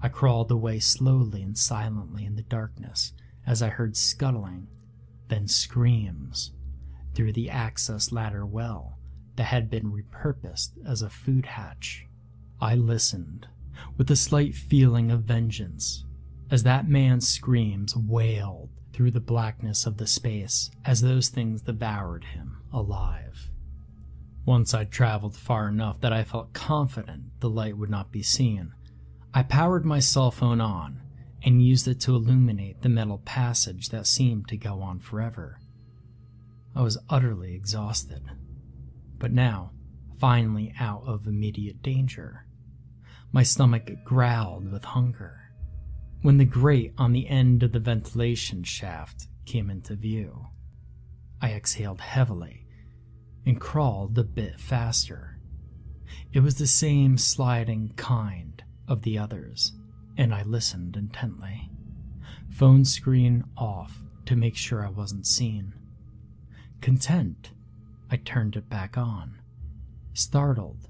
I 0.00 0.08
crawled 0.08 0.52
away 0.52 0.78
slowly 0.78 1.42
and 1.42 1.58
silently 1.58 2.26
in 2.26 2.36
the 2.36 2.42
darkness 2.42 3.12
as 3.44 3.60
I 3.60 3.70
heard 3.70 3.96
scuttling, 3.96 4.68
then 5.26 5.48
screams, 5.48 6.52
through 7.14 7.32
the 7.32 7.50
access 7.50 8.12
ladder 8.12 8.46
well 8.46 8.98
that 9.36 9.44
had 9.44 9.70
been 9.70 9.92
repurposed 9.92 10.72
as 10.86 11.02
a 11.02 11.10
food 11.10 11.46
hatch. 11.46 12.06
I 12.60 12.74
listened 12.74 13.48
with 13.96 14.10
a 14.10 14.16
slight 14.16 14.54
feeling 14.54 15.10
of 15.10 15.24
vengeance 15.24 16.04
as 16.50 16.62
that 16.62 16.88
man's 16.88 17.26
screams 17.26 17.96
wailed 17.96 18.68
through 18.92 19.10
the 19.10 19.20
blackness 19.20 19.86
of 19.86 19.96
the 19.96 20.06
space 20.06 20.70
as 20.84 21.00
those 21.00 21.28
things 21.28 21.62
devoured 21.62 22.24
him 22.24 22.58
alive. 22.72 23.50
Once 24.44 24.74
I'd 24.74 24.90
traveled 24.90 25.36
far 25.36 25.68
enough 25.68 26.00
that 26.00 26.12
I 26.12 26.24
felt 26.24 26.52
confident 26.52 27.40
the 27.40 27.48
light 27.48 27.78
would 27.78 27.90
not 27.90 28.12
be 28.12 28.22
seen, 28.22 28.72
I 29.32 29.42
powered 29.42 29.86
my 29.86 30.00
cell 30.00 30.30
phone 30.30 30.60
on 30.60 31.00
and 31.42 31.64
used 31.64 31.88
it 31.88 32.00
to 32.00 32.14
illuminate 32.14 32.82
the 32.82 32.88
metal 32.88 33.18
passage 33.24 33.88
that 33.88 34.06
seemed 34.06 34.48
to 34.48 34.56
go 34.56 34.80
on 34.80 35.00
forever. 35.00 35.58
I 36.74 36.82
was 36.82 36.98
utterly 37.10 37.54
exhausted, 37.54 38.22
but 39.18 39.32
now, 39.32 39.72
finally 40.18 40.72
out 40.78 41.02
of 41.06 41.26
immediate 41.26 41.82
danger. 41.82 42.46
My 43.30 43.42
stomach 43.42 43.90
growled 44.04 44.70
with 44.70 44.84
hunger. 44.84 45.50
When 46.22 46.38
the 46.38 46.44
grate 46.44 46.94
on 46.96 47.12
the 47.12 47.28
end 47.28 47.62
of 47.62 47.72
the 47.72 47.80
ventilation 47.80 48.62
shaft 48.62 49.26
came 49.44 49.68
into 49.68 49.96
view, 49.96 50.46
I 51.40 51.52
exhaled 51.52 52.00
heavily 52.00 52.66
and 53.44 53.60
crawled 53.60 54.16
a 54.18 54.24
bit 54.24 54.60
faster. 54.60 55.40
It 56.32 56.40
was 56.40 56.56
the 56.56 56.66
same 56.66 57.18
sliding 57.18 57.92
kind 57.96 58.62
of 58.86 59.02
the 59.02 59.18
others, 59.18 59.72
and 60.16 60.32
I 60.32 60.42
listened 60.42 60.96
intently. 60.96 61.70
Phone 62.50 62.84
screen 62.84 63.44
off 63.56 63.98
to 64.26 64.36
make 64.36 64.56
sure 64.56 64.86
I 64.86 64.90
wasn't 64.90 65.26
seen. 65.26 65.74
Content, 66.82 67.52
I 68.10 68.16
turned 68.16 68.56
it 68.56 68.68
back 68.68 68.98
on, 68.98 69.40
startled 70.14 70.88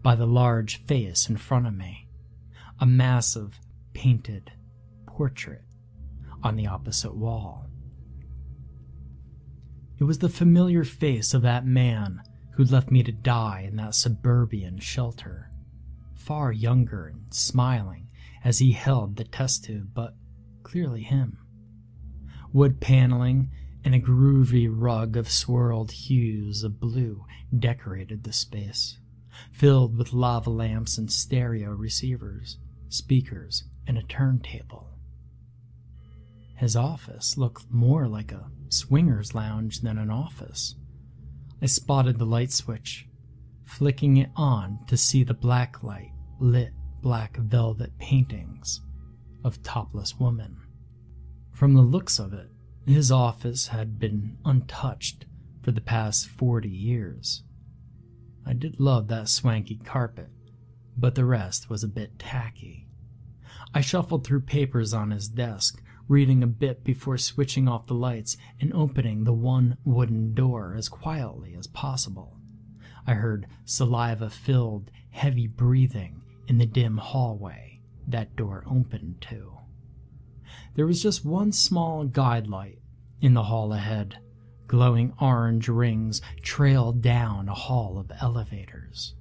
by 0.00 0.14
the 0.14 0.28
large 0.28 0.76
face 0.84 1.28
in 1.28 1.36
front 1.36 1.66
of 1.66 1.74
me, 1.74 2.06
a 2.78 2.86
massive 2.86 3.58
painted 3.94 4.52
portrait 5.06 5.64
on 6.44 6.54
the 6.54 6.68
opposite 6.68 7.16
wall. 7.16 7.66
It 9.98 10.04
was 10.04 10.20
the 10.20 10.28
familiar 10.28 10.84
face 10.84 11.34
of 11.34 11.42
that 11.42 11.66
man 11.66 12.22
who 12.52 12.62
left 12.62 12.92
me 12.92 13.02
to 13.02 13.10
die 13.10 13.64
in 13.66 13.74
that 13.74 13.96
suburban 13.96 14.78
shelter, 14.78 15.50
far 16.14 16.52
younger 16.52 17.08
and 17.08 17.34
smiling 17.34 18.06
as 18.44 18.60
he 18.60 18.70
held 18.70 19.16
the 19.16 19.24
test 19.24 19.64
tube, 19.64 19.88
but 19.92 20.14
clearly 20.62 21.02
him. 21.02 21.38
Wood 22.52 22.80
paneling 22.80 23.50
and 23.84 23.94
a 23.94 24.00
groovy 24.00 24.68
rug 24.70 25.16
of 25.16 25.30
swirled 25.30 25.90
hues 25.90 26.62
of 26.62 26.80
blue 26.80 27.24
decorated 27.56 28.24
the 28.24 28.32
space, 28.32 28.98
filled 29.52 29.96
with 29.96 30.12
lava 30.12 30.50
lamps 30.50 30.98
and 30.98 31.10
stereo 31.10 31.70
receivers, 31.70 32.58
speakers, 32.88 33.64
and 33.86 33.96
a 33.96 34.02
turntable. 34.02 34.88
His 36.56 36.74
office 36.74 37.38
looked 37.38 37.70
more 37.70 38.08
like 38.08 38.32
a 38.32 38.50
swinger's 38.68 39.34
lounge 39.34 39.80
than 39.80 39.96
an 39.96 40.10
office. 40.10 40.74
I 41.62 41.66
spotted 41.66 42.18
the 42.18 42.26
light 42.26 42.52
switch, 42.52 43.06
flicking 43.64 44.16
it 44.16 44.30
on 44.36 44.80
to 44.88 44.96
see 44.96 45.22
the 45.24 45.34
black 45.34 45.82
light 45.82 46.12
lit 46.40 46.72
black 47.00 47.36
velvet 47.36 47.96
paintings 47.98 48.80
of 49.44 49.62
topless 49.62 50.18
women. 50.18 50.56
From 51.52 51.74
the 51.74 51.82
looks 51.82 52.18
of 52.18 52.32
it, 52.32 52.50
his 52.88 53.12
office 53.12 53.68
had 53.68 53.98
been 53.98 54.38
untouched 54.44 55.26
for 55.62 55.72
the 55.72 55.80
past 55.80 56.26
40 56.26 56.68
years. 56.68 57.42
I 58.46 58.54
did 58.54 58.80
love 58.80 59.08
that 59.08 59.28
swanky 59.28 59.76
carpet, 59.76 60.30
but 60.96 61.14
the 61.14 61.26
rest 61.26 61.68
was 61.68 61.84
a 61.84 61.88
bit 61.88 62.18
tacky. 62.18 62.88
I 63.74 63.82
shuffled 63.82 64.24
through 64.26 64.42
papers 64.42 64.94
on 64.94 65.10
his 65.10 65.28
desk, 65.28 65.82
reading 66.08 66.42
a 66.42 66.46
bit 66.46 66.82
before 66.82 67.18
switching 67.18 67.68
off 67.68 67.86
the 67.86 67.94
lights 67.94 68.38
and 68.58 68.72
opening 68.72 69.24
the 69.24 69.34
one 69.34 69.76
wooden 69.84 70.32
door 70.32 70.74
as 70.74 70.88
quietly 70.88 71.54
as 71.54 71.66
possible. 71.66 72.38
I 73.06 73.14
heard 73.14 73.46
saliva 73.66 74.30
filled, 74.30 74.90
heavy 75.10 75.46
breathing 75.46 76.22
in 76.46 76.56
the 76.56 76.66
dim 76.66 76.96
hallway 76.96 77.80
that 78.06 78.34
door 78.36 78.64
opened 78.66 79.20
to. 79.28 79.58
There 80.74 80.86
was 80.86 81.02
just 81.02 81.24
one 81.24 81.52
small 81.52 82.04
guide 82.04 82.46
light 82.46 82.77
in 83.20 83.34
the 83.34 83.44
hall 83.44 83.72
ahead. 83.72 84.18
Glowing 84.66 85.14
orange 85.20 85.68
rings 85.68 86.20
trailed 86.42 87.00
down 87.00 87.48
a 87.48 87.54
hall 87.54 87.98
of 87.98 88.12
elevators. 88.20 89.14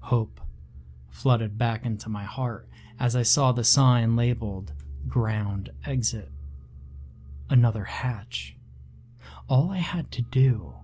Hope 0.00 0.40
flooded 1.10 1.56
back 1.56 1.84
into 1.84 2.08
my 2.08 2.24
heart 2.24 2.68
as 2.98 3.14
I 3.14 3.22
saw 3.22 3.52
the 3.52 3.64
sign 3.64 4.16
labeled 4.16 4.72
Ground 5.06 5.70
Exit. 5.84 6.30
Another 7.48 7.84
hatch. 7.84 8.56
All 9.48 9.70
I 9.70 9.78
had 9.78 10.10
to 10.12 10.22
do 10.22 10.74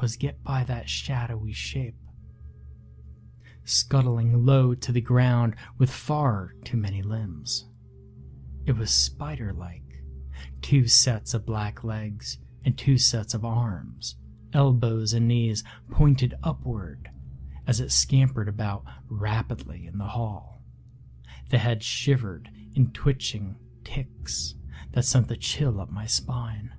was 0.00 0.16
get 0.16 0.42
by 0.42 0.64
that 0.64 0.88
shadowy 0.88 1.52
shape. 1.52 1.94
Scuttling 3.64 4.44
low 4.44 4.74
to 4.74 4.90
the 4.90 5.00
ground 5.00 5.54
with 5.78 5.90
far 5.90 6.54
too 6.64 6.76
many 6.76 7.00
limbs. 7.02 7.66
It 8.66 8.76
was 8.76 8.90
spider 8.90 9.52
like, 9.52 9.81
two 10.62 10.86
sets 10.86 11.34
of 11.34 11.44
black 11.44 11.84
legs 11.84 12.38
and 12.64 12.78
two 12.78 12.96
sets 12.96 13.34
of 13.34 13.44
arms, 13.44 14.16
elbows 14.52 15.12
and 15.12 15.28
knees 15.28 15.64
pointed 15.90 16.34
upward 16.42 17.10
as 17.66 17.80
it 17.80 17.90
scampered 17.90 18.48
about 18.48 18.84
rapidly 19.08 19.86
in 19.86 19.98
the 19.98 20.04
hall. 20.04 20.62
The 21.50 21.58
head 21.58 21.82
shivered 21.82 22.48
in 22.74 22.92
twitching 22.92 23.56
tics 23.84 24.54
that 24.92 25.04
sent 25.04 25.28
the 25.28 25.36
chill 25.36 25.80
up 25.80 25.90
my 25.90 26.06
spine. 26.06 26.72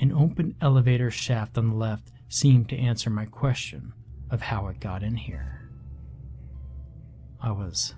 An 0.00 0.12
open 0.12 0.56
elevator 0.60 1.10
shaft 1.10 1.58
on 1.58 1.70
the 1.70 1.76
left 1.76 2.10
seemed 2.28 2.68
to 2.68 2.76
answer 2.78 3.10
my 3.10 3.26
question 3.26 3.92
of 4.30 4.42
how 4.42 4.68
it 4.68 4.80
got 4.80 5.02
in 5.02 5.16
here. 5.16 5.70
I 7.40 7.52
was 7.52 7.94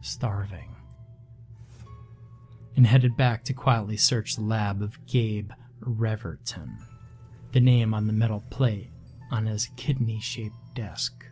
starving. 0.00 0.71
And 2.74 2.86
headed 2.86 3.16
back 3.16 3.44
to 3.44 3.52
quietly 3.52 3.96
search 3.96 4.36
the 4.36 4.42
lab 4.42 4.82
of 4.82 5.04
Gabe 5.06 5.50
Reverton, 5.80 6.78
the 7.52 7.60
name 7.60 7.92
on 7.92 8.06
the 8.06 8.12
metal 8.12 8.44
plate 8.50 8.90
on 9.30 9.46
his 9.46 9.68
kidney 9.76 10.20
shaped 10.20 10.56
desk. 10.74 11.26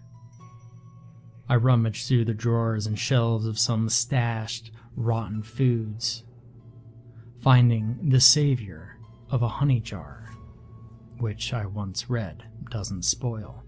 I 1.48 1.56
rummaged 1.56 2.06
through 2.06 2.26
the 2.26 2.34
drawers 2.34 2.86
and 2.86 2.98
shelves 2.98 3.46
of 3.46 3.58
some 3.58 3.88
stashed, 3.88 4.70
rotten 4.94 5.42
foods, 5.42 6.24
finding 7.40 8.10
the 8.10 8.20
savior 8.20 8.98
of 9.30 9.42
a 9.42 9.48
honey 9.48 9.80
jar, 9.80 10.30
which 11.18 11.52
I 11.52 11.66
once 11.66 12.10
read 12.10 12.44
doesn't 12.70 13.04
spoil, 13.04 13.64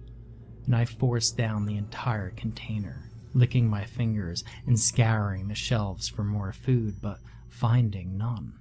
and 0.66 0.76
I 0.76 0.84
forced 0.84 1.36
down 1.36 1.64
the 1.64 1.76
entire 1.76 2.30
container, 2.30 3.10
licking 3.34 3.68
my 3.68 3.84
fingers 3.84 4.44
and 4.66 4.78
scouring 4.78 5.48
the 5.48 5.54
shelves 5.54 6.08
for 6.08 6.22
more 6.22 6.52
food, 6.52 7.00
but 7.00 7.18
finding 7.52 8.16
none. 8.16 8.54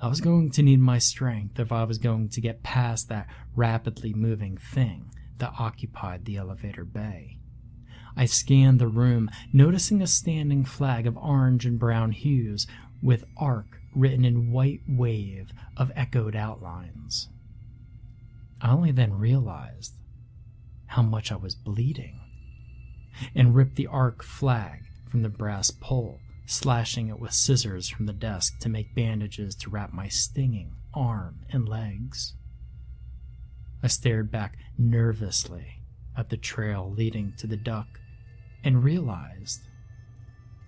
I 0.00 0.08
was 0.08 0.20
going 0.20 0.50
to 0.52 0.62
need 0.62 0.80
my 0.80 0.98
strength 0.98 1.58
if 1.58 1.72
I 1.72 1.84
was 1.84 1.98
going 1.98 2.28
to 2.30 2.40
get 2.40 2.62
past 2.62 3.08
that 3.08 3.26
rapidly 3.54 4.14
moving 4.14 4.56
thing 4.56 5.10
that 5.38 5.54
occupied 5.58 6.24
the 6.24 6.36
elevator 6.36 6.84
bay. 6.84 7.38
I 8.16 8.26
scanned 8.26 8.78
the 8.78 8.86
room, 8.86 9.28
noticing 9.52 10.00
a 10.00 10.06
standing 10.06 10.64
flag 10.64 11.06
of 11.06 11.16
orange 11.16 11.66
and 11.66 11.78
brown 11.78 12.12
hues 12.12 12.66
with 13.02 13.24
ARC 13.36 13.80
written 13.94 14.24
in 14.24 14.52
white 14.52 14.82
wave 14.88 15.52
of 15.76 15.90
echoed 15.96 16.36
outlines. 16.36 17.28
I 18.60 18.70
only 18.70 18.92
then 18.92 19.18
realized 19.18 19.94
how 20.86 21.02
much 21.02 21.32
I 21.32 21.36
was 21.36 21.54
bleeding 21.54 22.20
and 23.34 23.54
ripped 23.54 23.76
the 23.76 23.88
ARC 23.88 24.22
flag 24.22 24.84
from 25.08 25.22
the 25.22 25.28
brass 25.28 25.70
pole, 25.70 26.20
slashing 26.46 27.08
it 27.08 27.18
with 27.18 27.32
scissors 27.32 27.88
from 27.88 28.06
the 28.06 28.12
desk 28.12 28.58
to 28.60 28.68
make 28.68 28.94
bandages 28.94 29.54
to 29.54 29.70
wrap 29.70 29.92
my 29.92 30.08
stinging 30.08 30.72
arm 30.92 31.40
and 31.50 31.68
legs. 31.68 32.34
I 33.82 33.88
stared 33.88 34.30
back 34.30 34.56
nervously 34.78 35.82
at 36.16 36.30
the 36.30 36.36
trail 36.36 36.92
leading 36.96 37.34
to 37.38 37.46
the 37.46 37.56
duck 37.56 38.00
and 38.62 38.84
realized 38.84 39.60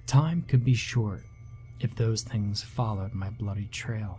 time 0.06 0.42
could 0.42 0.64
be 0.64 0.74
short 0.74 1.22
if 1.80 1.94
those 1.94 2.22
things 2.22 2.62
followed 2.62 3.12
my 3.12 3.30
bloody 3.30 3.66
trail. 3.66 4.18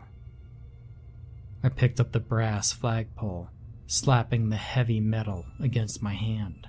I 1.64 1.70
picked 1.70 2.00
up 2.00 2.12
the 2.12 2.20
brass 2.20 2.72
flagpole, 2.72 3.50
slapping 3.88 4.50
the 4.50 4.58
heavy 4.58 5.00
metal 5.00 5.46
against 5.60 6.04
my 6.04 6.14
hand, 6.14 6.68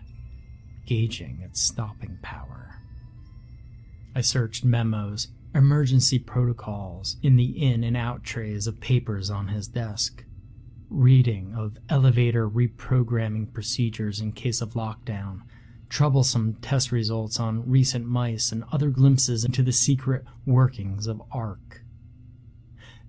gauging 0.87 1.41
its 1.43 1.61
stopping 1.61 2.19
power. 2.23 2.83
I 4.19 4.21
searched 4.21 4.65
memos, 4.65 5.29
emergency 5.55 6.19
protocols 6.19 7.19
in 7.23 7.37
the 7.37 7.65
in 7.65 7.85
and 7.85 7.97
out 7.97 8.25
trays 8.25 8.67
of 8.67 8.81
papers 8.81 9.31
on 9.31 9.47
his 9.47 9.69
desk, 9.69 10.25
reading 10.91 11.55
of 11.55 11.79
elevator 11.89 12.51
reprogramming 12.51 13.55
procedures 13.55 14.21
in 14.21 14.33
case 14.33 14.61
of 14.61 14.73
lockdown. 14.73 15.43
Troublesome 15.89 16.55
test 16.55 16.91
results 16.91 17.39
on 17.39 17.71
recent 17.71 18.07
mice, 18.07 18.51
and 18.51 18.65
other 18.73 18.91
glimpses 18.91 19.45
into 19.45 19.63
the 19.63 19.71
secret 19.71 20.25
workings 20.45 21.07
of 21.07 21.23
ARC. 21.31 21.83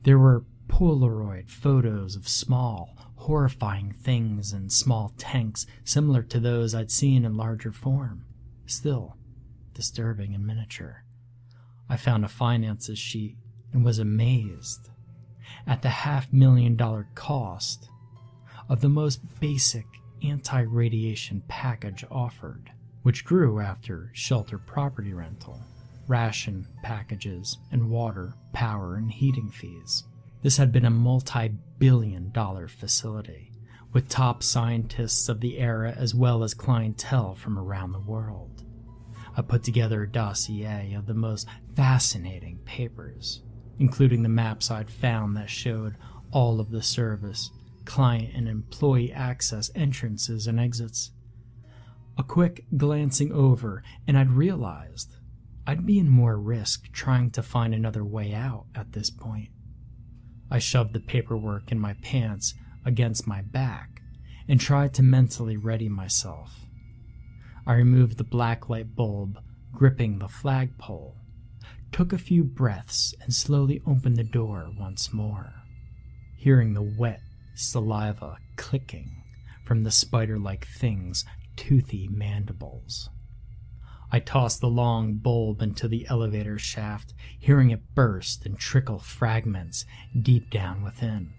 There 0.03 0.19
were 0.19 0.45
Polaroid 0.67 1.49
photos 1.49 2.15
of 2.15 2.27
small, 2.27 2.95
horrifying 3.15 3.93
things 3.93 4.53
in 4.53 4.69
small 4.69 5.15
tanks 5.17 5.65
similar 5.83 6.21
to 6.21 6.39
those 6.39 6.75
I'd 6.75 6.91
seen 6.91 7.25
in 7.25 7.35
larger 7.35 7.71
form, 7.71 8.25
still 8.67 9.17
disturbing 9.79 10.33
in 10.33 10.45
miniature. 10.45 11.05
I 11.87 11.95
found 11.95 12.25
a 12.25 12.27
finances 12.27 12.99
sheet 12.99 13.37
and 13.71 13.85
was 13.85 13.97
amazed 13.97 14.89
at 15.65 15.81
the 15.81 15.87
half 15.87 16.33
million 16.33 16.75
dollar 16.75 17.07
cost 17.15 17.87
of 18.67 18.81
the 18.81 18.89
most 18.89 19.21
basic 19.39 19.85
anti 20.21 20.59
radiation 20.63 21.43
package 21.47 22.03
offered, 22.11 22.73
which 23.03 23.23
grew 23.23 23.61
after 23.61 24.09
shelter 24.11 24.57
property 24.57 25.13
rental, 25.13 25.61
ration 26.09 26.67
packages, 26.83 27.57
and 27.71 27.89
water, 27.89 28.33
power, 28.51 28.95
and 28.95 29.13
heating 29.13 29.49
fees. 29.49 30.03
This 30.41 30.57
had 30.57 30.73
been 30.73 30.83
a 30.83 30.89
multi 30.89 31.53
billion 31.77 32.31
dollar 32.31 32.67
facility, 32.67 33.53
with 33.93 34.09
top 34.09 34.43
scientists 34.43 35.29
of 35.29 35.39
the 35.39 35.57
era 35.57 35.93
as 35.95 36.13
well 36.13 36.43
as 36.43 36.53
clientele 36.53 37.33
from 37.33 37.57
around 37.57 37.93
the 37.93 37.99
world. 38.01 38.65
I 39.39 39.41
put 39.41 39.63
together 39.63 40.03
a 40.03 40.11
dossier 40.11 40.93
of 40.95 41.05
the 41.05 41.13
most 41.13 41.47
fascinating 41.73 42.59
papers, 42.65 43.41
including 43.79 44.21
the 44.21 44.27
maps 44.27 44.69
I'd 44.69 44.89
found 44.89 45.37
that 45.37 45.49
showed 45.49 45.95
all 46.33 46.59
of 46.59 46.71
the 46.71 46.81
service 46.81 47.49
client 47.85 48.33
and 48.35 48.49
employee 48.49 49.13
access 49.13 49.71
entrances 49.73 50.45
and 50.45 50.59
exits. 50.59 51.11
A 52.17 52.23
quick 52.23 52.65
glancing 52.75 53.31
over, 53.31 53.81
and 54.05 54.17
I'd 54.17 54.31
realized 54.31 55.15
I'd 55.65 55.85
be 55.85 55.99
in 55.99 56.09
more 56.09 56.37
risk 56.37 56.91
trying 56.91 57.31
to 57.31 57.41
find 57.41 57.73
another 57.73 58.03
way 58.03 58.33
out 58.33 58.65
at 58.75 58.91
this 58.91 59.09
point. 59.09 59.51
I 60.51 60.59
shoved 60.59 60.91
the 60.91 60.99
paperwork 60.99 61.71
in 61.71 61.79
my 61.79 61.93
pants 62.01 62.55
against 62.83 63.25
my 63.25 63.41
back 63.41 64.01
and 64.49 64.59
tried 64.59 64.93
to 64.95 65.01
mentally 65.01 65.55
ready 65.55 65.87
myself. 65.87 66.68
I 67.69 67.73
removed 67.73 68.17
the 68.17 68.23
blacklight 68.23 68.95
bulb 68.95 69.37
gripping 69.71 70.17
the 70.17 70.27
flagpole, 70.27 71.15
took 71.91 72.11
a 72.11 72.17
few 72.17 72.43
breaths, 72.43 73.13
and 73.21 73.31
slowly 73.31 73.79
opened 73.85 74.17
the 74.17 74.23
door 74.23 74.71
once 74.75 75.13
more, 75.13 75.53
hearing 76.35 76.73
the 76.73 76.81
wet 76.81 77.21
saliva 77.53 78.37
clicking 78.55 79.21
from 79.65 79.83
the 79.83 79.91
spider 79.91 80.39
like 80.39 80.65
thing's 80.65 81.25
toothy 81.57 82.07
mandibles. 82.07 83.11
I 84.11 84.19
tossed 84.19 84.61
the 84.61 84.67
long 84.67 85.17
bulb 85.17 85.61
into 85.61 85.87
the 85.87 86.07
elevator 86.09 86.57
shaft, 86.57 87.13
hearing 87.37 87.69
it 87.69 87.93
burst 87.93 88.47
and 88.47 88.57
trickle 88.57 88.97
fragments 88.97 89.85
deep 90.19 90.49
down 90.49 90.81
within. 90.81 91.35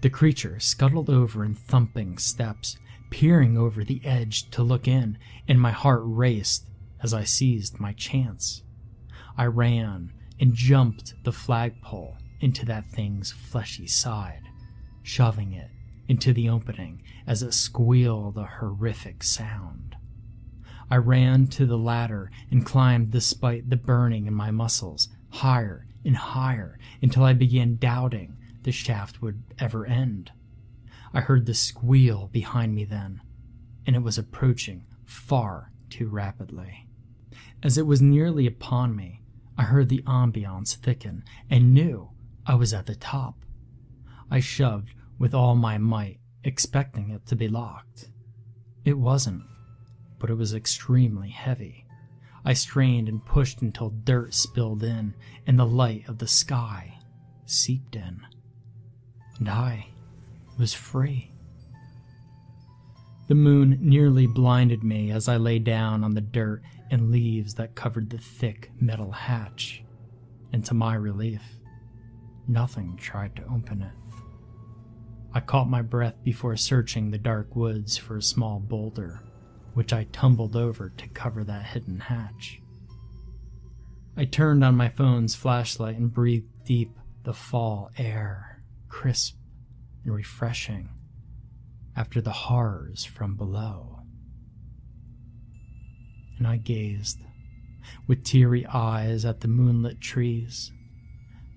The 0.00 0.10
creature 0.10 0.60
scuttled 0.60 1.10
over 1.10 1.44
in 1.44 1.56
thumping 1.56 2.18
steps, 2.18 2.78
peering 3.10 3.56
over 3.56 3.84
the 3.84 4.00
edge 4.04 4.50
to 4.50 4.62
look 4.62 4.86
in, 4.88 5.18
and 5.48 5.60
my 5.60 5.72
heart 5.72 6.02
raced 6.04 6.68
as 7.02 7.14
I 7.14 7.24
seized 7.24 7.80
my 7.80 7.92
chance. 7.92 8.62
I 9.36 9.46
ran 9.46 10.12
and 10.40 10.54
jumped 10.54 11.14
the 11.24 11.32
flagpole 11.32 12.16
into 12.40 12.64
that 12.66 12.90
thing's 12.90 13.32
fleshy 13.32 13.86
side 13.86 14.42
shoving 15.06 15.52
it 15.52 15.70
into 16.08 16.32
the 16.32 16.48
opening 16.48 17.00
as 17.28 17.40
it 17.40 17.54
squealed 17.54 18.36
a 18.36 18.44
horrific 18.44 19.22
sound. 19.22 19.94
I 20.90 20.96
ran 20.96 21.46
to 21.48 21.64
the 21.64 21.78
ladder 21.78 22.30
and 22.50 22.66
climbed 22.66 23.12
despite 23.12 23.70
the 23.70 23.76
burning 23.76 24.26
in 24.26 24.34
my 24.34 24.50
muscles, 24.50 25.08
higher 25.30 25.86
and 26.04 26.16
higher 26.16 26.78
until 27.00 27.22
I 27.22 27.34
began 27.34 27.76
doubting 27.76 28.36
the 28.64 28.72
shaft 28.72 29.22
would 29.22 29.42
ever 29.60 29.86
end. 29.86 30.32
I 31.12 31.20
heard 31.20 31.46
the 31.46 31.54
squeal 31.54 32.28
behind 32.32 32.74
me 32.74 32.84
then, 32.84 33.20
and 33.86 33.96
it 33.96 34.02
was 34.02 34.18
approaching 34.18 34.86
far 35.04 35.72
too 35.88 36.08
rapidly. 36.08 36.88
As 37.62 37.78
it 37.78 37.86
was 37.86 38.02
nearly 38.02 38.46
upon 38.46 38.94
me, 38.96 39.22
I 39.56 39.64
heard 39.64 39.88
the 39.88 40.02
ambiance 40.06 40.76
thicken 40.76 41.24
and 41.48 41.72
knew 41.72 42.10
I 42.44 42.54
was 42.54 42.74
at 42.74 42.86
the 42.86 42.94
top. 42.94 43.44
I 44.30 44.40
shoved 44.40 44.90
with 45.18 45.34
all 45.34 45.54
my 45.54 45.78
might, 45.78 46.20
expecting 46.44 47.10
it 47.10 47.26
to 47.26 47.36
be 47.36 47.48
locked. 47.48 48.10
It 48.84 48.98
wasn't, 48.98 49.42
but 50.18 50.30
it 50.30 50.34
was 50.34 50.54
extremely 50.54 51.30
heavy. 51.30 51.86
I 52.44 52.52
strained 52.52 53.08
and 53.08 53.24
pushed 53.24 53.62
until 53.62 53.90
dirt 53.90 54.34
spilled 54.34 54.82
in 54.84 55.14
and 55.46 55.58
the 55.58 55.66
light 55.66 56.08
of 56.08 56.18
the 56.18 56.28
sky 56.28 56.98
seeped 57.46 57.96
in. 57.96 58.20
And 59.38 59.48
I 59.48 59.88
was 60.58 60.74
free. 60.74 61.32
The 63.28 63.34
moon 63.34 63.78
nearly 63.80 64.26
blinded 64.26 64.84
me 64.84 65.10
as 65.10 65.28
I 65.28 65.36
lay 65.36 65.58
down 65.58 66.04
on 66.04 66.14
the 66.14 66.20
dirt 66.20 66.62
and 66.90 67.10
leaves 67.10 67.54
that 67.54 67.74
covered 67.74 68.10
the 68.10 68.18
thick 68.18 68.70
metal 68.80 69.10
hatch. 69.10 69.82
And 70.52 70.64
to 70.66 70.74
my 70.74 70.94
relief, 70.94 71.42
nothing 72.46 72.96
tried 72.96 73.34
to 73.36 73.44
open 73.44 73.82
it. 73.82 73.92
I 75.34 75.40
caught 75.40 75.68
my 75.68 75.82
breath 75.82 76.22
before 76.22 76.56
searching 76.56 77.10
the 77.10 77.18
dark 77.18 77.56
woods 77.56 77.96
for 77.96 78.16
a 78.16 78.22
small 78.22 78.60
boulder, 78.60 79.22
which 79.74 79.92
I 79.92 80.04
tumbled 80.04 80.56
over 80.56 80.90
to 80.90 81.08
cover 81.08 81.42
that 81.44 81.66
hidden 81.66 81.98
hatch. 81.98 82.60
I 84.16 84.24
turned 84.24 84.64
on 84.64 84.76
my 84.76 84.88
phone's 84.88 85.34
flashlight 85.34 85.96
and 85.96 86.14
breathed 86.14 86.64
deep 86.64 86.96
the 87.24 87.34
fall 87.34 87.90
air, 87.98 88.62
crisp 88.88 89.36
and 90.06 90.14
refreshing 90.14 90.88
after 91.96 92.20
the 92.20 92.30
horrors 92.30 93.04
from 93.04 93.34
below. 93.34 93.98
And 96.38 96.46
I 96.46 96.58
gazed 96.58 97.18
with 98.06 98.24
teary 98.24 98.64
eyes 98.66 99.24
at 99.24 99.40
the 99.40 99.48
moonlit 99.48 100.00
trees, 100.00 100.70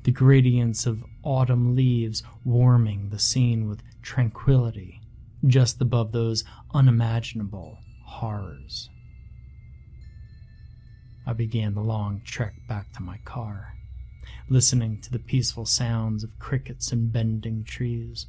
the 0.04 0.12
gradients 0.12 0.86
of 0.86 1.04
autumn 1.24 1.76
leaves 1.76 2.24
warming 2.44 3.10
the 3.10 3.20
scene 3.20 3.68
with 3.68 3.84
tranquility 4.02 5.02
just 5.46 5.82
above 5.82 6.12
those 6.12 6.44
unimaginable 6.74 7.78
horrors. 8.06 8.90
I 11.26 11.34
began 11.34 11.76
the 11.76 11.82
long 11.82 12.22
trek 12.26 12.56
back 12.68 12.92
to 12.94 13.04
my 13.04 13.18
car, 13.20 13.74
listening 14.50 15.02
to 15.02 15.12
the 15.12 15.20
peaceful 15.20 15.66
sounds 15.66 16.24
of 16.24 16.40
crickets 16.40 16.92
and 16.92 17.12
bending 17.12 17.64
trees, 17.64 18.26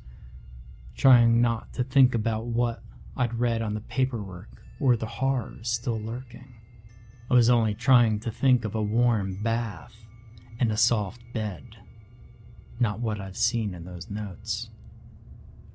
trying 1.00 1.40
not 1.40 1.72
to 1.72 1.82
think 1.82 2.14
about 2.14 2.44
what 2.44 2.82
I'd 3.16 3.40
read 3.40 3.62
on 3.62 3.72
the 3.72 3.80
paperwork 3.80 4.50
or 4.78 4.96
the 4.96 5.06
horrors 5.06 5.70
still 5.70 5.98
lurking. 5.98 6.52
I 7.30 7.32
was 7.32 7.48
only 7.48 7.72
trying 7.72 8.20
to 8.20 8.30
think 8.30 8.66
of 8.66 8.74
a 8.74 8.82
warm 8.82 9.42
bath 9.42 9.94
and 10.58 10.70
a 10.70 10.76
soft 10.76 11.22
bed, 11.32 11.78
not 12.78 13.00
what 13.00 13.18
I've 13.18 13.38
seen 13.38 13.72
in 13.72 13.86
those 13.86 14.10
notes. 14.10 14.68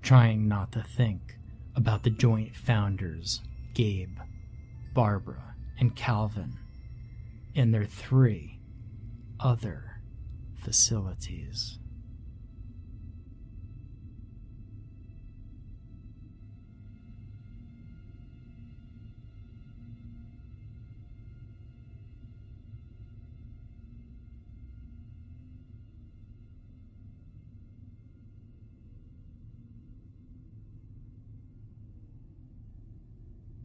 Trying 0.03 0.47
not 0.47 0.71
to 0.73 0.83
think 0.83 1.39
about 1.75 2.03
the 2.03 2.11
joint 2.11 2.55
founders, 2.55 3.41
Gabe, 3.73 4.19
Barbara, 4.93 5.55
and 5.79 5.95
Calvin, 5.95 6.59
and 7.55 7.73
their 7.73 7.85
three 7.85 8.59
other 9.39 10.01
facilities. 10.55 11.79